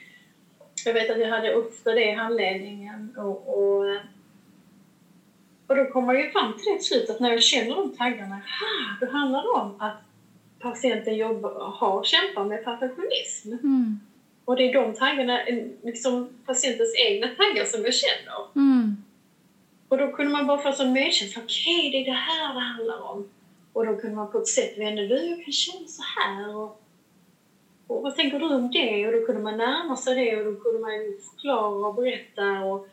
Jag 0.85 0.93
vet 0.93 1.09
att 1.09 1.19
jag 1.19 1.29
hade 1.29 1.55
ofta 1.55 1.91
det 1.91 2.05
i 2.05 2.11
handledningen 2.11 3.15
och, 3.17 3.57
och, 3.57 3.85
och 5.67 5.75
då 5.75 5.85
kommer 5.85 6.13
jag 6.13 6.31
fram 6.31 6.53
till 6.53 6.71
det 6.71 6.77
till 6.77 6.87
slut 6.87 7.09
att 7.09 7.19
när 7.19 7.31
jag 7.31 7.43
känner 7.43 7.75
de 7.75 7.95
taggarna, 7.97 8.35
ha, 8.35 8.97
då 9.01 9.11
handlar 9.11 9.41
det 9.41 9.61
om 9.61 9.81
att 9.81 9.97
patienten 10.59 11.15
jobbar, 11.15 11.71
har, 11.79 12.03
kämpar 12.03 12.43
med 12.43 12.63
perfektionism. 12.63 13.53
Mm. 13.53 13.99
Och 14.45 14.55
det 14.55 14.69
är 14.69 14.73
de 14.73 14.93
taggarna, 14.93 15.39
liksom 15.83 16.29
patientens 16.45 16.95
egna 17.07 17.27
taggar 17.27 17.65
som 17.65 17.83
jag 17.83 17.93
känner. 17.93 18.55
Mm. 18.55 18.95
Och 19.87 19.97
då 19.97 20.11
kunde 20.11 20.31
man 20.31 20.47
bara 20.47 20.57
få 20.57 20.71
sån 20.71 20.93
medkänsla, 20.93 21.41
okej 21.43 21.79
okay, 21.79 21.91
det 21.91 21.97
är 21.97 22.05
det 22.05 22.19
här 22.19 22.53
det 22.53 22.59
handlar 22.59 23.11
om. 23.11 23.29
Och 23.75 23.85
då 23.85 23.97
kunde 23.97 24.15
man 24.15 24.31
på 24.31 24.37
ett 24.37 24.47
sätt 24.47 24.77
vända, 24.77 25.01
du 25.01 25.15
jag 25.15 25.43
kan 25.43 25.51
känna 25.51 25.87
så 25.87 26.03
här. 26.19 26.55
Och, 26.55 26.81
och 27.87 28.01
vad 28.01 28.15
tänker 28.15 28.39
du 28.39 28.45
om 28.45 28.71
det? 28.71 29.07
Och 29.07 29.13
då 29.13 29.25
kunde 29.25 29.41
man 29.41 29.57
närma 29.57 29.97
sig 29.97 30.15
det 30.15 30.37
och 30.37 30.53
då 30.53 30.59
kunde 30.59 30.79
man 30.79 30.91
förklara 31.31 31.87
och 31.87 31.95
berätta. 31.95 32.63
Och, 32.63 32.87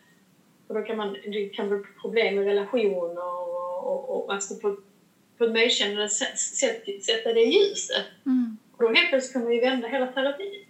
och 0.66 0.74
då 0.74 0.82
kan 0.82 0.96
man, 0.96 1.12
det 1.12 1.48
kan 1.48 1.68
bli 1.68 1.78
problem 2.00 2.34
med 2.34 2.44
relationer 2.44 3.24
och, 3.24 3.86
och, 3.86 4.24
och 4.24 4.34
alltså 4.34 4.54
på 4.54 4.76
på 5.42 5.44
ett 5.44 5.52
medkännande 5.52 6.08
sätt 6.08 7.04
sätta 7.04 7.32
det 7.32 7.40
i 7.40 7.50
ljuset. 7.50 8.06
Mm. 8.26 8.56
Och 8.72 8.82
då 8.82 8.88
helt 8.88 9.08
plötsligt 9.08 9.32
kan 9.32 9.44
man 9.44 9.52
ju 9.52 9.60
vända 9.60 9.88
hela 9.88 10.06
terapin. 10.06 10.64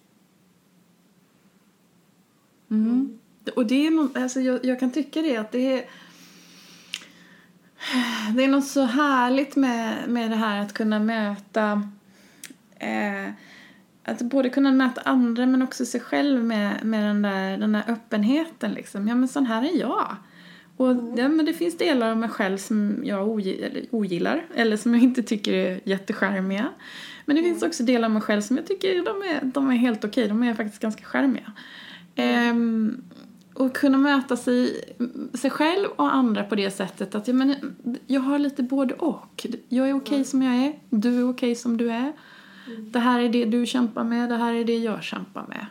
Mm. 2.70 3.18
Och 3.57 3.66
det 3.66 3.87
är 3.87 4.18
alltså 4.22 4.40
jag, 4.40 4.64
jag, 4.64 4.81
kan 4.81 4.90
tycka 4.90 5.22
det 5.22 5.37
att 5.37 5.53
det 5.53 5.72
är 5.72 5.85
det 8.37 8.45
är 8.45 8.49
något 8.49 8.66
så 8.66 8.85
härligt 8.85 9.57
med, 9.57 10.09
med 10.09 10.31
det 10.31 10.37
här 10.37 10.61
att 10.61 10.73
kunna 10.73 10.99
möta 10.99 11.83
eh, 12.79 13.33
att 14.05 14.23
både 14.23 14.51
kunna 14.51 14.73
möta 14.73 15.01
andra 15.01 15.47
men 15.47 15.62
också 15.62 15.87
sig 15.87 16.01
själv 16.01 16.45
med, 16.45 16.85
med 16.85 17.05
den, 17.05 17.23
där, 17.23 17.59
den 17.59 17.73
där 17.73 17.85
öppenheten 17.88 18.73
liksom. 18.73 19.09
Ja 19.09 19.14
men 19.14 19.29
sån 19.29 19.47
här 19.47 19.62
är 19.62 19.81
jag. 19.81 20.16
Och 20.77 20.90
mm. 20.90 21.18
ja, 21.18 21.29
men 21.29 21.47
det 21.47 21.53
finns 21.53 21.79
delar 21.79 22.11
av 22.11 22.16
mig 22.16 22.29
själv 22.29 22.59
som 22.59 23.01
jag 23.05 23.29
ogillar 23.90 24.45
eller 24.55 24.77
som 24.77 24.95
jag 24.95 25.03
inte 25.03 25.23
tycker 25.23 25.53
är 25.53 25.81
jättecharmiga. 25.85 26.68
Men 27.25 27.37
det 27.37 27.42
mm. 27.42 27.53
finns 27.53 27.62
också 27.62 27.83
delar 27.83 28.05
av 28.05 28.12
mig 28.12 28.23
själv 28.23 28.40
som 28.40 28.57
jag 28.57 28.66
tycker 28.66 29.05
de 29.05 29.23
är, 29.23 29.40
de 29.42 29.71
är 29.71 29.77
helt 29.77 30.05
okej, 30.05 30.29
de 30.29 30.42
är 30.42 30.55
faktiskt 30.55 30.83
ganska 30.83 31.05
charmiga. 31.05 31.53
Mm. 32.14 32.51
Ehm, 32.51 33.03
och 33.55 33.77
kunna 33.77 33.99
möta 33.99 34.37
sig, 34.37 34.85
sig 35.35 35.51
själv 35.51 35.88
och 35.97 36.15
andra 36.15 36.45
på 36.45 36.55
det 36.55 36.71
sättet 36.71 37.15
att 37.15 37.29
jag, 37.29 37.37
men, 37.37 37.77
jag 38.07 38.21
har 38.21 38.38
lite 38.38 38.62
både 38.62 38.95
och. 38.95 39.47
Jag 39.69 39.88
är 39.88 39.95
okej 39.95 40.15
mm. 40.15 40.25
som 40.25 40.43
jag 40.43 40.55
är, 40.55 40.79
du 40.91 41.19
är 41.19 41.31
okej 41.31 41.55
som 41.55 41.77
du 41.77 41.91
är. 41.91 42.12
Mm. 42.67 42.93
Det 42.93 42.99
här 42.99 43.21
är 43.21 43.29
det 43.29 43.45
du 43.45 43.67
kämpar 43.67 44.05
med, 44.05 44.29
det 44.29 44.37
här 44.37 44.55
är 44.55 44.65
det 44.65 44.77
jag 44.77 45.03
kämpar 45.03 45.47
med. 45.49 45.67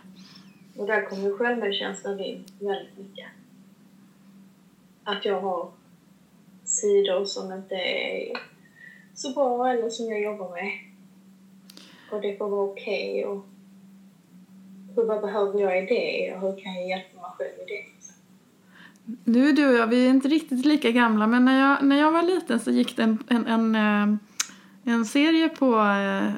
Och 0.76 0.88
där 0.88 1.10
kommer 1.10 1.38
självmedkänslan 1.38 2.20
in 2.20 2.44
väldigt 2.60 2.98
mycket 2.98 3.28
att 5.04 5.26
jag 5.26 5.42
har 5.42 5.72
sidor 6.64 7.26
som 7.26 7.52
inte 7.52 7.76
är 7.76 8.38
så 9.14 9.34
bra 9.34 9.70
eller 9.70 9.90
som 9.90 10.06
jag 10.06 10.22
jobbar 10.22 10.52
med. 10.52 10.72
Och 12.12 12.22
det 12.22 12.38
får 12.38 12.50
vara 12.50 12.72
okej. 12.72 13.26
Okay. 13.26 13.38
Och 13.38 13.46
vad 14.96 15.22
behöver 15.22 15.60
jag 15.60 15.84
i 15.84 15.86
det 15.86 16.34
och 16.36 16.42
hur 16.42 16.64
kan 16.64 16.74
jag 16.74 16.90
hjälpa 16.90 17.22
mig 17.22 17.32
själv 17.38 17.50
i 17.50 17.72
det? 17.72 17.92
Nu 19.24 19.52
du 19.52 19.70
och 19.70 19.74
jag, 19.74 19.88
vi 19.88 20.06
är 20.06 20.10
inte 20.10 20.28
riktigt 20.28 20.66
lika 20.66 20.92
gamla 20.92 21.28
men 21.28 21.46
när 21.46 21.60
jag, 21.60 21.84
när 21.84 22.00
jag 22.00 22.12
var 22.12 22.24
liten 22.24 22.60
så 22.60 22.72
gick 22.72 22.98
det 22.98 23.04
en, 23.04 23.24
en, 23.28 23.48
en, 23.48 23.76
eh, 23.76 24.18
en 24.94 25.06
serie 25.06 25.50
på, 25.50 25.76
eh, 25.76 26.32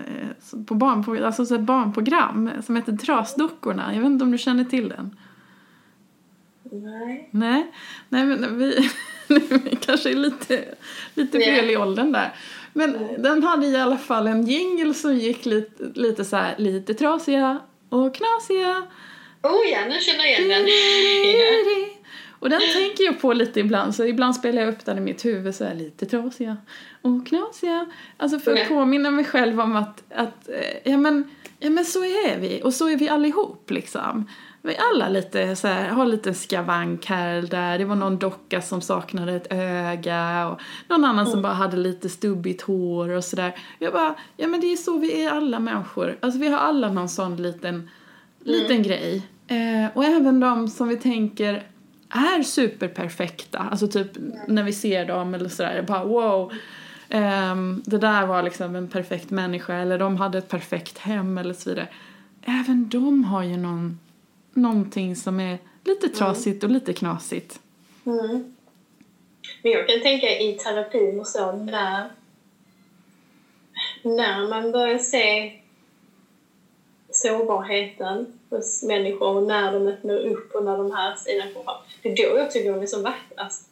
på 0.65 0.75
barn, 0.75 1.23
alltså 1.23 1.55
ett 1.55 1.61
barnprogram 1.61 2.49
som 2.63 2.75
heter 2.75 2.97
Trasdockorna. 2.97 3.93
Jag 3.93 4.01
vet 4.01 4.11
inte 4.11 4.23
om 4.23 4.31
du 4.31 4.37
känner 4.37 4.63
till 4.63 4.89
den? 4.89 5.15
Nej. 6.63 7.29
Nej, 7.31 7.71
Nej 8.09 8.25
men 8.25 8.57
vi, 8.57 8.89
vi 9.49 9.77
kanske 9.81 10.11
är 10.11 10.15
lite, 10.15 10.65
lite 11.13 11.39
fel 11.39 11.69
i 11.69 11.77
åldern 11.77 12.11
där. 12.11 12.33
Men 12.73 12.95
mm. 12.95 13.21
den 13.21 13.43
hade 13.43 13.67
i 13.67 13.77
alla 13.77 13.97
fall 13.97 14.27
en 14.27 14.45
jingle 14.45 14.93
som 14.93 15.15
gick 15.17 15.45
lite, 15.45 15.83
lite 15.93 16.25
så 16.25 16.35
här, 16.35 16.55
lite 16.57 16.93
trasiga 16.93 17.59
och 17.93 18.15
knasiga. 18.15 18.83
Oh 19.41 19.67
ja, 19.71 19.85
nu 19.89 19.99
känner 19.99 20.25
jag 20.25 20.39
igen 20.39 20.49
den. 20.49 20.65
Och 22.39 22.49
den 22.49 22.61
tänker 22.73 23.03
jag 23.03 23.21
på 23.21 23.33
lite 23.33 23.59
ibland, 23.59 23.95
så 23.95 24.05
ibland 24.05 24.35
spelar 24.35 24.61
jag 24.61 24.73
upp 24.73 24.85
den 24.85 24.97
i 24.97 25.01
mitt 25.01 25.25
huvud 25.25 25.55
så 25.55 25.63
är 25.63 25.75
lite 25.75 26.05
trasiga 26.05 26.57
och 27.01 27.27
knasiga. 27.27 27.85
Alltså 28.17 28.39
för 28.39 28.53
att 28.53 28.67
påminna 28.67 29.11
mig 29.11 29.25
själv 29.25 29.59
om 29.59 29.75
att, 29.75 30.03
att 30.13 30.49
eh, 30.49 30.91
ja, 30.91 30.97
men, 30.97 31.29
ja 31.63 31.69
men 31.69 31.85
så 31.85 32.03
är 32.03 32.39
vi, 32.39 32.61
och 32.63 32.73
så 32.73 32.89
är 32.89 32.97
vi 32.97 33.09
allihop 33.09 33.71
liksom. 33.71 34.27
Vi 34.61 34.77
alla 34.77 35.09
lite 35.09 35.55
så 35.55 35.67
här, 35.67 35.89
har 35.89 36.05
lite 36.05 36.33
skavank 36.33 37.05
här 37.05 37.35
eller 37.35 37.47
där. 37.47 37.77
Det 37.77 37.85
var 37.85 37.95
någon 37.95 38.17
docka 38.17 38.61
som 38.61 38.81
saknade 38.81 39.33
ett 39.33 39.47
öga 39.49 40.47
och 40.47 40.61
någon 40.87 41.05
annan 41.05 41.19
mm. 41.19 41.31
som 41.31 41.41
bara 41.41 41.53
hade 41.53 41.77
lite 41.77 42.09
stubbigt 42.09 42.61
hår 42.61 43.09
och 43.09 43.23
sådär. 43.23 43.55
Jag 43.79 43.93
bara, 43.93 44.15
ja 44.37 44.47
men 44.47 44.61
det 44.61 44.67
är 44.67 44.75
så 44.75 44.97
vi 44.97 45.23
är 45.23 45.31
alla 45.31 45.59
människor. 45.59 46.17
Alltså 46.21 46.39
vi 46.39 46.47
har 46.47 46.57
alla 46.57 46.91
någon 46.91 47.09
sån 47.09 47.35
liten, 47.35 47.75
mm. 47.75 47.89
liten 48.41 48.83
grej. 48.83 49.27
Eh, 49.47 49.97
och 49.97 50.05
även 50.05 50.39
de 50.39 50.67
som 50.67 50.87
vi 50.87 50.97
tänker 50.97 51.67
är 52.09 52.43
superperfekta, 52.43 53.59
alltså 53.59 53.87
typ 53.87 54.17
mm. 54.17 54.31
när 54.47 54.63
vi 54.63 54.73
ser 54.73 55.05
dem 55.05 55.33
eller 55.33 55.49
sådär, 55.49 55.85
bara 55.87 56.03
wow. 56.03 56.53
Um, 57.09 57.83
det 57.85 57.97
där 57.97 58.25
var 58.25 58.43
liksom 58.43 58.75
en 58.75 58.87
perfekt 58.87 59.29
människa 59.29 59.73
eller 59.73 59.99
de 59.99 60.17
hade 60.17 60.37
ett 60.37 60.49
perfekt 60.49 60.97
hem 60.97 61.37
eller 61.37 61.53
så 61.53 61.69
vidare. 61.69 61.87
Även 62.41 62.89
de 62.89 63.23
har 63.23 63.43
ju 63.43 63.57
någon 63.57 63.99
någonting 64.53 65.15
som 65.15 65.39
är 65.39 65.59
lite 65.83 66.05
mm. 66.05 66.17
trasigt 66.17 66.63
mm. 66.63 66.71
och 66.75 66.79
lite 66.79 66.93
knasigt. 66.93 67.59
Mm. 68.05 68.55
Men 69.61 69.71
jag 69.71 69.87
kan 69.87 70.01
tänka 70.01 70.39
i 70.39 70.53
terapin 70.53 71.19
och 71.19 71.27
så, 71.27 71.51
när, 71.51 72.09
när 74.03 74.49
man 74.49 74.71
börjar 74.71 74.97
se 74.97 75.53
sårbarheten 77.11 78.39
hos 78.49 78.83
människor, 78.83 79.41
när 79.41 79.73
de 79.73 79.87
öppnar 79.87 80.17
upp 80.17 80.55
och 80.55 80.63
när 80.63 80.77
de 80.77 80.91
här 80.91 81.15
sidorna 81.15 81.51
kommer 81.51 81.63
fram. 81.63 81.75
Det 82.01 82.09
är 82.09 82.29
då 82.29 82.37
jag 82.37 82.51
tycker 82.51 82.73
de 82.73 82.81
är 82.81 82.87
som 82.87 83.03
vackrast. 83.03 83.69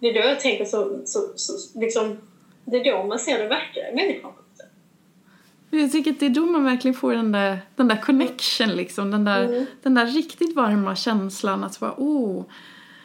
Det 0.00 0.08
är 0.08 0.14
då 0.14 0.28
jag 0.28 0.40
tänker 0.40 0.64
så, 0.64 1.00
så, 1.04 1.20
så 1.36 1.78
liksom, 1.78 2.18
det 2.64 2.76
är 2.76 2.92
då 2.92 3.04
man 3.04 3.18
ser 3.18 3.38
det 3.38 3.48
vackra 3.48 3.88
i 3.92 3.94
människan. 3.94 4.32
Jag 5.70 5.92
tycker 5.92 6.10
att 6.10 6.20
det 6.20 6.26
är 6.26 6.30
då 6.30 6.46
man 6.46 6.64
verkligen 6.64 6.94
får 6.94 7.12
den 7.12 7.32
där, 7.32 7.58
den 7.76 7.88
där 7.88 7.96
connection 7.96 8.68
liksom, 8.68 9.10
den 9.10 9.24
där, 9.24 9.44
mm. 9.44 9.66
den 9.82 9.94
där 9.94 10.06
riktigt 10.06 10.56
varma 10.56 10.96
känslan 10.96 11.64
att 11.64 11.80
vara 11.80 11.94
oh, 11.96 12.44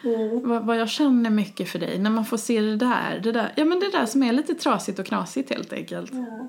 mm. 0.04 0.50
vad, 0.50 0.66
vad, 0.66 0.78
jag 0.78 0.90
känner 0.90 1.30
mycket 1.30 1.70
för 1.70 1.80
dig. 1.80 2.00
När 2.00 2.10
man 2.10 2.26
får 2.26 2.38
se 2.38 2.62
det 2.62 2.76
där, 2.76 3.20
det 3.24 3.32
där, 3.32 3.54
ja 3.56 3.66
men 3.66 3.80
det 3.80 3.92
där 3.92 4.06
som 4.06 4.24
är 4.24 4.34
lite 4.34 4.54
trasigt 4.54 5.00
och 5.00 5.06
knasigt 5.06 5.50
helt 5.50 5.74
enkelt. 5.74 6.12
Ja. 6.14 6.48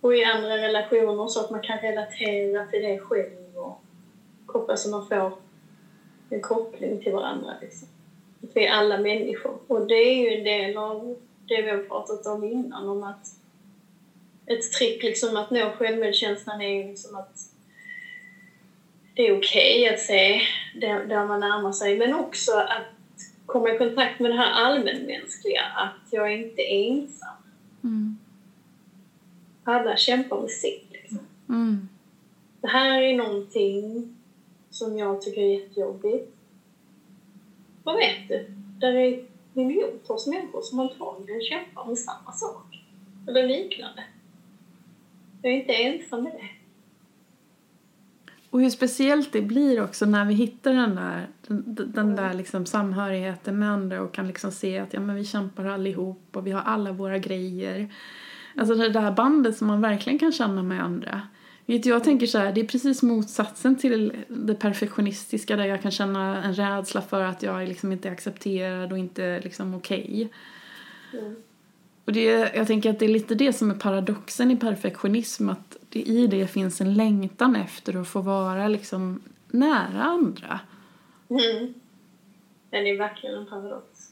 Och 0.00 0.14
i 0.14 0.24
andra 0.24 0.56
relationer 0.56 1.26
så 1.26 1.40
att 1.40 1.50
man 1.50 1.62
kan 1.62 1.78
relatera 1.78 2.66
till 2.66 2.82
det 2.82 2.98
själv 2.98 3.56
och 3.56 3.82
koppla 4.46 4.76
så 4.76 4.90
man 4.90 5.06
får 5.06 5.32
en 6.30 6.40
koppling 6.40 7.02
till 7.02 7.12
varandra 7.12 7.52
liksom. 7.60 7.88
Vi 8.52 8.64
är 8.64 8.72
alla 8.72 8.98
människor. 8.98 9.58
Och 9.66 9.86
det 9.86 9.94
är 9.94 10.14
ju 10.14 10.38
en 10.38 10.44
del 10.44 10.76
av 10.76 11.16
det 11.48 11.62
vi 11.62 11.70
har 11.70 11.78
pratat 11.78 12.26
om 12.26 12.44
innan, 12.44 12.88
om 12.88 13.02
att 13.02 13.34
ett 14.46 14.72
trick 14.72 15.02
liksom 15.02 15.36
att 15.36 15.50
nå 15.50 15.70
självmedkänslan 15.70 16.60
är 16.60 16.82
ju 16.82 16.88
liksom 16.88 17.16
att 17.16 17.50
det 19.14 19.22
är 19.22 19.38
okej 19.38 19.80
okay 19.80 19.94
att 19.94 20.00
se 20.00 20.40
där, 20.74 21.04
där 21.04 21.26
man 21.26 21.40
närmar 21.40 21.72
sig, 21.72 21.98
men 21.98 22.14
också 22.14 22.52
att 22.52 22.94
komma 23.46 23.70
i 23.70 23.78
kontakt 23.78 24.20
med 24.20 24.30
det 24.30 24.36
här 24.36 24.52
allmänmänskliga, 24.52 25.62
att 25.62 26.12
jag 26.12 26.34
inte 26.34 26.62
är 26.62 26.88
ensam. 26.88 27.36
Mm. 27.84 28.18
Alla 29.64 29.96
kämpar 29.96 30.40
med 30.40 30.50
sitt. 30.50 30.92
Liksom. 30.92 31.18
Mm. 31.48 31.88
Det 32.60 32.68
här 32.68 33.02
är 33.02 33.14
någonting 33.14 34.16
som 34.70 34.98
jag 34.98 35.22
tycker 35.22 35.40
är 35.40 35.60
jättejobbigt. 35.60 36.30
Vad 37.84 37.96
vet 37.96 38.28
du? 38.28 38.46
Där 38.78 38.92
är 38.92 39.24
miljontals 39.52 40.26
människor 40.26 40.62
som 40.62 40.80
antagligen 40.80 41.40
kämpar 41.40 41.84
med 41.84 41.98
samma 41.98 42.32
sak. 42.32 42.82
Eller 43.28 43.48
liknande. 43.48 44.04
Jag 45.42 45.52
är 45.52 45.56
inte 45.56 45.72
ensam 45.72 46.22
med 46.22 46.32
det. 46.32 46.48
Och 48.50 48.60
hur 48.60 48.70
speciellt 48.70 49.32
det 49.32 49.42
blir 49.42 49.82
också 49.82 50.06
när 50.06 50.24
vi 50.24 50.34
hittar 50.34 50.72
den 50.72 50.94
där, 50.94 51.26
den, 51.46 51.92
den 51.94 52.16
där 52.16 52.34
liksom 52.34 52.66
samhörigheten 52.66 53.58
med 53.58 53.70
andra 53.70 54.02
och 54.02 54.14
kan 54.14 54.26
liksom 54.26 54.52
se 54.52 54.78
att 54.78 54.92
ja, 54.92 55.00
men 55.00 55.16
vi 55.16 55.24
kämpar 55.24 55.64
allihop 55.64 56.28
och 56.32 56.46
vi 56.46 56.50
har 56.50 56.62
alla 56.62 56.92
våra 56.92 57.18
grejer. 57.18 57.94
Alltså 58.56 58.74
det 58.74 58.88
där 58.88 59.10
bandet 59.10 59.56
som 59.56 59.66
man 59.66 59.80
verkligen 59.80 60.18
kan 60.18 60.32
känna 60.32 60.62
med 60.62 60.84
andra. 60.84 61.20
Vet 61.66 61.86
jag 61.86 62.04
tänker 62.04 62.26
så 62.26 62.38
här, 62.38 62.52
det 62.52 62.60
är 62.60 62.66
precis 62.66 63.02
motsatsen 63.02 63.76
till 63.76 64.12
det 64.28 64.54
perfektionistiska 64.54 65.56
där 65.56 65.64
jag 65.64 65.82
kan 65.82 65.90
känna 65.90 66.42
en 66.42 66.54
rädsla 66.54 67.02
för 67.02 67.20
att 67.20 67.42
jag 67.42 67.68
liksom 67.68 67.92
inte 67.92 68.08
är 68.08 68.12
accepterad 68.12 68.92
och 68.92 68.98
inte 68.98 69.40
liksom 69.40 69.74
okej. 69.74 70.30
Okay. 71.12 71.20
Mm. 71.20 71.36
Och 72.04 72.12
det, 72.12 72.54
jag 72.54 72.66
tänker 72.66 72.90
att 72.90 72.98
det 72.98 73.04
är 73.04 73.08
lite 73.08 73.34
det 73.34 73.52
som 73.52 73.70
är 73.70 73.74
paradoxen 73.74 74.50
i 74.50 74.56
perfektionism, 74.56 75.48
att 75.48 75.76
det, 75.88 76.02
i 76.02 76.26
det 76.26 76.46
finns 76.46 76.80
en 76.80 76.94
längtan 76.94 77.56
efter 77.56 78.00
att 78.00 78.08
få 78.08 78.20
vara 78.20 78.68
liksom 78.68 79.22
nära 79.50 80.02
andra. 80.02 80.60
Mm. 81.28 81.74
Den 82.70 82.86
är 82.86 82.98
verkligen 82.98 83.36
en 83.36 83.46
paradox. 83.46 84.10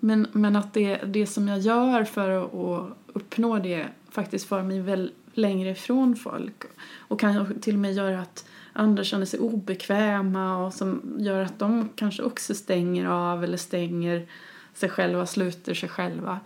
Men, 0.00 0.26
men 0.32 0.56
att 0.56 0.74
det, 0.74 0.96
det 0.96 1.26
som 1.26 1.48
jag 1.48 1.58
gör 1.58 2.04
för 2.04 2.30
att 2.30 2.96
uppnå 3.06 3.58
det 3.58 3.88
faktiskt 4.10 4.48
för 4.48 4.62
mig 4.62 4.80
väl 4.80 5.12
längre 5.32 5.70
ifrån 5.70 6.16
folk 6.16 6.64
och 6.98 7.20
kan 7.20 7.60
till 7.60 7.74
och 7.74 7.80
med 7.80 7.92
göra 7.92 8.20
att 8.20 8.48
andra 8.72 9.04
känner 9.04 9.26
sig 9.26 9.40
obekväma 9.40 10.66
och 10.66 10.74
som 10.74 11.16
gör 11.18 11.40
att 11.40 11.58
de 11.58 11.88
kanske 11.94 12.22
också 12.22 12.54
stänger 12.54 13.06
av 13.06 13.44
eller 13.44 13.56
stänger 13.56 14.26
sig 14.74 14.88
själva, 14.88 15.26
sluter 15.26 15.74
sig 15.74 15.88
själva. 15.88 16.40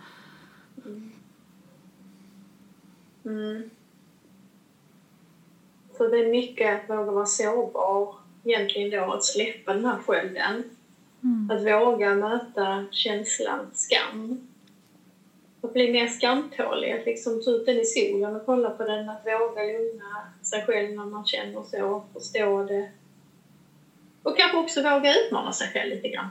Mm. 3.25 3.69
Så 5.97 6.07
det 6.07 6.17
är 6.17 6.31
mycket 6.31 6.83
att 6.83 6.89
våga 6.89 7.11
vara 7.11 7.25
sårbar, 7.25 8.15
egentligen 8.43 8.89
då 8.89 9.13
att 9.13 9.23
släppa 9.23 9.73
den 9.73 9.85
här 9.85 9.97
skölden. 9.97 10.63
Mm. 11.23 11.51
Att 11.51 11.65
våga 11.65 12.15
möta 12.15 12.85
känslan 12.91 13.67
skam. 13.73 14.47
Att 15.65 15.73
bli 15.73 15.91
mer 15.91 16.07
skamtålig, 16.07 16.91
att 16.91 17.05
liksom 17.05 17.43
ta 17.43 17.51
ut 17.51 17.65
den 17.65 17.79
i 17.79 17.85
solen 17.85 18.35
och 18.35 18.45
kolla 18.45 18.69
på 18.69 18.83
den, 18.83 19.09
att 19.09 19.25
våga 19.25 19.63
lugna 19.63 20.27
sig 20.43 20.65
själv 20.65 20.95
när 20.95 21.05
man 21.05 21.25
känner 21.25 21.63
så, 21.63 22.03
förstå 22.13 22.63
det. 22.63 22.89
Och 24.23 24.37
kanske 24.37 24.57
också 24.57 24.81
våga 24.81 25.15
utmana 25.19 25.53
sig 25.53 25.67
själv 25.73 25.89
lite 25.89 26.09
grann. 26.09 26.29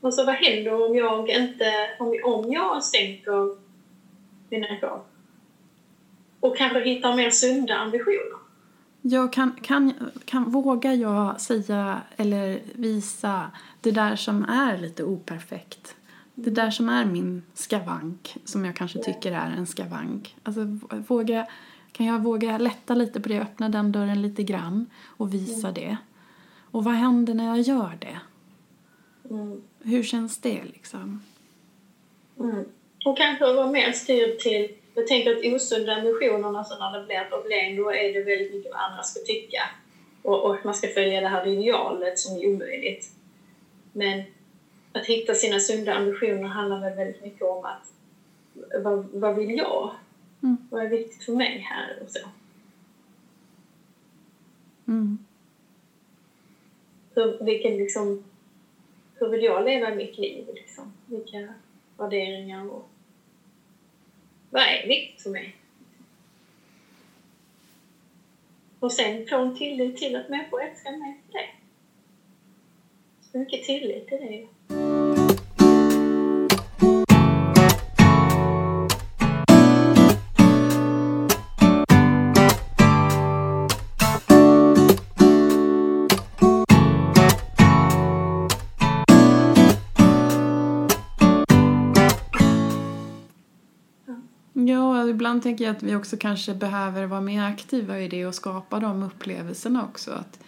Alltså 0.00 0.24
vad 0.24 0.34
händer 0.34 0.82
om 0.88 0.96
jag 0.96 1.28
inte, 1.28 1.90
om, 1.98 2.20
om 2.24 2.52
jag 2.52 2.84
sänker 2.84 3.56
mina 4.50 4.76
krav? 4.76 5.00
Och 6.40 6.56
kanske 6.56 6.80
hittar 6.80 7.16
mer 7.16 7.30
sunda 7.30 7.74
ambitioner? 7.74 8.36
Jag 9.00 9.32
kan, 9.32 9.56
kan, 9.62 10.10
kan, 10.24 10.50
vågar 10.50 10.92
jag 10.92 11.40
säga 11.40 12.00
eller 12.16 12.60
visa 12.72 13.50
det 13.80 13.90
där 13.90 14.16
som 14.16 14.44
är 14.44 14.78
lite 14.78 15.04
operfekt? 15.04 15.95
Det 16.38 16.50
där 16.50 16.70
som 16.70 16.88
är 16.88 17.04
min 17.04 17.42
skavank, 17.54 18.36
som 18.44 18.64
jag 18.64 18.76
kanske 18.76 18.98
tycker 18.98 19.32
är 19.32 19.50
en 19.50 19.66
skavank. 19.66 20.36
Alltså, 20.42 20.78
våga, 20.90 21.46
kan 21.92 22.06
jag 22.06 22.22
våga 22.22 22.58
lätta 22.58 22.94
lite 22.94 23.20
på 23.20 23.28
det, 23.28 23.40
öppna 23.40 23.68
den 23.68 23.92
dörren 23.92 24.22
lite 24.22 24.42
grann 24.42 24.86
och 25.04 25.34
visa 25.34 25.68
mm. 25.68 25.74
det? 25.74 25.96
Och 26.70 26.84
vad 26.84 26.94
händer 26.94 27.34
när 27.34 27.46
jag 27.46 27.60
gör 27.60 27.98
det? 28.00 28.18
Mm. 29.30 29.62
Hur 29.82 30.02
känns 30.02 30.38
det 30.38 30.64
liksom? 30.64 31.22
Mm. 32.40 32.64
Och 33.04 33.16
kanske 33.16 33.52
vara 33.52 33.70
mer 33.70 33.92
styrd 33.92 34.38
till, 34.38 34.68
jag 34.94 35.06
tänker 35.06 35.36
att 35.36 35.54
osunda 35.54 35.94
ambitionerna, 35.94 36.64
så 36.64 36.78
när 36.78 36.98
det 36.98 37.06
blir 37.06 37.24
problem, 37.30 37.76
då 37.76 37.90
är 37.90 38.12
det 38.12 38.22
väldigt 38.22 38.54
mycket 38.54 38.72
vad 38.72 38.80
andra 38.80 39.02
ska 39.02 39.20
tycka. 39.20 39.62
Och, 40.22 40.44
och 40.44 40.56
man 40.64 40.74
ska 40.74 40.88
följa 40.88 41.20
det 41.20 41.28
här 41.28 41.46
idealet 41.46 42.18
som 42.18 42.36
är 42.36 42.46
omöjligt. 42.46 43.10
Men 43.92 44.22
att 44.96 45.06
hitta 45.06 45.34
sina 45.34 45.60
sunda 45.60 45.94
ambitioner 45.94 46.48
handlar 46.48 46.80
väl 46.80 46.96
väldigt 46.96 47.22
mycket 47.22 47.42
om 47.42 47.64
att 47.64 47.92
vad, 48.82 49.04
vad 49.04 49.36
vill 49.36 49.58
jag? 49.58 49.90
Mm. 50.42 50.56
Vad 50.70 50.84
är 50.84 50.88
viktigt 50.88 51.24
för 51.24 51.32
mig 51.32 51.58
här 51.58 51.98
och 52.02 52.10
så. 52.10 52.28
Mm. 54.88 55.18
Så 57.14 57.44
vilken 57.44 57.76
liksom 57.76 58.24
hur 59.14 59.28
vill 59.28 59.42
jag 59.42 59.64
leva 59.64 59.94
mitt 59.94 60.18
liv? 60.18 60.46
Liksom? 60.54 60.92
Vilka 61.06 61.54
värderingar 61.96 62.70
och 62.70 62.88
vad 64.50 64.62
är 64.62 64.86
viktigt 64.88 65.22
för 65.22 65.30
mig? 65.30 65.56
Och 68.80 68.92
sen 68.92 69.26
få 69.26 69.36
en 69.36 69.56
tillit 69.56 69.96
till 69.96 70.16
att 70.16 70.28
människor 70.28 70.62
älskar 70.62 70.92
mig 70.92 71.20
för 71.26 71.32
det. 71.32 71.48
Så 73.32 73.38
mycket 73.38 73.62
tillit 73.62 74.08
till 74.08 74.18
det. 74.18 74.46
Ibland 95.08 95.42
tänker 95.42 95.64
jag 95.64 95.76
att 95.76 95.82
vi 95.82 95.94
också 95.94 96.16
kanske 96.16 96.54
behöver 96.54 97.06
vara 97.06 97.20
mer 97.20 97.42
aktiva 97.42 98.00
i 98.00 98.08
det 98.08 98.26
och 98.26 98.34
skapa 98.34 98.80
de 98.80 99.02
upplevelserna 99.02 99.84
också. 99.84 100.10
Att, 100.10 100.40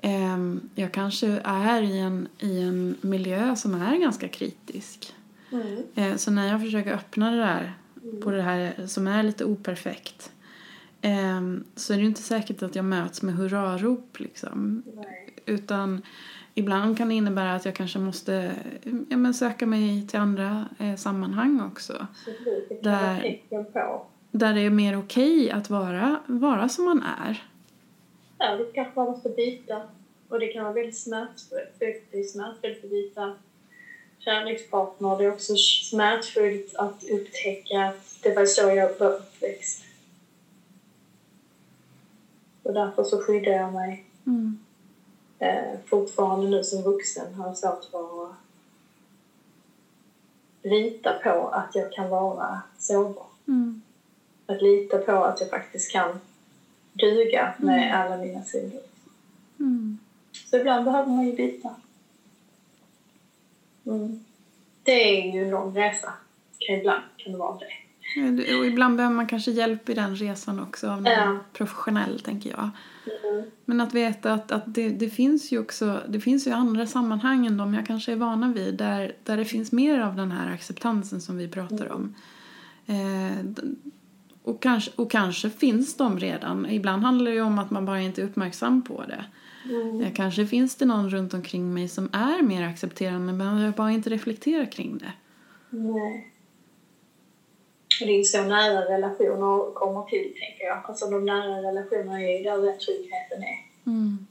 eh, 0.00 0.38
jag 0.74 0.92
kanske 0.92 1.40
är 1.44 1.82
i 1.82 1.98
en, 1.98 2.28
i 2.38 2.60
en 2.60 2.96
miljö 3.00 3.56
som 3.56 3.74
är 3.74 3.96
ganska 3.96 4.28
kritisk. 4.28 5.14
Mm. 5.52 5.82
Eh, 5.94 6.16
så 6.16 6.30
när 6.30 6.48
jag 6.48 6.60
försöker 6.60 6.92
öppna 6.92 7.30
det 7.30 7.36
där 7.36 7.74
på 8.22 8.30
det 8.30 8.42
här 8.42 8.86
som 8.86 9.06
är 9.06 9.22
lite 9.22 9.44
operfekt 9.44 10.32
eh, 11.00 11.40
så 11.76 11.92
är 11.92 11.96
det 11.96 12.02
ju 12.02 12.08
inte 12.08 12.22
säkert 12.22 12.62
att 12.62 12.74
jag 12.74 12.84
möts 12.84 13.22
med 13.22 13.34
hurrarop 13.34 14.20
liksom. 14.20 14.82
Nej. 14.94 15.34
Utan 15.46 16.02
ibland 16.54 16.98
kan 16.98 17.08
det 17.08 17.14
innebära 17.14 17.54
att 17.54 17.64
jag 17.64 17.74
kanske 17.74 17.98
måste 17.98 18.52
ja, 19.08 19.16
men 19.16 19.34
söka 19.34 19.66
mig 19.66 20.06
till 20.06 20.18
andra 20.18 20.68
eh, 20.78 20.96
sammanhang 20.96 21.60
också. 21.60 22.06
Det 22.68 22.82
Där-. 22.82 23.40
Där 24.30 24.54
det 24.54 24.60
är 24.60 24.70
mer 24.70 24.98
okej 24.98 25.50
att 25.50 25.70
vara, 25.70 26.20
vara 26.26 26.68
som 26.68 26.84
man 26.84 27.02
är. 27.02 27.42
Ja, 28.38 28.56
du 28.56 28.72
kanske 28.72 28.94
bara 28.94 29.10
måste 29.10 29.28
byta. 29.28 29.82
Och 30.28 30.40
det 30.40 30.46
kan 30.46 30.64
vara 30.64 30.74
väldigt 30.74 30.98
smärtfullt. 30.98 31.74
Det 32.10 32.18
är 32.18 32.22
smärtfullt 32.22 32.84
att 32.84 32.90
byta 32.90 33.34
kärlekspartner. 34.18 35.18
Det 35.18 35.24
är 35.24 35.32
också 35.32 35.56
smärtfullt 35.90 36.74
att 36.74 37.04
upptäcka 37.10 37.84
att 37.84 38.18
det 38.22 38.34
var 38.34 38.46
så 38.46 38.62
jag 38.62 38.98
var 38.98 39.14
uppväxt. 39.14 39.84
Och 42.62 42.74
därför 42.74 43.04
så 43.04 43.18
skyddar 43.18 43.52
jag 43.52 43.72
mig 43.72 44.04
Mm. 44.28 44.58
Eh, 45.38 45.78
fortfarande 45.86 46.48
nu 46.48 46.64
som 46.64 46.82
vuxen. 46.82 47.34
Har 47.34 47.54
svårt 47.54 47.94
att 47.94 48.34
lita 50.62 51.12
på 51.12 51.48
att 51.48 51.74
jag 51.74 51.92
kan 51.92 52.10
vara 52.10 52.62
sårbar. 52.78 53.26
Mm. 53.48 53.82
Att 54.46 54.62
lita 54.62 54.98
på 54.98 55.12
att 55.12 55.40
jag 55.40 55.50
faktiskt 55.50 55.92
kan 55.92 56.20
duga 56.92 57.54
med 57.58 57.94
alla 57.94 58.16
mina 58.16 58.42
sidor. 58.42 58.82
Mm. 59.58 59.98
Så 60.50 60.56
ibland 60.56 60.84
behöver 60.84 61.10
man 61.10 61.26
ju 61.26 61.32
byta. 61.36 61.74
Mm. 63.86 64.24
Det 64.82 64.92
är 64.92 65.32
ju 65.34 65.42
en 65.42 65.50
lång 65.50 65.76
resa. 65.76 66.12
Kan 66.58 66.76
ibland 66.76 67.02
kan 67.16 67.32
det 67.32 67.38
vara 67.38 67.58
det. 67.58 67.87
Och 68.58 68.66
ibland 68.66 68.96
behöver 68.96 69.16
man 69.16 69.26
kanske 69.26 69.50
hjälp 69.50 69.88
i 69.88 69.94
den 69.94 70.16
resan 70.16 70.60
också 70.60 70.90
av 70.90 71.02
någon 71.02 71.12
Ja. 71.12 71.38
professionell, 71.52 72.20
tänker 72.20 72.50
jag. 72.50 72.70
Mm. 73.24 73.50
Men 73.64 73.80
att 73.80 73.94
veta 73.94 74.32
att, 74.32 74.52
att 74.52 74.74
det, 74.74 74.88
det 74.88 75.10
finns 75.10 75.52
ju 75.52 75.58
också 75.58 76.00
det 76.08 76.20
finns 76.20 76.46
ju 76.46 76.50
andra 76.50 76.86
sammanhang 76.86 77.46
än 77.46 77.56
de 77.56 77.74
jag 77.74 77.86
kanske 77.86 78.12
är 78.12 78.16
vana 78.16 78.52
vid 78.52 78.74
där, 78.74 79.12
där 79.24 79.36
det 79.36 79.44
finns 79.44 79.72
mer 79.72 80.00
av 80.00 80.16
den 80.16 80.30
här 80.30 80.52
acceptansen 80.52 81.20
som 81.20 81.36
vi 81.36 81.48
pratar 81.48 81.92
om. 81.92 82.14
Eh, 82.86 83.64
och, 84.42 84.62
kanske, 84.62 84.90
och 84.96 85.10
kanske 85.10 85.50
finns 85.50 85.96
de 85.96 86.18
redan. 86.18 86.66
Ibland 86.70 87.02
handlar 87.02 87.30
det 87.30 87.34
ju 87.34 87.42
om 87.42 87.58
att 87.58 87.70
man 87.70 87.84
bara 87.84 88.00
inte 88.00 88.22
är 88.22 88.26
uppmärksam 88.26 88.82
på 88.82 89.04
det. 89.08 89.24
Mm. 89.64 90.00
Eh, 90.00 90.12
kanske 90.14 90.46
finns 90.46 90.76
det 90.76 90.84
någon 90.84 91.10
runt 91.10 91.34
omkring 91.34 91.74
mig 91.74 91.88
som 91.88 92.08
är 92.12 92.42
mer 92.42 92.62
accepterande 92.62 93.32
men 93.32 93.58
jag 93.58 93.74
bara 93.74 93.90
inte 93.90 94.10
reflekterar 94.10 94.72
kring 94.72 94.98
det. 94.98 95.12
Nej. 95.70 96.32
Det 98.00 98.12
är 98.12 98.18
ju 98.18 98.24
så 98.24 98.42
nära 98.42 98.80
relationer 98.94 99.74
kommer 99.74 100.02
till, 100.02 100.34
tänker 100.40 100.64
jag. 100.64 100.78
Alltså 100.84 101.06
de 101.06 101.26
nära 101.26 101.62
relationerna 101.62 102.22
är 102.22 102.38
ju 102.38 102.42
där 102.44 102.58
den 102.58 102.78
tryggheten 102.78 103.42
är. 103.42 103.58
Mm. 103.86 104.26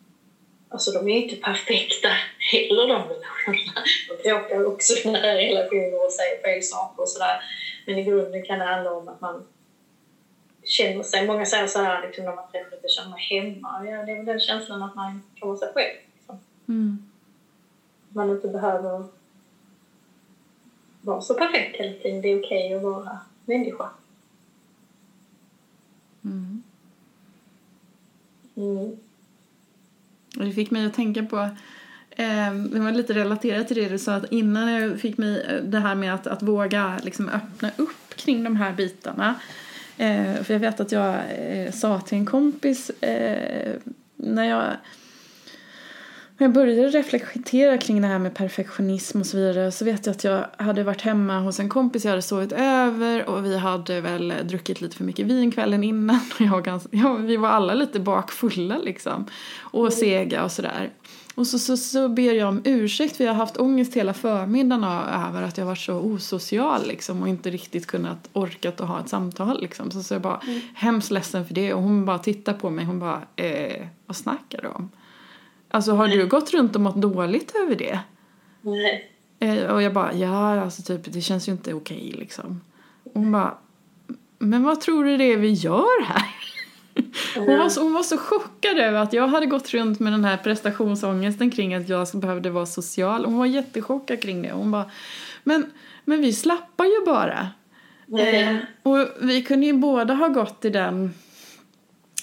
Alltså 0.70 0.92
de 0.92 1.08
är 1.08 1.16
ju 1.16 1.24
inte 1.24 1.36
perfekta 1.36 2.10
heller 2.52 2.88
de 2.88 3.02
relationerna. 3.02 3.84
De 4.24 4.30
råkar 4.30 4.66
också 4.66 5.10
nära 5.10 5.36
relationer 5.36 6.06
och 6.06 6.12
säger 6.12 6.42
fel 6.42 6.64
saker 6.64 7.02
och 7.02 7.10
sådär. 7.10 7.42
Men 7.86 7.98
i 7.98 8.04
grunden 8.04 8.46
kan 8.46 8.60
det 8.60 8.66
handla 8.66 8.92
om 8.92 9.08
att 9.08 9.22
man 9.22 9.46
känner 10.64 11.04
sig, 11.04 11.28
många 11.28 11.46
säger 11.46 11.68
så 11.68 11.80
här 11.80 12.02
liksom 12.02 12.26
när 12.26 12.36
man 12.36 12.52
träffar 12.52 12.72
lite 12.72 12.88
känner 12.88 13.10
mig 13.10 13.22
hemma. 13.30 13.86
Ja, 13.86 14.04
det 14.04 14.12
är 14.12 14.16
väl 14.16 14.26
den 14.26 14.40
känslan 14.40 14.84
att 14.84 14.96
man 14.96 15.24
kan 15.36 15.48
vara 15.48 15.58
sig 15.58 15.70
själv. 15.74 15.98
Liksom. 16.16 16.40
Mm. 16.68 17.12
Man 18.10 18.30
inte 18.30 18.48
behöver 18.48 19.06
vara 21.02 21.22
så 21.22 21.34
perfekt 21.34 21.80
hela 21.80 21.94
tiden. 21.94 22.22
Det 22.22 22.28
är 22.28 22.40
okej 22.40 22.74
att 22.74 22.82
vara 22.82 23.20
människa. 23.48 23.90
Mm. 26.26 26.64
Mm. 28.56 28.98
Det 30.34 30.52
fick 30.52 30.72
mig 30.72 30.86
att 30.86 30.94
tänka 30.94 31.24
på, 31.24 31.38
eh, 32.10 32.54
det 32.54 32.80
var 32.80 32.92
lite 32.92 33.14
relaterat 33.14 33.68
till 33.68 33.78
det 33.78 33.90
du 33.90 33.98
sa, 33.98 34.14
att 34.14 34.32
innan 34.32 34.72
jag 34.72 35.00
fick 35.00 35.18
mig 35.18 35.42
eh, 35.42 35.64
det 35.64 35.80
här 35.80 35.96
med 35.96 36.14
att, 36.14 36.28
att 36.28 36.44
våga 36.44 37.00
liksom 37.04 37.30
öppna 37.30 37.72
upp 37.78 38.16
kring 38.16 38.44
de 38.44 38.56
här 38.56 38.74
bitarna. 38.74 39.36
Eh, 39.98 40.44
för 40.44 40.54
jag 40.54 40.60
vet 40.60 40.80
att 40.80 40.92
jag 40.92 41.22
sa 41.74 42.02
till 42.02 42.18
en 42.18 42.26
kompis 42.26 42.92
när 44.16 44.44
jag 44.44 44.74
när 46.38 46.48
jag 46.48 46.54
började 46.54 46.88
reflektera 46.88 47.78
kring 47.78 48.02
det 48.02 48.08
här 48.08 48.20
med 48.20 48.36
perfektionism 48.36 49.20
och 49.20 49.26
så 49.26 49.38
vidare 49.38 49.72
så 49.72 49.86
vet 49.86 50.06
jag 50.06 50.14
att 50.14 50.24
jag 50.24 50.46
hade 50.58 50.84
varit 50.84 51.02
hemma 51.02 51.40
hos 51.40 51.60
en 51.60 51.70
kompis, 51.70 52.06
jag 52.06 52.12
hade 52.12 52.22
sovit 52.22 52.52
över 52.52 53.30
och 53.30 53.46
vi 53.46 53.58
hade 53.58 54.02
väl 54.02 54.34
druckit 54.44 54.82
lite 54.82 54.96
för 54.96 55.04
mycket 55.04 55.26
vin 55.26 55.52
kvällen 55.52 55.84
innan 55.84 56.20
och 56.34 56.42
jag 56.42 56.64
ganska, 56.64 56.90
ja, 56.92 57.14
vi 57.14 57.38
var 57.38 57.50
alla 57.50 57.74
lite 57.74 58.00
bakfulla 58.00 58.78
liksom 58.78 59.26
och 59.60 59.94
sega 59.94 60.44
och 60.44 60.52
sådär. 60.52 60.90
Och 61.36 61.48
så, 61.48 61.60
så, 61.60 61.78
så 61.78 62.10
ber 62.10 62.34
jag 62.34 62.50
om 62.50 62.62
ursäkt 62.66 63.18
för 63.18 63.24
jag 63.24 63.32
har 63.32 63.38
haft 63.38 63.58
ångest 63.58 63.94
hela 63.94 64.14
förmiddagen 64.14 64.84
över 64.84 65.42
att 65.42 65.58
jag 65.58 65.66
varit 65.66 65.80
så 65.80 65.94
osocial 65.94 66.88
liksom 66.88 67.22
och 67.22 67.28
inte 67.28 67.50
riktigt 67.50 67.88
kunnat 67.88 68.30
orkat 68.34 68.82
att 68.82 68.88
ha 68.88 69.00
ett 69.00 69.10
samtal 69.10 69.62
liksom. 69.62 69.92
Så, 69.92 70.04
så 70.04 70.14
jag 70.14 70.22
bara 70.22 70.42
hemskt 70.76 71.12
ledsen 71.12 71.46
för 71.46 71.54
det 71.54 71.74
och 71.74 71.82
hon 71.82 72.06
bara 72.06 72.20
tittar 72.20 72.54
på 72.54 72.70
mig 72.70 72.86
hon 72.86 73.00
bara 73.00 73.22
eh, 73.36 73.88
vad 74.06 74.16
snackar 74.18 74.62
du 74.62 74.68
om? 74.68 74.90
Alltså 75.70 75.92
har 75.92 76.08
du 76.08 76.28
gått 76.28 76.54
runt 76.54 76.76
och 76.76 76.82
mått 76.82 76.96
dåligt 76.96 77.56
över 77.56 77.76
det? 77.76 78.00
Nej. 78.62 79.12
Eh, 79.40 79.64
och 79.64 79.82
jag 79.82 79.94
bara, 79.94 80.14
ja 80.14 80.62
alltså 80.62 80.82
typ 80.82 81.14
det 81.14 81.22
känns 81.22 81.48
ju 81.48 81.52
inte 81.52 81.74
okej 81.74 82.16
liksom. 82.18 82.62
Och 83.04 83.12
hon 83.14 83.32
bara, 83.32 83.58
men 84.40 84.64
vad 84.64 84.82
tror 84.82 85.04
du 85.04 85.18
det 85.18 85.24
är 85.24 85.38
vi 85.38 85.52
gör 85.52 86.06
här? 86.06 86.36
Hon 87.36 87.58
var, 87.58 87.70
så, 87.70 87.82
hon 87.82 87.94
var 87.94 88.04
så 88.04 88.18
chockad 88.18 88.80
över 88.80 89.00
att 89.00 89.14
jag 89.14 89.28
hade 89.28 89.46
gått 89.46 89.74
runt 89.74 90.00
med 90.00 90.14
den 90.14 90.26
här 90.26 90.38
prestationsångesten 90.38 91.52
kring 91.52 91.74
att 91.74 91.90
jag 91.90 92.08
behövde 92.14 92.50
vara 92.50 92.66
social. 92.66 93.26
Hon 93.26 93.38
var 93.38 93.46
jättechockad 93.46 94.22
kring 94.22 94.42
det. 94.42 94.52
Hon 94.52 94.72
bara, 94.72 94.92
men, 95.44 95.72
men 96.06 96.22
vi 96.22 96.34
slappar 96.34 96.86
ju 96.86 97.06
bara. 97.06 97.50
Eh, 98.20 98.56
och 98.84 99.08
vi 99.22 99.42
kunde 99.42 99.66
ju 99.66 99.74
båda 99.74 100.14
ha 100.14 100.28
gått 100.28 100.66
i 100.66 100.70
den, 100.70 101.14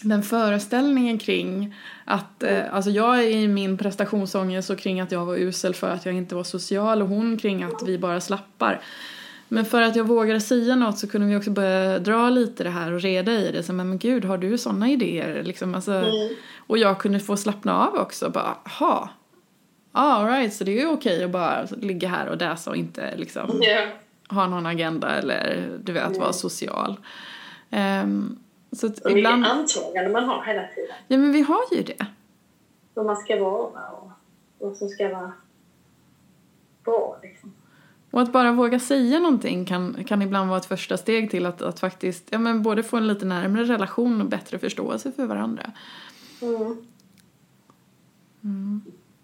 den 0.04 0.22
föreställningen 0.22 1.18
kring 1.18 1.74
att, 2.04 2.42
eh, 2.42 2.74
alltså 2.74 2.90
jag 2.90 3.18
är 3.18 3.28
i 3.28 3.48
min 3.48 3.78
prestationsångest 3.78 4.70
och 4.70 4.78
kring 4.78 5.00
att 5.00 5.12
jag 5.12 5.24
var 5.24 5.36
usel 5.36 5.74
för 5.74 5.90
att 5.90 6.06
jag 6.06 6.14
inte 6.14 6.34
var 6.34 6.44
social 6.44 7.02
och 7.02 7.08
hon 7.08 7.36
kring 7.36 7.62
att 7.62 7.82
vi 7.86 7.98
bara 7.98 8.20
slappar. 8.20 8.80
Men 9.48 9.64
för 9.64 9.82
att 9.82 9.96
jag 9.96 10.04
vågade 10.04 10.40
säga 10.40 10.76
något 10.76 10.98
så 10.98 11.08
kunde 11.08 11.26
vi 11.26 11.36
också 11.36 11.50
börja 11.50 11.98
dra 11.98 12.30
lite 12.30 12.64
det 12.64 12.70
här 12.70 12.92
och 12.92 13.00
reda 13.00 13.32
i 13.32 13.52
det. 13.52 13.62
Så, 13.62 13.72
men, 13.72 13.88
men 13.88 13.98
gud, 13.98 14.24
har 14.24 14.38
du 14.38 14.58
sådana 14.58 14.90
idéer? 14.90 15.42
Liksom, 15.42 15.74
alltså, 15.74 15.92
Mm. 15.92 16.34
Och 16.66 16.78
jag 16.78 16.98
kunde 16.98 17.20
få 17.20 17.36
slappna 17.36 17.86
av 17.86 17.94
också. 17.94 18.30
Bara, 18.30 18.56
aha. 18.66 19.10
All 19.92 20.26
right, 20.26 20.54
så 20.54 20.64
det 20.64 20.72
är 20.78 20.80
ju 20.80 20.86
okej 20.86 21.24
att 21.24 21.30
bara 21.30 21.66
ligga 21.80 22.08
här 22.08 22.26
och 22.28 22.36
läsa 22.36 22.70
och 22.70 22.76
inte 22.76 23.16
liksom 23.16 23.60
Ja. 23.62 23.86
ha 24.28 24.46
någon 24.46 24.66
agenda 24.66 25.10
eller 25.10 25.68
du 25.84 25.92
vet 25.92 26.16
vara 26.16 26.32
social. 26.32 26.96
Ehm, 27.70 28.36
så 28.76 28.86
att 28.86 28.98
Och 28.98 29.10
ibland, 29.10 29.46
antaganden 29.46 30.12
man 30.12 30.24
har 30.24 30.44
hela 30.44 30.68
tiden. 30.74 30.96
ja 31.08 31.18
men 31.18 31.32
vi 31.32 31.42
har 31.42 31.62
ju 31.72 31.82
det. 31.82 32.06
Hur 32.94 33.02
man 33.02 33.16
ska 33.16 33.44
vara 33.44 33.90
och 33.90 34.10
vad 34.58 34.76
som 34.76 34.88
ska 34.88 35.08
vara 35.08 35.32
bra. 36.84 37.18
Liksom. 37.22 37.54
Och 38.10 38.20
att 38.20 38.32
bara 38.32 38.52
våga 38.52 38.80
säga 38.80 39.18
någonting 39.18 39.64
kan, 39.64 40.04
kan 40.04 40.22
ibland 40.22 40.48
vara 40.48 40.58
ett 40.58 40.66
första 40.66 40.96
steg 40.96 41.30
till 41.30 41.46
att, 41.46 41.62
att 41.62 41.80
faktiskt 41.80 42.24
ja, 42.30 42.38
men 42.38 42.62
både 42.62 42.82
få 42.82 42.96
en 42.96 43.08
lite 43.08 43.24
närmare 43.24 43.64
relation 43.64 44.20
och 44.20 44.26
bättre 44.26 44.58
förståelse 44.58 45.12
för 45.12 45.26
varandra. 45.26 45.72
Mm. 46.42 46.86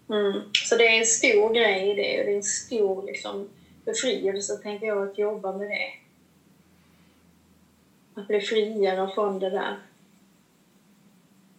Mm. 0.09 0.41
Så 0.53 0.75
det 0.75 0.87
är 0.87 0.99
en 0.99 1.05
stor 1.05 1.53
grej 1.53 1.91
i 1.91 1.93
det 1.95 2.19
och 2.19 2.25
det 2.25 2.31
är 2.31 2.35
en 2.35 2.43
stor 2.43 3.05
liksom, 3.05 3.49
befrielse, 3.85 4.57
tänker 4.57 4.87
jag, 4.87 5.09
att 5.09 5.17
jobba 5.17 5.57
med 5.57 5.69
det. 5.69 6.00
Att 8.15 8.27
bli 8.27 8.39
friare 8.41 9.11
från 9.13 9.39
det 9.39 9.49
där, 9.49 9.79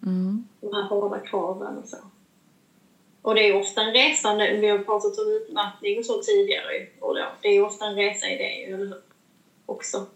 Mm. 0.07 0.45
de 0.61 0.75
här 0.75 0.83
hårda 0.83 1.19
kraven 1.19 1.79
och 1.79 1.89
så. 1.89 1.97
Och 3.23 3.35
det 3.35 3.49
är 3.49 3.57
ofta 3.61 3.81
en 3.83 3.93
resa, 3.93 4.35
vi 4.35 4.69
har 4.69 4.79
pratat 4.79 5.19
om 5.19 5.29
utmattning 5.33 5.99
och 5.99 6.05
så 6.05 6.23
tidigare, 6.23 6.87
och 7.01 7.15
då, 7.15 7.25
det 7.43 7.49
är 7.49 7.65
ofta 7.65 7.87
en 7.87 7.95
resa 7.97 8.27
i 8.29 8.37
det, 8.37 8.65
eller 8.65 8.77
hur? 8.79 8.95
Också. 9.67 10.07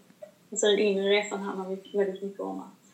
Alltså 0.51 0.65
den 0.67 0.79
inre 0.79 1.09
resan 1.09 1.39
handlar 1.41 1.97
väldigt 1.97 2.21
mycket 2.23 2.39
om 2.39 2.59
att 2.59 2.91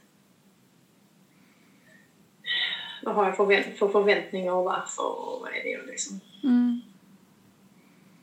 vad 3.04 3.16
har 3.16 3.26
jag 3.26 3.36
förvänt- 3.38 3.78
för 3.78 3.88
förväntningar 3.88 4.54
och 4.54 4.64
varför 4.64 5.04
och 5.34 5.42
vad 5.42 5.50
är 5.50 5.64
det 5.64 5.86
liksom. 5.92 6.20
Mm. 6.44 6.82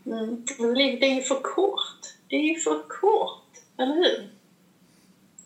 Mm. 0.07 0.45
Livet 0.75 1.03
är 1.03 1.15
ju 1.15 1.21
för 1.23 1.41
kort. 1.43 2.01
Det 2.29 2.37
är 2.37 2.55
ju 2.55 2.55
för 2.61 2.83
kort, 2.89 3.47
eller 3.77 3.95
hur? 3.95 4.29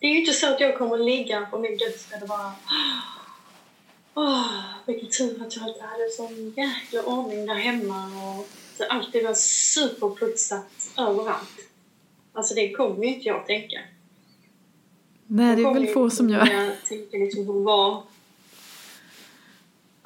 Det 0.01 0.07
är 0.07 0.11
ju 0.11 0.21
inte 0.21 0.33
så 0.33 0.55
att 0.55 0.61
jag 0.61 0.79
kommer 0.79 0.99
ligga 0.99 1.47
på 1.51 1.59
min 1.59 1.79
dödsbädd 1.79 2.23
och 2.23 2.29
bara 2.29 2.53
Åh, 4.15 4.61
vilken 4.87 5.09
tur 5.09 5.43
att 5.47 5.57
jag 5.57 5.69
inte 5.69 5.85
hade 5.85 6.09
sån 6.11 6.55
jäkla 6.57 7.03
ordning 7.03 7.47
där 7.47 7.55
hemma 7.55 8.07
och 8.07 8.47
så 8.77 8.85
alltid 8.85 9.25
var 9.25 9.35
superputsat 9.35 10.93
överallt. 10.99 11.69
Alltså 12.33 12.55
det 12.55 12.73
kommer 12.73 13.05
ju 13.05 13.15
inte 13.15 13.29
jag 13.29 13.37
att 13.37 13.47
tänka. 13.47 13.81
Nej, 15.27 15.57
det 15.57 15.63
är 15.63 15.75
väl 15.75 15.87
få 15.87 16.11
som 16.11 16.31
gör. 16.31 16.47
Jag 16.47 16.85
tänker 16.89 17.19
liksom 17.19 17.47
på 17.47 17.53
vad 17.53 18.03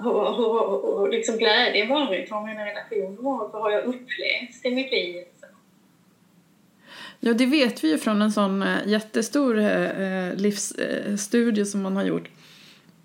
hur, 0.02 0.36
hur, 0.36 1.00
hur 1.00 1.10
liksom 1.10 1.36
glädjen 1.36 1.88
varit, 1.88 2.30
har 2.30 2.46
mina 2.46 2.66
relationer 2.66 3.22
varit, 3.22 3.52
vad 3.52 3.62
har 3.62 3.70
jag 3.70 3.84
upplevt 3.84 4.64
i 4.64 4.70
mitt 4.70 4.90
liv? 4.90 5.24
Ja, 7.20 7.32
det 7.32 7.46
vet 7.46 7.84
vi 7.84 7.88
ju 7.90 7.98
från 7.98 8.22
en 8.22 8.32
sån 8.32 8.62
eh, 8.62 8.78
jättestor 8.86 9.58
eh, 9.58 10.34
livsstudie 10.34 11.64
som 11.64 11.82
man 11.82 11.96
har 11.96 12.04
gjort. 12.04 12.28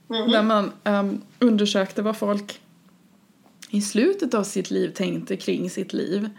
Mhm. 0.08 0.32
Där 0.32 0.44
man 0.44 0.72
ehm, 0.84 1.22
undersökte 1.40 2.02
vad 2.02 2.18
folk 2.18 2.60
i 3.70 3.82
slutet 3.82 4.34
av 4.34 4.44
sitt 4.44 4.72
liv 4.72 4.90
tänkte 4.90 5.38
kring 5.38 5.70
sitt 5.70 5.94
liv. 5.94 6.30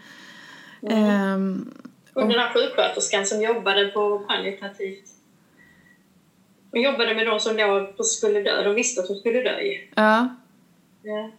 Ehm, 0.89 1.73
Och 2.13 2.21
den 2.21 2.39
här 2.39 2.53
sjuksköterskan 2.53 3.25
som 3.25 3.41
jobbade 3.41 3.87
på 3.87 4.19
palliativt. 4.19 5.09
Hon 6.71 6.81
jobbade 6.81 7.15
med 7.15 7.27
de 7.27 7.39
som 7.39 7.57
låg 7.57 7.97
på 7.97 8.03
skulle 8.03 8.41
dö. 8.41 8.63
De 8.63 8.75
visste 8.75 9.01
att 9.01 9.07
de 9.07 9.15
skulle 9.15 9.39
dö 9.41 9.61
ju. 9.61 9.87
ja. 9.95 10.35
Ja. 11.03 11.31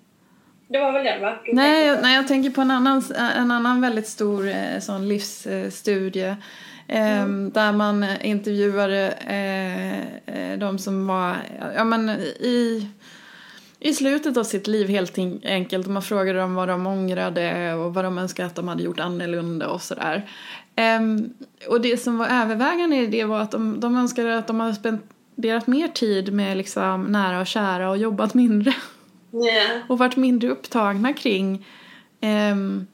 Det 0.69 0.79
var 0.79 0.93
väl 0.93 1.05
den 1.05 1.21
va? 1.23 1.39
Du 1.47 1.53
Nej, 1.53 1.87
jag, 1.87 2.03
nej, 2.03 2.15
jag 2.17 2.29
tänker 2.29 2.51
på 2.51 2.61
en 2.61 2.71
annan, 2.71 3.03
en 3.37 3.51
annan 3.51 3.81
väldigt 3.81 4.09
stor 4.09 4.49
eh, 4.49 4.79
sån 4.81 5.09
livsstudie. 5.09 6.37
Eh, 6.89 7.27
Där 7.53 7.73
man 7.73 8.03
eh, 8.03 8.27
intervjuade 8.31 9.09
eh, 9.27 9.99
eh, 10.53 10.59
de 10.59 10.79
som 10.79 11.07
var 11.07 11.37
ja, 11.77 11.85
men 11.85 12.11
i, 12.11 12.89
i 13.81 13.95
slutet 13.95 14.37
av 14.37 14.45
sitt 14.45 14.67
liv 14.67 14.89
helt 14.89 15.19
en- 15.19 15.41
enkelt. 15.45 15.87
Man 15.87 16.03
frågade 16.03 16.39
dem 16.39 16.55
vad 16.55 16.69
de 16.69 16.87
ångrade 16.87 17.75
och 17.75 17.95
vad 17.95 18.05
de 18.05 18.19
önskade 18.19 18.47
att 18.47 18.55
de 18.55 18.69
hade 18.69 18.83
gjort 18.83 19.01
annorlunda 19.01 19.69
och 19.69 19.83
sådär. 19.83 20.29
Ehm, 20.77 21.31
och 21.69 21.81
det 21.81 21.97
som 21.97 22.19
var 22.19 22.27
övervägande 22.29 22.97
i 22.97 23.07
det 23.07 23.25
var 23.25 23.41
att 23.41 23.51
de, 23.51 23.81
de 23.81 23.97
önskade 23.97 24.39
att 24.39 24.47
de 24.47 24.61
hade 24.61 24.75
spenderat 24.75 25.67
mer 25.67 25.89
tid 25.89 26.33
med 26.33 26.57
liksom 26.57 27.05
nära 27.05 27.41
och 27.41 27.47
kära 27.47 27.91
och 27.91 27.97
jobbat 27.99 28.35
mindre 28.35 28.75
Ja. 29.31 29.81
och 29.89 29.99
varit 29.99 30.17
mindre 30.17 30.51
upptagna 30.51 31.13
kring 31.13 31.67
ehm, 32.21 32.87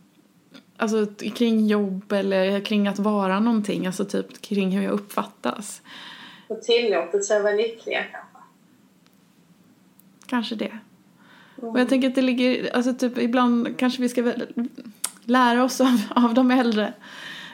alltså 0.77 1.07
kring 1.35 1.67
jobb 1.67 2.13
eller 2.13 2.61
kring 2.61 2.89
att 2.89 2.99
vara 2.99 3.41
någonting, 3.41 3.87
alltså 3.87 4.05
typ 4.05 4.43
kring 4.43 4.71
hur 4.71 4.83
jag 4.83 4.93
uppfattas. 4.93 5.83
Och 6.49 6.63
tillåtit 6.63 7.25
sig 7.25 7.37
att 7.37 7.43
vara 7.43 7.55
lyckliga 7.55 8.03
kanske. 8.03 8.39
Kanske 10.27 10.55
det. 10.55 10.79
Och 11.57 11.81
jag 11.81 11.89
tänker 11.89 12.09
att 12.09 12.15
det 12.15 12.23
ligger, 12.23 12.77
alltså 12.77 12.95
typ 12.95 13.19
ibland 13.19 13.79
kanske 13.79 14.03
vi 14.03 14.09
ska 14.09 14.33
lära 15.25 15.65
oss 15.65 15.81
av, 15.81 16.03
av 16.11 16.35
de 16.35 16.51
äldre 16.51 16.93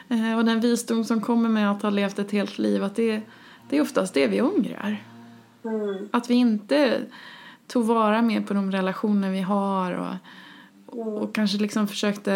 eh, 0.09 0.37
och 0.37 0.45
den 0.45 0.59
visdom 0.59 1.03
som 1.03 1.21
kommer 1.21 1.49
med 1.49 1.71
att 1.71 1.81
ha 1.81 1.89
levt 1.89 2.19
ett 2.19 2.31
helt 2.31 2.59
liv, 2.59 2.83
att 2.83 2.95
det, 2.95 3.21
det 3.69 3.77
är 3.77 3.81
oftast 3.81 4.13
det 4.13 4.27
vi 4.27 4.41
ångrar. 4.41 5.03
Mm. 5.63 6.09
Att 6.11 6.29
vi 6.29 6.33
inte 6.33 7.01
tog 7.69 7.85
vara 7.85 8.21
mer 8.21 8.41
på 8.41 8.53
de 8.53 8.71
relationer 8.71 9.31
vi 9.31 9.41
har 9.41 9.91
och, 9.91 10.15
och, 10.85 11.17
och 11.17 11.35
kanske 11.35 11.57
liksom 11.57 11.87
försökte 11.87 12.31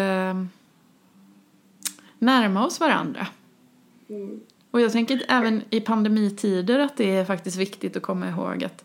närma 2.18 2.66
oss 2.66 2.80
varandra. 2.80 3.26
Mm. 4.08 4.40
Och 4.70 4.80
jag 4.80 4.92
tänker 4.92 5.22
även 5.28 5.62
i 5.70 5.80
pandemitider 5.80 6.78
att 6.78 6.96
det 6.96 7.16
är 7.16 7.24
faktiskt 7.24 7.56
viktigt 7.56 7.96
att 7.96 8.02
komma 8.02 8.28
ihåg 8.28 8.64
att, 8.64 8.84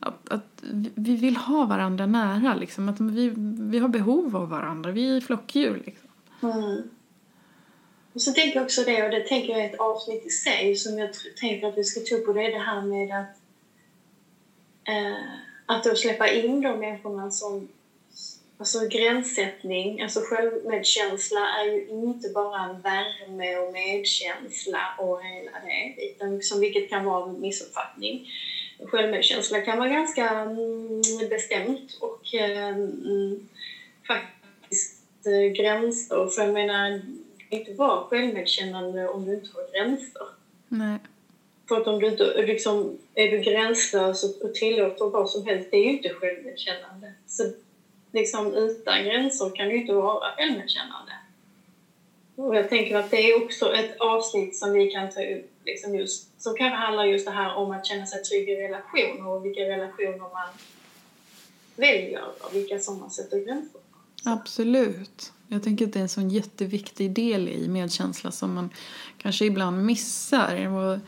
att, 0.00 0.28
att 0.28 0.62
vi 0.94 1.16
vill 1.16 1.36
ha 1.36 1.64
varandra 1.64 2.06
nära. 2.06 2.54
Liksom. 2.54 2.88
Att 2.88 3.00
vi, 3.00 3.32
vi 3.70 3.78
har 3.78 3.88
behov 3.88 4.36
av 4.36 4.48
varandra. 4.48 4.90
Vi 4.90 5.16
är 5.16 5.20
flockdjur. 5.20 5.82
Liksom. 5.86 6.08
Mm. 6.42 6.82
Och 8.12 8.22
så 8.22 8.32
tänker 8.32 8.56
jag 8.56 8.64
också 8.64 8.82
det, 8.82 9.04
och 9.04 9.10
det 9.10 9.20
tänker 9.20 9.52
jag 9.52 9.64
är 9.64 9.68
ett 9.68 9.80
avsnitt 9.80 10.26
i 10.26 10.30
sig 10.30 10.76
som 10.76 10.98
jag 10.98 11.10
tänker 11.40 11.68
att 11.68 11.78
vi 11.78 11.84
ska 11.84 12.00
ta 12.00 12.14
upp 12.14 12.28
och 12.28 12.34
det 12.34 12.46
är 12.46 12.52
det 12.52 12.64
här 12.64 12.82
med 12.82 13.20
att 13.20 13.36
eh, 14.88 15.24
att 15.66 15.84
då 15.84 15.94
släppa 15.94 16.28
in 16.28 16.60
de 16.60 16.78
människorna 16.78 17.30
som 17.30 17.68
Alltså 18.58 18.88
gränssättning, 18.88 20.02
alltså 20.02 20.20
självmedkänsla 20.20 21.40
är 21.48 21.64
ju 21.64 21.88
inte 21.88 22.28
bara 22.28 22.64
en 22.64 22.80
värme 22.80 23.56
och 23.56 23.72
medkänsla 23.72 24.80
och 24.98 25.22
hela 25.22 25.50
det, 25.50 26.04
utan 26.06 26.36
liksom, 26.36 26.60
vilket 26.60 26.90
kan 26.90 27.04
vara 27.04 27.28
en 27.28 27.40
missuppfattning. 27.40 28.28
Självmedkänsla 28.86 29.60
kan 29.60 29.78
vara 29.78 29.88
ganska 29.88 30.30
mm, 30.30 31.02
bestämt 31.30 31.98
och 32.00 32.34
mm, 32.34 33.48
faktiskt 34.06 35.26
eh, 35.26 35.52
gränser. 35.52 36.26
För 36.26 36.42
jag 36.42 36.52
menar, 36.52 36.90
du 36.90 37.44
kan 37.48 37.58
inte 37.58 37.74
vara 37.74 38.04
självmedkännande 38.04 39.08
om 39.08 39.24
du 39.24 39.34
inte 39.34 39.50
har 39.54 39.72
gränser. 39.72 40.26
Nej. 40.68 40.98
För 41.68 41.80
att 41.80 41.86
om 41.86 42.00
du 42.00 42.06
inte, 42.06 42.42
liksom, 42.46 42.98
är 43.14 43.30
du 43.30 43.38
gränslös 43.38 44.24
och- 44.24 44.54
tillåter 44.54 45.04
vad 45.04 45.30
som 45.30 45.46
helst, 45.46 45.68
det 45.70 45.76
är 45.76 45.84
ju 45.84 45.96
inte 45.96 46.08
självmedkännande. 46.08 47.12
Så 47.26 47.52
liksom 48.12 48.54
utan 48.54 49.04
gränser 49.04 49.50
kan 49.56 49.68
du 49.68 49.76
inte 49.76 49.92
vara 49.92 50.30
självmedkännande. 50.36 51.12
Och 52.36 52.56
jag 52.56 52.68
tänker 52.68 52.96
att 52.96 53.10
det 53.10 53.30
är 53.30 53.44
också 53.44 53.74
ett 53.74 53.96
avsnitt 54.00 54.56
som 54.56 54.72
vi 54.72 54.90
kan 54.90 55.10
ta 55.10 55.22
upp, 55.24 55.50
liksom 55.64 55.94
just, 55.94 56.42
som 56.42 56.56
kanske 56.56 56.76
handlar 56.76 57.04
just 57.04 57.26
det 57.26 57.32
här 57.32 57.54
om 57.54 57.70
att 57.70 57.86
känna 57.86 58.06
sig 58.06 58.22
trygg 58.22 58.48
i 58.48 58.56
relationer 58.56 59.28
och 59.28 59.44
vilka 59.46 59.60
relationer 59.60 60.18
man 60.18 60.48
väljer 61.76 62.24
och 62.40 62.54
vilka 62.54 62.78
som 62.78 63.00
man 63.00 63.10
sätter 63.10 63.44
gränser 63.44 63.72
på. 63.72 63.78
Absolut. 64.30 65.32
Jag 65.48 65.62
tänker 65.62 65.84
att 65.84 65.92
det 65.92 65.98
är 65.98 66.02
en 66.02 66.08
sån 66.08 66.30
jätteviktig 66.30 67.10
del 67.10 67.48
i 67.48 67.68
medkänsla 67.68 68.30
som 68.30 68.54
man 68.54 68.70
kanske 69.18 69.44
ibland 69.44 69.84
missar. 69.84 70.68
Och, 70.68 70.98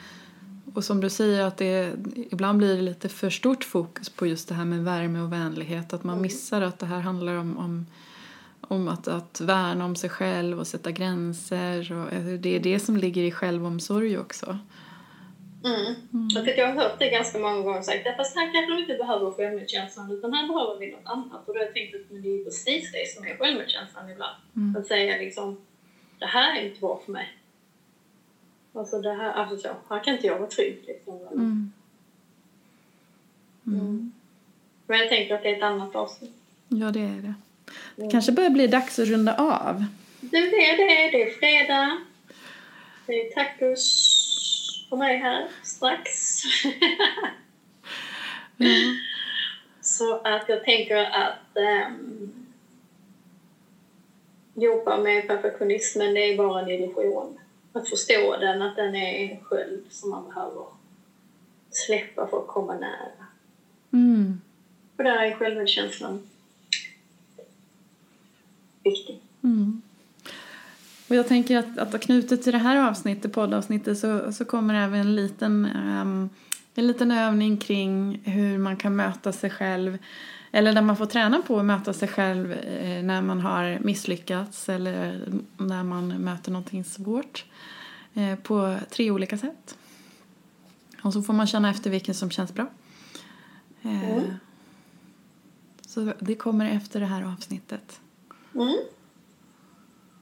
och 0.77 0.85
som 0.85 1.01
du 1.01 1.11
säger, 1.11 1.45
att 1.45 1.57
det, 1.57 1.93
ibland 2.31 2.59
blir 2.59 2.77
det 2.77 2.83
lite 2.83 3.09
för 3.09 3.31
stort 3.31 3.65
fokus 3.65 4.09
på 4.09 4.27
just 4.27 4.49
det 4.49 4.55
här 4.55 4.65
med 4.65 4.85
värme 4.85 5.21
och 5.21 5.33
vänlighet. 5.33 5.93
Att 5.93 6.05
man 6.05 6.21
missar 6.21 6.63
att 6.63 6.79
det 6.79 6.87
här 6.87 7.01
handlar 7.01 7.35
om, 7.35 7.59
om, 7.59 7.87
om 8.61 8.89
att, 8.89 9.09
att 9.09 9.41
värna 9.41 9.85
om 9.85 9.97
sig 9.97 10.11
själv 10.11 10.61
och 10.61 10.67
sätta 10.67 10.91
gränser. 10.91 11.93
Och 11.93 12.13
eh, 12.13 12.25
det 12.25 12.57
är 12.57 12.61
det 12.61 12.81
som 12.81 12.97
ligger 12.97 13.23
i 13.23 13.31
självomsorg 13.31 14.19
också. 14.19 14.59
Mm. 15.65 16.31
Så 16.31 16.41
att 16.41 16.47
jag 16.47 16.67
har 16.67 16.75
hört 16.75 16.99
det 16.99 17.11
ganska 17.11 17.39
många 17.39 17.61
gånger 17.61 17.83
sagt 17.83 18.07
att 18.07 18.17
fast 18.17 18.37
här 18.37 18.53
kanske 18.53 18.73
du 18.73 18.81
inte 18.81 18.95
behöver 18.95 19.31
självmedkänslan 19.31 20.11
utan 20.11 20.33
här 20.33 20.49
behöver 20.49 20.79
vi 20.79 20.91
något 20.91 21.01
annat. 21.05 21.49
Och 21.49 21.55
då 21.55 21.61
har 21.61 21.65
jag 21.65 21.75
tänkt 21.75 21.95
att 21.95 22.23
det 22.23 22.29
är 22.29 22.45
precis 22.45 22.93
det 22.93 23.15
som 23.15 23.27
är 23.27 23.37
självmedkänslan 23.37 24.11
ibland. 24.11 24.37
Mm. 24.57 24.77
Att 24.77 24.87
säga 24.87 25.19
liksom, 25.19 25.61
det 26.19 26.27
här 26.27 26.61
är 26.61 26.69
inte 26.69 26.81
bra 26.81 27.01
för 27.05 27.13
mig. 27.13 27.29
Alltså 28.77 29.01
det 29.01 29.13
här, 29.13 29.33
alltså 29.33 29.57
så, 29.57 29.69
här 29.89 30.05
kan 30.05 30.15
inte 30.15 30.27
jag 30.27 30.39
vara 30.39 30.51
trygg 30.51 30.85
liksom. 30.87 31.21
Mm. 31.33 31.73
Mm. 33.67 34.13
Men 34.87 34.99
jag 34.99 35.09
tänker 35.09 35.35
att 35.35 35.43
det 35.43 35.49
är 35.49 35.57
ett 35.57 35.63
annat 35.63 35.97
avsnitt. 35.97 36.37
Ja, 36.69 36.91
det 36.91 37.01
är 37.01 37.23
det. 37.23 37.35
Det 37.97 38.11
kanske 38.11 38.33
börjar 38.33 38.51
bli 38.51 38.67
dags 38.67 38.99
att 38.99 39.09
runda 39.09 39.35
av. 39.37 39.85
Det 40.21 40.37
är 40.37 40.77
det, 40.77 41.19
det 41.19 41.23
är 41.23 41.31
fredag. 41.31 41.99
Det 43.07 43.13
är 43.13 43.35
tacos 43.35 44.87
för 44.89 44.97
mig 44.97 45.17
här 45.17 45.49
strax. 45.63 46.43
Mm. 48.59 48.97
Så 49.81 50.15
att 50.15 50.49
jag 50.49 50.65
tänker 50.65 50.97
att 50.97 51.57
um, 51.89 52.47
jobba 54.55 54.97
med 54.97 55.27
perfektionismen, 55.27 56.15
det 56.15 56.21
är 56.21 56.37
bara 56.37 56.61
en 56.61 56.71
illusion. 56.71 57.39
Att 57.77 57.89
förstå 57.89 58.37
den, 58.37 58.63
att 58.63 58.77
den 58.77 58.95
är 58.97 59.31
en 59.31 59.45
sköld 59.45 59.85
som 59.91 60.11
man 60.11 60.29
behöver 60.29 60.65
släppa 61.71 62.27
för 62.27 62.39
att 62.39 62.47
komma 62.47 62.75
nära. 62.75 63.27
Mm. 63.93 64.41
Och 64.97 65.05
där 65.05 65.17
är 65.17 65.35
självmedkänslan 65.35 66.23
viktig. 68.85 69.21
Mm. 69.43 69.83
Och 71.09 71.17
jag 71.17 71.29
tänker 71.29 71.59
att, 71.59 71.79
att 71.79 72.01
knutet 72.01 72.43
till 72.43 72.53
det 72.53 72.59
här 72.59 72.89
avsnittet, 72.89 73.33
poddavsnittet, 73.33 73.99
så, 73.99 74.33
så 74.33 74.45
kommer 74.45 74.75
även 74.75 75.01
en 75.01 75.17
liten, 75.17 75.65
ehm, 75.65 76.29
en 76.79 76.87
liten 76.87 77.11
övning 77.11 77.57
kring 77.57 78.21
hur 78.25 78.59
man 78.59 78.77
kan 78.77 78.97
möta 78.97 79.33
sig 79.33 79.51
själv. 79.51 79.99
Eller 80.53 80.73
där 80.73 80.83
man 80.83 80.97
får 80.97 81.07
träna 81.07 81.43
på 81.43 81.59
att 81.59 81.65
möta 81.65 81.93
sig 81.93 82.09
själv 82.09 82.53
eh, 82.53 83.03
när 83.03 83.23
man 83.23 83.41
har 83.41 83.79
misslyckats 83.81 84.69
eller 84.69 85.29
när 85.57 85.83
man 85.83 86.09
möter 86.09 86.51
någonting 86.51 86.85
svårt. 86.85 87.45
Eh, 88.15 88.39
på 88.39 88.77
tre 88.91 89.11
olika 89.11 89.39
sätt. 89.39 89.79
Och 91.03 91.13
så 91.13 91.23
får 91.23 91.33
man 91.33 91.47
känna 91.47 91.71
efter 91.71 91.91
vilken 91.91 92.15
som 92.15 92.31
känns 92.31 92.55
bra. 92.55 92.67
Eh, 93.83 94.13
Mm. 94.13 94.25
Så 95.87 96.13
det 96.19 96.35
kommer 96.35 96.71
efter 96.71 97.01
det 97.01 97.07
här 97.07 97.23
avsnittet. 97.33 98.01
Mm. 98.55 98.77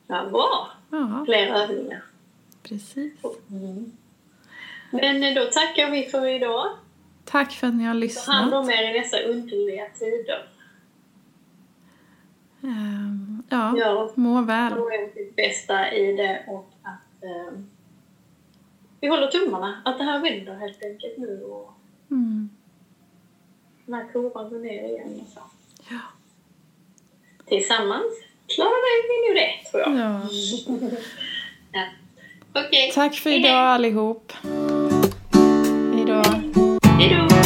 Ja, 0.07 0.29
bra! 0.31 0.71
Ja, 0.91 1.23
Fler 1.27 1.47
övningar. 1.47 2.05
precis. 2.63 3.13
Mm. 3.51 3.93
Men 5.01 5.35
då 5.35 5.45
tackar 5.45 5.91
vi 5.91 6.03
för 6.07 6.27
idag. 6.27 6.67
Tack 7.25 7.53
för 7.53 7.67
att 7.67 7.75
ni 7.75 7.85
har 7.85 7.89
Ta 7.89 7.91
hand 7.93 8.01
lyssnat. 8.01 8.53
om 8.55 8.71
er 8.71 8.91
i 8.95 8.99
dessa 8.99 9.19
underliga 9.21 9.85
tider. 9.99 10.49
Ehm, 12.63 13.43
Ja, 13.49 13.77
Gör 13.79 14.11
må 14.15 14.41
väl. 14.43 14.73
gör 14.73 15.15
sitt 15.15 15.37
bästa 15.37 15.93
i 15.93 16.17
det 16.17 16.45
och 16.49 16.71
att 16.83 17.25
eh, 17.25 17.59
vi 19.01 19.09
håller 19.09 19.27
tummarna. 19.27 19.83
Att 19.85 19.99
det 19.99 20.05
här 20.05 20.21
vänder 20.21 20.55
helt 20.55 20.85
enkelt 20.85 21.19
nu 21.19 21.43
och 21.43 21.71
Mm. 22.11 22.51
den 23.87 23.95
här 23.95 24.09
kurvan 24.13 24.51
går 24.51 24.59
ner 24.59 24.89
igen. 24.89 25.21
Och 25.23 25.29
så. 25.33 25.41
Ja. 25.91 25.99
Tillsammans 27.47 28.05
klarar 28.47 29.09
vi 29.09 29.29
nu 29.29 29.41
det, 29.41 29.71
tror 29.71 29.83
jag. 29.83 30.11
Ja. 30.11 30.21
Ja. 31.73 31.85
Okej. 32.67 32.91
Tack 32.95 33.15
för 33.15 33.31
idag 33.31 33.51
allihop. 33.69 34.33
Hejdå. 36.99 37.17
Hej 37.17 37.29
då! 37.29 37.44